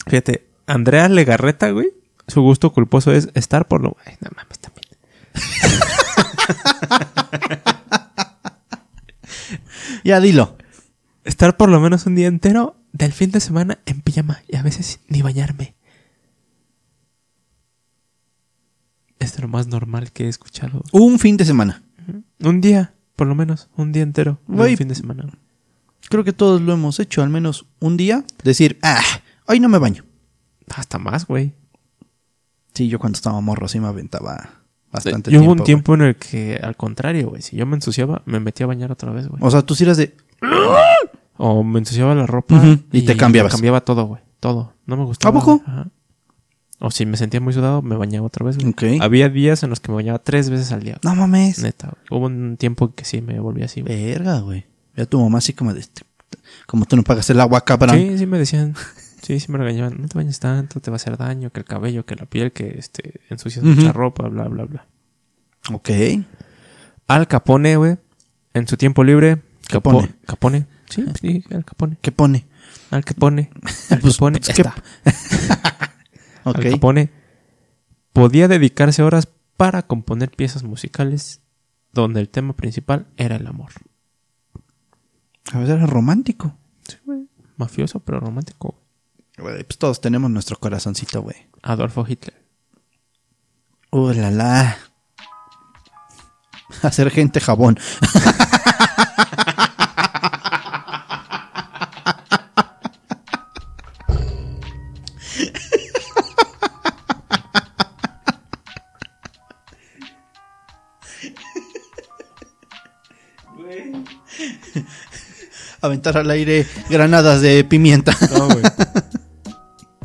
Fíjate, 0.06 0.52
Andrea 0.68 1.10
Legarreta, 1.10 1.72
güey, 1.72 1.88
su 2.28 2.44
gusto 2.44 2.72
culposo 2.74 3.12
es 3.12 3.30
estar 3.34 3.68
por 3.68 3.82
lo... 3.82 3.98
Ay, 4.06 4.18
no 4.22 4.30
mames, 4.36 4.60
también. 4.60 4.86
Ya 10.04 10.20
dilo. 10.20 10.58
Estar 11.24 11.58
por 11.58 11.70
lo 11.70 11.80
menos 11.80 12.06
un 12.06 12.16
día 12.16 12.28
entero 12.28 12.76
del 12.92 13.14
fin 13.14 13.32
de 13.32 13.40
semana 13.40 13.80
en 13.86 14.02
pijama 14.02 14.42
y 14.48 14.56
a 14.56 14.64
veces 14.64 15.00
ni 15.08 15.22
bañarme. 15.22 15.76
Es 19.20 19.38
lo 19.40 19.48
más 19.48 19.68
normal 19.68 20.12
que 20.12 20.26
he 20.26 20.28
escuchado. 20.30 20.82
Un 20.92 21.20
fin 21.20 21.38
de 21.38 21.46
semana. 21.46 21.84
Un 22.40 22.62
día, 22.62 22.94
por 23.16 23.28
lo 23.28 23.36
menos, 23.36 23.70
un 23.76 23.92
día 23.92 24.04
entero. 24.04 24.40
un 24.48 24.78
fin 24.78 24.88
de 24.88 24.96
semana. 24.96 25.30
Creo 26.10 26.24
que 26.24 26.34
todos 26.34 26.62
lo 26.62 26.74
hemos 26.74 27.00
hecho, 27.00 27.22
al 27.22 27.30
menos 27.30 27.68
un 27.80 27.98
día. 27.98 28.24
Decir, 28.44 28.80
ah, 28.82 29.02
hoy 29.46 29.60
no 29.60 29.70
me 29.70 29.78
baño. 29.78 30.06
Hasta 30.70 30.98
más, 30.98 31.28
güey. 31.28 31.54
Sí, 32.74 32.88
yo 32.88 32.98
cuando 32.98 33.18
estaba 33.18 33.42
morro 33.42 33.68
sí 33.68 33.80
me 33.80 33.88
aventaba 33.88 34.59
bastante 34.92 35.32
Yo 35.32 35.40
tiempo. 35.40 35.46
hubo 35.54 35.60
un 35.60 35.66
tiempo 35.66 35.94
en 35.96 36.02
el 36.02 36.16
que, 36.16 36.60
al 36.62 36.76
contrario, 36.76 37.30
güey, 37.30 37.42
si 37.42 37.56
yo 37.58 37.66
me 37.66 37.76
ensuciaba, 37.76 38.22
me 38.26 38.40
metía 38.40 38.66
a 38.66 38.68
bañar 38.68 38.92
otra 38.92 39.12
vez, 39.12 39.28
güey. 39.28 39.42
O 39.44 39.52
sea, 39.52 39.62
tú 39.62 39.76
sí 39.76 39.84
eras 39.84 39.98
de. 39.98 40.16
O 41.38 41.64
me 41.64 41.80
ensuciaba 41.80 42.14
la 42.16 42.28
ropa 42.28 42.62
y 42.92 43.04
te 43.04 43.16
cambiabas. 43.16 43.52
cambiaba 43.54 43.82
todo, 43.82 44.06
güey. 44.06 44.22
Todo. 44.40 44.74
No 44.86 44.98
me 44.98 45.06
gustaba. 45.06 45.38
¿A 45.38 45.42
poco? 45.42 45.62
Ajá. 45.66 45.88
O 46.82 46.92
si 46.92 47.06
me 47.06 47.18
sentía 47.18 47.42
muy 47.42 47.52
sudado, 47.54 47.82
me 47.82 47.98
bañaba 47.98 48.26
otra 48.28 48.46
vez, 48.46 48.58
güey. 48.58 48.70
Ok. 48.70 49.02
Había 49.02 49.28
días 49.30 49.64
en 49.64 49.70
los 49.70 49.82
que 49.82 49.92
me 49.92 49.96
bañaba 49.96 50.20
tres 50.20 50.50
veces 50.50 50.72
al 50.72 50.82
día. 50.82 50.98
No 51.04 51.14
mames. 51.14 51.60
Neta, 51.62 51.90
güey. 51.90 52.20
Hubo 52.20 52.28
un 52.28 52.56
tiempo 52.58 52.94
que 52.96 53.04
sí 53.04 53.22
me 53.22 53.40
volví 53.40 53.64
así, 53.64 53.82
güey. 53.82 54.06
Verga, 54.06 54.40
güey. 54.40 54.66
Ya 54.96 55.06
tu 55.06 55.20
mamá 55.20 55.40
así 55.40 55.54
como 55.54 55.74
de. 55.74 55.86
Como 56.68 56.86
tú 56.86 56.96
no 56.96 57.04
pagas 57.04 57.30
el 57.30 57.40
agua, 57.42 57.62
cabrón. 57.62 57.96
Sí, 57.98 58.18
sí 58.18 58.26
me 58.26 58.38
decían. 58.40 58.76
Sí, 59.30 59.40
sí 59.40 59.52
me 59.52 59.60
regañaban. 59.60 60.02
No 60.02 60.08
te 60.08 60.18
bañes 60.18 60.40
tanto, 60.40 60.80
te 60.80 60.90
va 60.90 60.96
a 60.96 60.98
hacer 60.98 61.16
daño, 61.16 61.52
que 61.52 61.60
el 61.60 61.66
cabello, 61.68 62.04
que 62.04 62.16
la 62.16 62.26
piel, 62.26 62.52
que 62.52 62.80
este, 62.80 63.22
ensucias 63.30 63.64
mucha 63.64 63.92
ropa, 63.94 64.28
bla, 64.28 64.46
bla, 64.48 64.66
bla. 64.66 64.88
Ok. 65.72 65.88
Al 67.06 67.28
Capone, 67.28 67.76
güey, 67.78 67.98
en 68.56 68.68
su 68.68 68.76
tiempo 68.76 69.04
libre. 69.04 69.36
Capo- 69.70 69.92
Capone. 69.92 70.16
Capone. 70.26 70.66
Sí, 70.90 71.06
sí, 71.22 71.44
Al 71.52 71.64
Capone. 71.64 72.00
¿Qué 72.02 72.12
pone? 72.12 72.48
Al 72.90 73.06
Capone. 73.06 73.52
Al 73.92 74.00
Pues, 74.00 74.16
Capone. 74.16 74.40
pues, 74.40 74.56
¿qué- 74.56 74.62
está. 74.64 74.74
Ok. 76.46 76.56
Al 76.58 76.72
Capone 76.72 77.12
podía 78.14 78.48
dedicarse 78.48 79.04
horas 79.04 79.28
para 79.58 79.84
componer 79.86 80.32
piezas 80.32 80.64
musicales 80.64 81.42
donde 81.94 82.20
el 82.20 82.30
tema 82.30 82.54
principal 82.54 83.06
era 83.16 83.36
el 83.36 83.46
amor. 83.46 83.70
A 85.52 85.60
veces 85.60 85.76
era 85.76 85.86
romántico. 85.86 86.56
Sí, 86.88 86.98
güey. 87.06 87.28
Mafioso, 87.58 88.00
pero 88.00 88.20
romántico. 88.20 88.82
Güey, 89.40 89.64
pues 89.64 89.78
todos 89.78 90.02
tenemos 90.02 90.30
nuestro 90.30 90.58
corazoncito, 90.58 91.22
güey. 91.22 91.48
Adolfo 91.64 92.06
Hitler. 92.08 92.44
Uh, 93.92 94.12
la 94.14 94.32
la. 94.32 94.78
Hacer 96.84 97.10
gente 97.10 97.40
jabón. 97.40 97.80
Aventar 115.82 116.18
al 116.18 116.30
aire 116.30 116.68
granadas 116.90 117.40
de 117.42 117.64
pimienta. 117.64 118.14
No, 118.38 118.48
güey. 118.50 118.64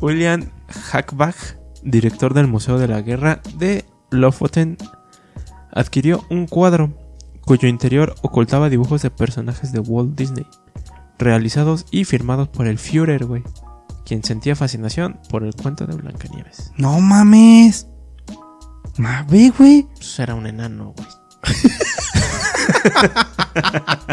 William 0.04 0.50
Hackbach, 0.68 1.56
director 1.82 2.34
del 2.34 2.46
Museo 2.46 2.78
de 2.78 2.88
la 2.88 3.00
Guerra 3.00 3.40
de 3.56 3.86
Lofoten, 4.10 4.76
adquirió 5.72 6.26
un 6.28 6.46
cuadro 6.46 6.92
cuyo 7.40 7.68
interior 7.68 8.14
ocultaba 8.20 8.68
dibujos 8.68 9.00
de 9.00 9.10
personajes 9.10 9.72
de 9.72 9.80
Walt 9.80 10.14
Disney, 10.14 10.46
realizados 11.18 11.86
y 11.90 12.04
firmados 12.04 12.48
por 12.48 12.66
el 12.66 12.78
Führer, 12.78 13.24
güey, 13.24 13.42
quien 14.04 14.22
sentía 14.22 14.54
fascinación 14.54 15.18
por 15.30 15.42
el 15.42 15.54
cuento 15.54 15.86
de 15.86 15.96
Blancanieves. 15.96 16.72
No 16.76 17.00
mames. 17.00 17.86
Ma, 18.98 19.24
ve, 19.26 19.54
güey. 19.56 19.88
Pues 19.94 20.18
era 20.18 20.34
un 20.34 20.46
enano, 20.46 20.92
güey. 20.94 21.08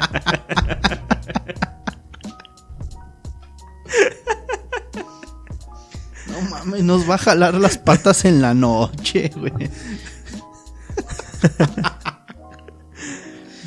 mames, 6.72 6.84
nos 6.84 7.10
va 7.10 7.16
a 7.16 7.18
jalar 7.20 7.54
las 7.56 7.78
patas 7.78 8.26
en 8.26 8.42
la 8.42 8.54
noche, 8.54 9.32
güey. 9.36 9.52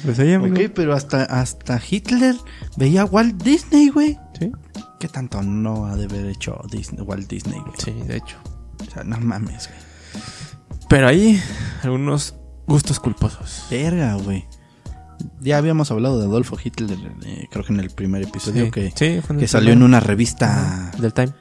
Pues 0.05 0.19
amigo. 0.19 0.47
Ok, 0.47 0.71
pero 0.75 0.95
hasta, 0.95 1.23
hasta 1.25 1.81
Hitler 1.89 2.37
veía 2.77 3.03
a 3.03 3.05
Walt 3.07 3.43
Disney, 3.43 3.89
güey. 3.89 4.19
Sí, 4.39 4.53
¿Qué 5.01 5.09
tanto 5.09 5.43
no 5.43 5.87
ha 5.87 5.97
de 5.97 6.05
haber 6.05 6.27
hecho 6.27 6.61
Disney, 6.71 7.01
Walt 7.03 7.29
Disney, 7.29 7.59
güey? 7.61 7.75
sí, 7.79 7.93
de 7.93 8.19
hecho. 8.19 8.37
O 8.87 8.91
sea, 8.91 9.03
no 9.05 9.19
mames, 9.19 9.69
güey. 9.69 9.81
Pero 10.89 11.09
ahí, 11.09 11.41
algunos 11.83 12.35
gustos 12.67 13.01
culposos. 13.01 13.65
Verga, 13.71 14.15
güey. 14.15 14.45
Ya 15.41 15.57
habíamos 15.57 15.91
hablado 15.91 16.19
de 16.19 16.27
Adolfo 16.27 16.59
Hitler, 16.63 16.99
eh, 17.25 17.49
creo 17.51 17.65
que 17.65 17.73
en 17.73 17.81
el 17.81 17.91
primer 17.91 18.23
episodio, 18.23 18.67
Sí, 18.67 18.71
que, 18.71 18.91
sí, 18.95 19.21
que 19.39 19.49
salió 19.49 19.73
en 19.73 19.83
una 19.83 20.01
revista 20.01 20.91
Del 20.99 21.15
Time. 21.15 21.33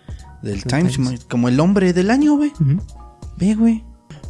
Del 0.44 0.64
Times, 0.64 0.94
Times. 0.98 1.26
como 1.26 1.48
el 1.50 1.60
hombre 1.60 1.94
del 1.94 2.12
año, 2.12 2.36
güey. 2.36 2.52
Ve, 3.38 3.56
güey. 3.56 3.84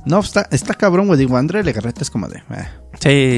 No, 0.06 0.20
está, 0.20 0.48
está 0.52 0.74
cabrón, 0.76 1.08
güey. 1.08 1.20
Digo, 1.20 1.36
André 1.38 1.64
Legarreta 1.64 2.02
es 2.02 2.10
como 2.10 2.28
de. 2.28 2.38
eh. 2.50 2.68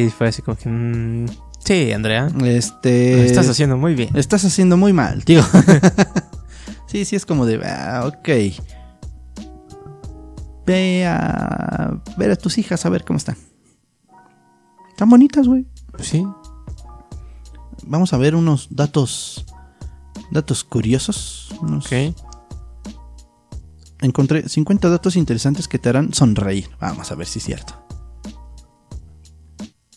Sí, 0.08 0.14
fue 0.16 0.28
así 0.28 0.42
como 0.42 0.58
que. 0.58 0.70
mm, 0.70 1.26
sí, 1.64 1.92
Andrea. 1.92 2.30
Lo 2.36 2.46
Este. 2.46 3.26
estás 3.26 3.50
haciendo 3.50 3.78
muy 3.78 3.96
bien. 3.96 4.10
Estás 4.16 4.44
haciendo 4.46 4.76
muy 4.78 4.92
mal, 4.94 5.24
tío. 5.26 5.42
sí, 6.88 7.06
sí, 7.06 7.16
es 7.16 7.26
como 7.26 7.46
de. 7.46 7.62
Ah, 7.66 8.04
ok. 8.08 8.30
Ve 10.66 11.06
a 11.06 12.02
ver 12.18 12.32
a 12.32 12.36
tus 12.36 12.58
hijas 12.58 12.86
a 12.86 12.90
ver 12.90 13.04
cómo 13.06 13.18
están. 13.18 13.38
Están 14.90 15.10
bonitas, 15.10 15.48
güey. 15.48 15.66
Sí. 16.00 16.26
Vamos 17.86 18.14
a 18.14 18.18
ver 18.18 18.36
unos 18.36 18.68
datos. 18.72 19.46
Datos 20.32 20.64
curiosos. 20.64 21.54
Unos- 21.62 21.86
Ok. 21.86 22.16
Encontré 24.02 24.48
50 24.48 24.90
datos 24.90 25.16
interesantes 25.16 25.68
que 25.68 25.80
te 25.80 25.90
harán 25.90 26.14
sonreír. 26.14 26.70
Vamos 26.80 27.12
a 27.12 27.16
ver 27.16 27.28
si 27.28 27.40
es 27.40 27.46
cierto. 27.46 27.74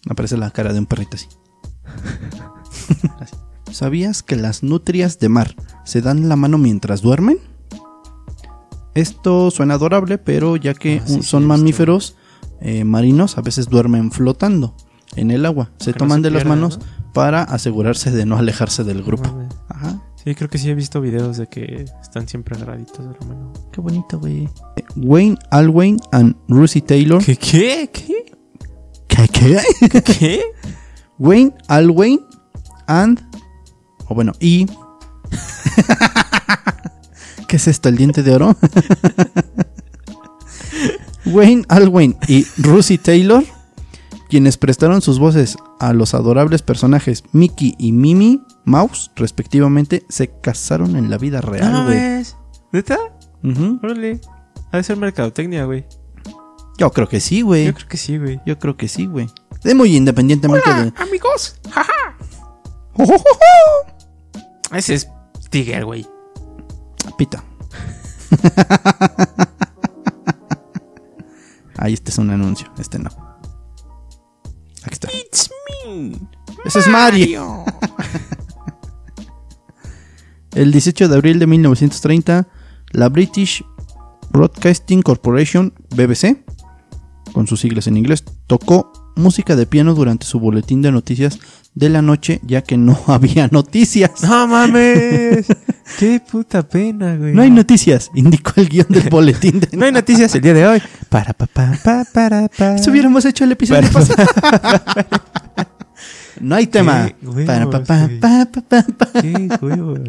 Aparece 0.09 0.37
la 0.37 0.51
cara 0.51 0.73
de 0.73 0.79
un 0.79 0.87
perrito 0.87 1.17
así. 1.17 1.27
¿Sabías 3.71 4.23
que 4.23 4.37
las 4.37 4.63
nutrias 4.63 5.19
de 5.19 5.29
mar 5.29 5.55
se 5.85 6.01
dan 6.01 6.29
la 6.29 6.37
mano 6.37 6.59
mientras 6.59 7.03
duermen? 7.03 7.39
Esto 8.95 9.51
suena 9.51 9.75
adorable, 9.75 10.19
pero 10.19 10.57
ya 10.57 10.75
que 10.75 11.01
Ah, 11.03 11.07
sí, 11.07 11.15
un- 11.15 11.23
sí, 11.23 11.29
son 11.29 11.47
mamíferos 11.47 12.17
eh, 12.61 12.85
marinos, 12.85 13.39
a 13.39 13.43
veces 13.43 13.69
duermen 13.69 14.11
flotando 14.11 14.75
en 15.17 15.31
el 15.31 15.45
agua. 15.47 15.71
Se 15.79 15.91
no 15.93 15.97
toman 15.99 16.19
se 16.23 16.23
de 16.23 16.31
las 16.33 16.45
manos 16.47 16.81
para 17.15 17.43
asegurarse 17.43 18.11
de 18.11 18.27
no 18.27 18.37
alejarse 18.39 18.83
del 18.85 19.03
grupo. 19.03 19.31
Ajá. 19.69 20.03
Sí, 20.25 20.35
creo 20.35 20.51
que 20.51 20.59
sí 20.59 20.69
he 20.69 20.75
visto 20.75 21.01
videos 21.01 21.37
de 21.37 21.47
que 21.47 21.85
están 22.03 22.27
siempre 22.27 22.57
agarraditos 22.57 22.99
de 22.99 23.15
la 23.21 23.27
mano. 23.27 23.53
Qué 23.71 23.81
bonito, 23.81 24.19
güey. 24.19 24.49
Wayne 24.97 25.39
Alwyn 25.51 26.01
and 26.11 26.35
Russie 26.49 26.83
Taylor. 26.83 27.25
¿Qué? 27.25 27.37
¿Qué? 27.37 27.89
¿Qué? 27.93 28.25
¿Qué? 29.07 29.29
¿Qué? 29.91 30.03
¿Qué? 30.03 30.43
Wayne 31.19 31.55
Alwyn 31.69 32.19
and. 32.89 33.21
O 34.09 34.15
bueno, 34.15 34.33
y. 34.41 34.67
¿Qué 37.47 37.57
es 37.57 37.69
esto? 37.69 37.89
¿El 37.89 37.97
diente 37.97 38.25
de 38.25 38.35
oro? 38.35 38.57
Wayne 41.27 41.65
Alwyn 41.69 42.17
y 42.27 42.45
Russie 42.57 42.99
Taylor, 42.99 43.45
quienes 44.29 44.59
prestaron 44.59 45.01
sus 45.01 45.21
voces 45.21 45.57
a 45.79 45.93
los 45.93 46.15
adorables 46.15 46.63
personajes 46.63 47.23
Mickey 47.33 47.75
y 47.79 47.93
Mimi 47.93 48.43
Mouse, 48.69 49.11
respectivamente, 49.17 50.05
se 50.09 50.29
casaron 50.41 50.95
en 50.97 51.11
la 51.11 51.19
vida 51.19 51.41
real, 51.41 51.87
güey. 51.87 51.99
mames. 51.99 52.37
¿Neta? 52.71 52.99
Ujú. 53.43 53.81
Órale. 53.83 54.21
Ha 54.71 54.77
de 54.77 54.83
ser 54.83 54.97
mercadotecnia, 54.99 55.65
güey. 55.65 55.87
Yo 56.77 56.91
creo 56.93 57.09
que 57.09 57.19
sí, 57.21 57.41
güey. 57.43 57.65
Yo 57.67 57.75
creo 57.75 57.89
que 57.89 57.97
sí, 57.97 58.19
güey. 58.19 58.41
Yo 58.47 58.59
creo 58.59 58.77
que 58.77 58.87
sí, 58.87 59.07
güey. 59.07 59.29
Es 59.65 59.75
muy 59.75 59.97
independientemente 59.97 60.69
de. 60.73 60.93
amigos. 60.97 61.59
Ese 64.73 64.95
es 64.95 65.09
Tiger, 65.51 65.85
güey. 65.85 66.07
Pita. 67.17 67.43
Ahí 71.79 71.95
este 71.95 72.11
es 72.11 72.19
un 72.19 72.31
anuncio, 72.31 72.71
este 72.79 72.99
no. 72.99 73.09
Aquí 74.83 74.93
está. 74.93 75.09
It's 75.13 75.51
me. 75.87 76.21
Ese 76.65 76.81
es 76.81 76.89
Mario. 76.89 77.65
El 80.59 80.73
18 80.73 81.07
de 81.09 81.15
abril 81.15 81.39
de 81.39 81.47
1930, 81.47 82.49
la 82.91 83.09
British 83.09 83.65
Broadcasting 84.33 85.03
Corporation, 85.03 85.73
BBC, 85.95 86.45
con 87.33 87.47
sus 87.47 87.61
siglas 87.61 87.87
en 87.87 87.97
inglés, 87.97 88.25
tocó 88.49 88.93
música 89.15 89.55
de 89.55 89.67
piano 89.67 89.95
durante 89.95 90.27
su 90.27 90.41
boletín 90.41 90.83
de 90.83 90.91
noticias 90.91 91.39
de 91.77 91.89
la 91.91 92.03
noche, 92.03 92.41
ya 92.45 92.63
que 92.63 92.77
no 92.77 92.99
había 93.07 93.47
noticias. 93.53 94.11
No 94.25 94.49
mames. 94.49 95.47
Qué 95.97 96.21
puta 96.29 96.69
pena, 96.69 97.15
güey. 97.15 97.35
No 97.35 97.43
hay 97.43 97.53
noticias, 97.53 98.11
indicó 98.17 98.55
el 98.57 98.69
guion 98.69 98.87
del 98.89 99.09
boletín 99.11 99.61
de 99.61 99.69
No 99.77 99.85
hay 99.85 99.93
noticias 99.93 100.35
el 100.35 100.41
día 100.41 100.55
de 100.55 100.67
hoy. 100.67 100.83
Para 101.09 101.35
pa 101.35 101.47
pa 101.47 101.79
pa 101.85 102.05
para 102.13 102.49
pa. 102.49 102.79
Si 102.79 102.91
hubiéramos 102.91 103.25
hecho 103.25 103.45
el 103.45 103.53
episodio 103.53 103.89
Para- 103.93 104.07
pasado. 104.07 104.27
no 106.41 106.57
hay 106.57 106.67
tema. 106.67 107.13
Para 107.47 107.71
pa, 107.71 107.85
pa, 107.85 108.11
pa, 108.21 108.49
pa, 108.51 108.63
pa, 108.63 108.83
pa. 109.13 109.23
Qué 109.23 109.49
huevos. 109.63 110.01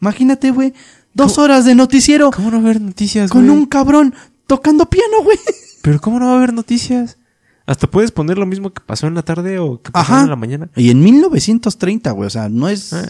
Imagínate, 0.00 0.50
güey. 0.50 0.72
Dos 1.14 1.38
horas 1.38 1.64
de 1.64 1.74
noticiero 1.74 2.30
¿Cómo 2.30 2.50
no 2.50 2.58
va 2.58 2.68
a 2.68 2.70
haber 2.70 2.80
noticias, 2.80 3.30
con 3.30 3.46
güey? 3.46 3.58
un 3.58 3.66
cabrón 3.66 4.14
tocando 4.46 4.88
piano, 4.88 5.22
güey. 5.24 5.38
Pero 5.82 6.00
¿cómo 6.00 6.18
no 6.20 6.26
va 6.26 6.32
a 6.34 6.36
haber 6.36 6.52
noticias? 6.52 7.18
Hasta 7.66 7.86
puedes 7.90 8.12
poner 8.12 8.38
lo 8.38 8.46
mismo 8.46 8.72
que 8.72 8.80
pasó 8.80 9.06
en 9.06 9.14
la 9.14 9.22
tarde 9.22 9.58
o 9.58 9.82
que 9.82 9.90
pasó 9.90 10.12
Ajá. 10.12 10.22
en 10.24 10.30
la 10.30 10.36
mañana. 10.36 10.70
Y 10.76 10.90
en 10.90 11.00
1930, 11.00 12.10
güey. 12.12 12.26
O 12.26 12.30
sea, 12.30 12.48
no 12.48 12.68
es. 12.68 12.92
Ah. 12.92 13.08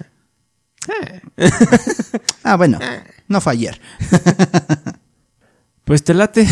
Ah, 2.42 2.56
bueno. 2.56 2.78
No 3.28 3.40
fue 3.40 3.52
ayer. 3.52 3.80
Pues 5.84 6.04
te 6.04 6.12
late. 6.12 6.46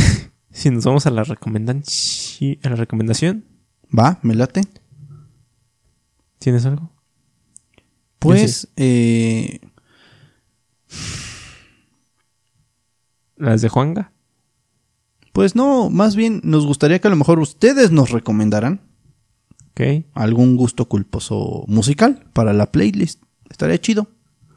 Si 0.50 0.70
nos 0.70 0.84
vamos 0.86 1.04
a 1.06 1.10
la 1.10 1.22
recomendación. 1.22 2.58
A 2.62 2.70
la 2.70 2.76
recomendación. 2.76 3.44
Va, 3.96 4.18
me 4.22 4.34
late. 4.34 4.62
¿Tienes 6.38 6.64
algo? 6.64 6.90
Pues, 8.18 8.68
eh, 8.76 9.60
Las 13.36 13.60
de 13.60 13.68
Juanga. 13.68 14.12
pues 15.32 15.54
no, 15.54 15.90
más 15.90 16.16
bien 16.16 16.40
nos 16.42 16.64
gustaría 16.66 16.98
que 17.00 17.08
a 17.08 17.10
lo 17.10 17.16
mejor 17.16 17.38
ustedes 17.38 17.90
nos 17.90 18.10
recomendaran 18.10 18.80
Ok. 19.72 20.06
algún 20.14 20.56
gusto 20.56 20.86
culposo 20.88 21.64
musical 21.66 22.24
para 22.32 22.54
la 22.54 22.72
playlist. 22.72 23.22
Estaría 23.50 23.78
chido, 23.78 24.08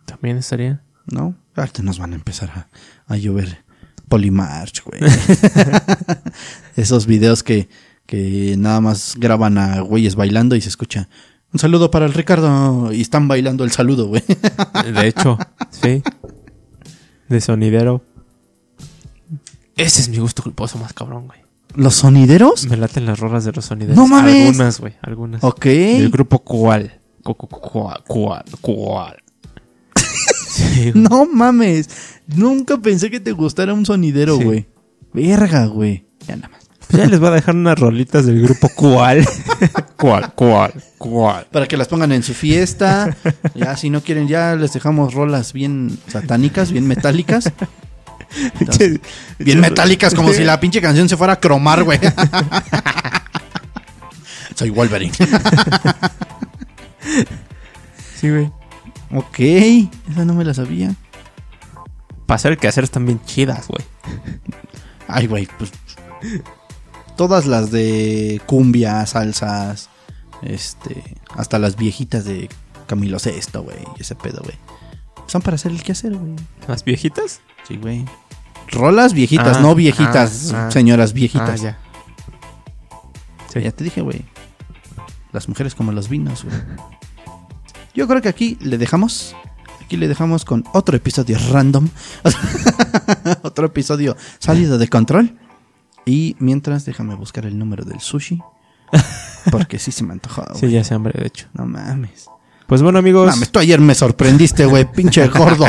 También 0.06 0.38
estaría. 0.38 0.82
¿no? 1.12 1.36
Ahorita 1.56 1.84
nos 1.84 2.00
van 2.00 2.14
a 2.14 2.16
empezar 2.16 2.50
a, 2.52 2.68
a 3.14 3.18
llover 3.18 3.66
Polymarch, 4.08 4.82
güey. 4.86 5.02
Esos 6.78 7.06
videos 7.06 7.44
que, 7.44 7.68
que 8.06 8.56
nada 8.58 8.80
más 8.80 9.16
graban 9.18 9.58
a 9.58 9.82
güeyes 9.82 10.16
bailando 10.16 10.56
y 10.56 10.62
se 10.62 10.70
escucha. 10.70 11.10
Un 11.52 11.60
saludo 11.60 11.92
para 11.92 12.06
el 12.06 12.14
Ricardo. 12.14 12.94
Y 12.94 13.02
están 13.02 13.28
bailando 13.28 13.64
el 13.66 13.72
saludo, 13.72 14.08
güey. 14.08 14.24
De 14.94 15.08
hecho, 15.08 15.38
sí. 15.70 16.02
De 17.30 17.40
sonidero. 17.42 18.04
Ese 19.76 20.02
es 20.02 20.10
mi 20.10 20.18
gusto 20.18 20.44
culposo 20.44 20.78
más 20.78 20.94
cabrón, 20.94 21.28
güey. 21.28 21.40
¿Los 21.76 21.96
sonideros? 21.96 22.66
Me 22.68 22.76
laten 22.78 23.06
las 23.06 23.20
rolas 23.20 23.46
de 23.46 23.52
los 23.52 23.66
sonideros. 23.66 23.96
¡No 23.96 24.08
mames! 24.08 24.48
Algunas, 24.50 24.80
güey. 24.80 24.94
Algunas. 25.02 25.44
Ok. 25.44 25.66
Del 25.66 26.10
grupo 26.10 26.40
Cual. 26.40 27.00
Cu- 27.24 27.36
cu- 27.36 27.48
cu- 27.48 27.62
Cual. 27.62 28.04
Cual. 28.08 28.44
Cual. 28.62 29.18
Sí. 30.50 30.92
No 30.94 31.26
mames. 31.26 31.88
Nunca 32.28 32.78
pensé 32.78 33.10
que 33.10 33.20
te 33.20 33.32
gustara 33.32 33.74
un 33.74 33.86
sonidero, 33.86 34.38
Sí. 34.38 34.44
güey. 34.44 34.68
Verga, 35.14 35.68
güey. 35.68 36.06
Ya 36.28 36.36
nada 36.36 36.50
más. 36.50 36.68
Pues 36.90 37.02
ya 37.04 37.08
les 37.08 37.20
voy 37.20 37.30
a 37.30 37.34
dejar 37.34 37.56
unas 37.56 37.80
rolitas 37.80 38.26
del 38.26 38.42
grupo 38.42 38.68
Cual. 38.76 39.26
Cual, 39.96 40.34
Cual, 40.36 40.74
Cual. 41.00 41.48
Para 41.50 41.66
que 41.66 41.78
las 41.78 41.88
pongan 41.88 42.12
en 42.12 42.22
su 42.22 42.36
fiesta. 42.36 43.16
ya, 43.56 43.76
si 43.78 43.90
no 43.90 44.02
quieren, 44.02 44.28
ya 44.28 44.56
les 44.56 44.74
dejamos 44.74 45.14
rolas 45.14 45.54
bien 45.54 45.98
satánicas, 46.08 46.72
bien 46.72 46.88
metálicas. 46.88 47.52
Entonces, 48.60 49.00
bien 49.40 49.62
metálicas, 49.62 50.14
como 50.14 50.34
si 50.34 50.44
la 50.44 50.60
pinche 50.60 50.82
canción 50.82 51.10
se 51.10 51.18
fuera 51.18 51.34
a 51.34 51.40
cromar, 51.40 51.84
güey. 51.84 52.00
Soy 54.56 54.70
Wolverine. 54.70 55.14
Sí, 58.20 58.30
güey. 58.30 58.52
ok, 59.16 59.40
esa 60.12 60.26
no 60.26 60.34
me 60.34 60.44
la 60.44 60.54
sabía. 60.54 60.94
Para 62.26 62.36
hacer 62.36 62.58
que 62.58 62.68
hacer 62.68 62.84
están 62.84 63.06
bien 63.06 63.22
chidas, 63.26 63.70
güey. 63.70 63.86
Ay, 65.08 65.28
güey, 65.28 65.48
pues. 65.58 65.72
Todas 67.16 67.46
las 67.46 67.72
de 67.72 68.42
cumbia, 68.46 69.06
salsas, 69.06 69.89
este. 70.42 71.16
Hasta 71.36 71.60
las 71.60 71.76
viejitas 71.76 72.26
de 72.26 72.50
Camilo 72.88 73.20
Sesto, 73.20 73.64
güey, 73.64 73.78
ese 73.98 74.16
pedo, 74.16 74.42
güey. 74.44 74.56
Son 75.28 75.42
para 75.42 75.56
hacer 75.56 75.72
el 75.72 75.84
quehacer, 75.84 76.16
güey. 76.16 76.36
¿Las 76.68 76.84
viejitas? 76.84 77.42
Sí, 77.68 77.78
güey. 77.78 78.06
Rolas 78.72 79.14
viejitas, 79.14 79.58
Ah, 79.58 79.60
no 79.62 79.76
viejitas, 79.76 80.52
ah, 80.54 80.68
ah. 80.68 80.72
señoras 80.72 81.14
viejitas. 81.14 81.62
ya. 81.62 81.78
Sí. 83.54 83.62
Ya 83.62 83.72
te 83.72 83.84
dije, 83.84 84.02
güey. 84.02 84.26
Las 85.32 85.48
mujeres 85.48 85.76
como 85.76 85.92
los 85.92 86.10
vinos, 86.10 86.44
güey. 86.44 86.56
Yo 87.94 88.08
creo 88.08 88.22
que 88.22 88.30
aquí 88.30 88.58
le 88.62 88.78
dejamos. 88.78 89.36
Aquí 89.84 89.98
le 89.98 90.08
dejamos 90.08 90.46
con 90.46 90.64
otro 90.74 90.96
episodio 90.96 91.38
random. 91.52 91.90
otro 93.42 93.66
episodio 93.68 94.16
salido 94.38 94.78
de 94.78 94.88
control. 94.88 95.38
Y 96.06 96.36
mientras, 96.40 96.86
déjame 96.86 97.16
buscar 97.16 97.46
el 97.46 97.58
número 97.58 97.86
del 97.86 98.00
sushi. 98.00 98.40
Porque 99.52 99.80
sí 99.80 99.92
se 99.92 100.04
me 100.04 100.14
antojó, 100.14 100.44
güey. 100.50 100.60
Sí, 100.60 100.70
ya 100.70 100.84
se 100.84 100.94
hambre, 100.94 101.14
de 101.20 101.28
hecho. 101.28 101.48
No 101.54 101.66
mames. 101.66 102.26
Pues 102.68 102.82
bueno, 102.84 103.00
amigos. 103.00 103.28
Mames, 103.28 103.50
tú 103.52 103.60
ayer 103.60 103.80
me 103.80 103.96
sorprendiste, 103.96 104.66
güey, 104.66 104.86
pinche 104.92 105.28
gordo. 105.28 105.66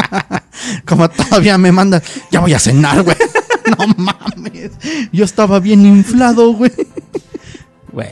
Como 0.86 1.08
todavía 1.08 1.56
me 1.56 1.72
manda, 1.72 2.02
ya 2.30 2.40
voy 2.40 2.52
a 2.54 2.58
cenar, 2.58 3.02
güey. 3.02 3.16
No 3.78 3.86
mames. 3.96 4.72
Yo 5.12 5.24
estaba 5.24 5.60
bien 5.60 5.86
inflado, 5.86 6.52
güey. 6.54 6.72
Güey. 7.92 8.08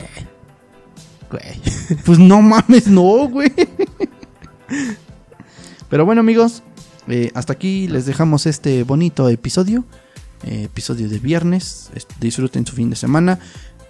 Güey. 1.29 1.61
Pues 2.05 2.17
no 2.17 2.41
mames, 2.41 2.87
no, 2.87 3.27
güey. 3.27 3.51
Pero 5.89 6.05
bueno, 6.05 6.21
amigos, 6.21 6.63
eh, 7.07 7.31
hasta 7.33 7.53
aquí 7.53 7.87
les 7.87 8.05
dejamos 8.05 8.45
este 8.45 8.83
bonito 8.83 9.27
episodio. 9.29 9.83
eh, 10.43 10.63
episodio 10.63 11.09
de 11.09 11.19
viernes. 11.19 11.89
Es- 11.93 12.07
Disfruten 12.21 12.65
su 12.65 12.73
fin 12.75 12.89
de 12.89 12.95
semana. 12.95 13.39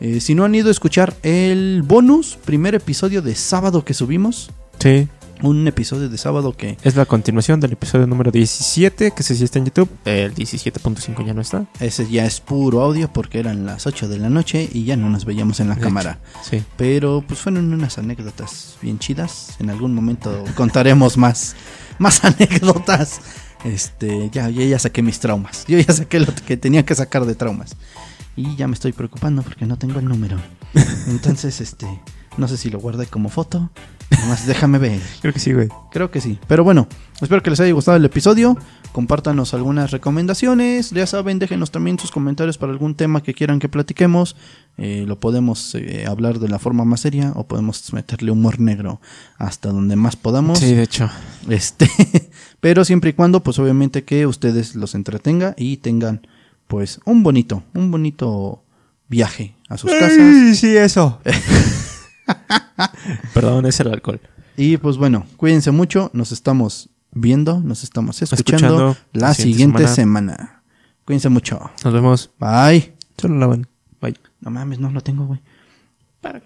Eh, 0.02 0.22
si 0.22 0.34
no 0.36 0.46
han 0.46 0.56
ido 0.56 0.70
a 0.70 0.72
escuchar 0.72 1.16
el 1.24 1.82
bonus, 1.84 2.38
primer 2.46 2.76
episodio 2.76 3.22
de 3.22 3.36
sábado 3.36 3.84
que 3.84 3.94
subimos. 3.94 4.50
Sí. 4.80 5.08
Un 5.42 5.66
episodio 5.70 6.10
de 6.10 6.18
sábado 6.18 6.52
que 6.52 6.78
Es 6.84 6.98
la 6.98 7.06
continuación 7.06 7.62
del 7.62 7.72
episodio 7.72 8.08
número 8.08 8.30
17, 8.30 9.12
que 9.12 9.24
se 9.24 9.36
sí 9.36 9.46
está 9.46 9.58
en 9.60 9.66
YouTube. 9.66 9.90
El 10.04 10.36
17.5 10.36 11.26
ya 11.26 11.34
no 11.34 11.40
está. 11.42 11.66
ese 11.80 12.10
ya 12.10 12.26
es 12.26 12.42
puro 12.42 12.82
audio 12.82 13.12
porque 13.12 13.40
eran 13.40 13.66
las 13.66 13.88
8 13.88 14.10
de 14.10 14.20
la 14.20 14.30
noche 14.30 14.68
y 14.72 14.84
ya 14.84 14.98
no 14.98 15.10
nos 15.10 15.24
veíamos 15.24 15.62
en 15.62 15.70
la 15.70 15.78
cámara. 15.78 16.20
Sí. 16.44 16.62
Pero 16.76 17.24
pues 17.26 17.40
fueron 17.40 17.74
unas 17.74 17.98
anécdotas 17.98 18.76
bien 18.82 19.00
chidas. 19.00 19.56
En 19.60 19.70
algún 19.70 19.94
momento 19.94 20.44
contaremos 20.56 21.18
más, 21.18 21.56
más 22.00 22.24
anécdotas. 22.26 23.22
Este, 23.64 24.30
ya, 24.32 24.50
ya, 24.50 24.66
ya 24.66 24.80
saqué 24.80 25.02
mis 25.02 25.20
traumas. 25.20 25.66
Yo 25.68 25.78
ya 25.80 25.94
saqué 25.94 26.20
lo 26.20 26.34
que 26.48 26.58
tenía 26.58 26.84
que 26.84 26.96
sacar 26.96 27.26
de 27.26 27.36
traumas. 27.36 27.78
Y 28.36 28.56
ya 28.56 28.68
me 28.68 28.74
estoy 28.74 28.94
preocupando 28.94 29.42
porque 29.42 29.66
no 29.66 29.78
tengo 29.78 30.00
el 30.00 30.06
número. 30.06 30.38
Entonces, 31.08 31.62
este, 31.62 31.88
no 32.38 32.48
sé 32.48 32.58
si 32.58 32.70
lo 32.70 32.80
guardé 32.80 33.06
como 33.08 33.30
foto. 33.30 33.70
Nomás 34.12 34.48
déjame 34.48 34.80
ver. 34.80 35.02
Creo 35.22 35.34
que 35.34 35.40
sí, 35.40 35.54
güey. 35.54 35.70
Creo 35.92 36.10
que 36.10 36.22
sí. 36.22 36.40
Pero 36.48 36.64
bueno, 36.64 36.88
espero 37.22 37.44
que 37.44 37.50
les 37.50 37.60
haya 37.60 37.74
gustado 37.74 37.98
el 37.98 38.06
episodio. 38.06 38.58
Compártanos 38.92 39.54
algunas 39.54 39.92
recomendaciones. 39.92 40.90
Ya 40.92 41.06
saben, 41.06 41.38
déjenos 41.38 41.72
también 41.72 42.00
sus 42.00 42.12
comentarios 42.12 42.58
para 42.58 42.72
algún 42.72 42.96
tema 42.96 43.22
que 43.22 43.34
quieran 43.34 43.60
que 43.60 43.70
platiquemos. 43.70 44.36
Eh, 44.78 45.04
lo 45.08 45.20
podemos 45.20 45.76
eh, 45.76 46.06
hablar 46.08 46.40
de 46.40 46.48
la 46.48 46.58
forma 46.58 46.86
más 46.86 47.02
seria 47.02 47.34
o 47.36 47.48
podemos 47.48 47.94
meterle 47.94 48.32
humor 48.32 48.60
negro 48.60 49.00
hasta 49.38 49.70
donde 49.70 49.96
más 49.96 50.16
podamos. 50.16 50.60
Sí, 50.60 50.74
de 50.74 50.84
hecho. 50.84 51.10
Este, 51.50 51.90
pero 52.60 52.84
siempre 52.86 53.12
y 53.12 53.14
cuando, 53.14 53.44
pues 53.44 53.60
obviamente 53.60 54.04
que 54.06 54.26
ustedes 54.26 54.76
los 54.76 54.96
entretenga 54.96 55.54
y 55.58 55.78
tengan, 55.78 56.26
pues, 56.70 57.00
un 57.04 57.24
bonito, 57.24 57.64
un 57.74 57.90
bonito 57.90 58.64
viaje 59.08 59.56
a 59.68 59.78
sus 59.78 59.92
casas. 59.92 60.56
sí, 60.56 60.78
eso. 60.78 61.20
Perdón, 63.34 63.66
es 63.66 63.80
el 63.80 63.92
alcohol. 63.92 64.22
Y 64.56 64.78
pues 64.78 64.98
bueno, 64.98 65.26
cuídense 65.36 65.72
mucho, 65.72 66.12
nos 66.14 66.32
estamos 66.32 66.92
viendo, 67.12 67.60
nos 67.60 67.84
estamos 67.84 68.22
escuchando, 68.22 68.68
Escuchando 68.68 68.98
la 69.14 69.30
la 69.30 69.34
siguiente 69.34 69.80
siguiente 69.80 69.88
semana. 69.88 70.62
Cuídense 71.06 71.30
mucho. 71.30 71.72
Nos 71.84 71.92
vemos. 71.92 72.30
Bye. 72.40 72.94
Solo 73.18 73.40
lavan. 73.40 73.68
Bye. 74.00 74.18
No 74.40 74.52
mames, 74.52 74.80
no 74.80 74.92
lo 74.92 75.02
tengo, 75.02 75.26
güey. 75.26 75.42
Para. 76.22 76.40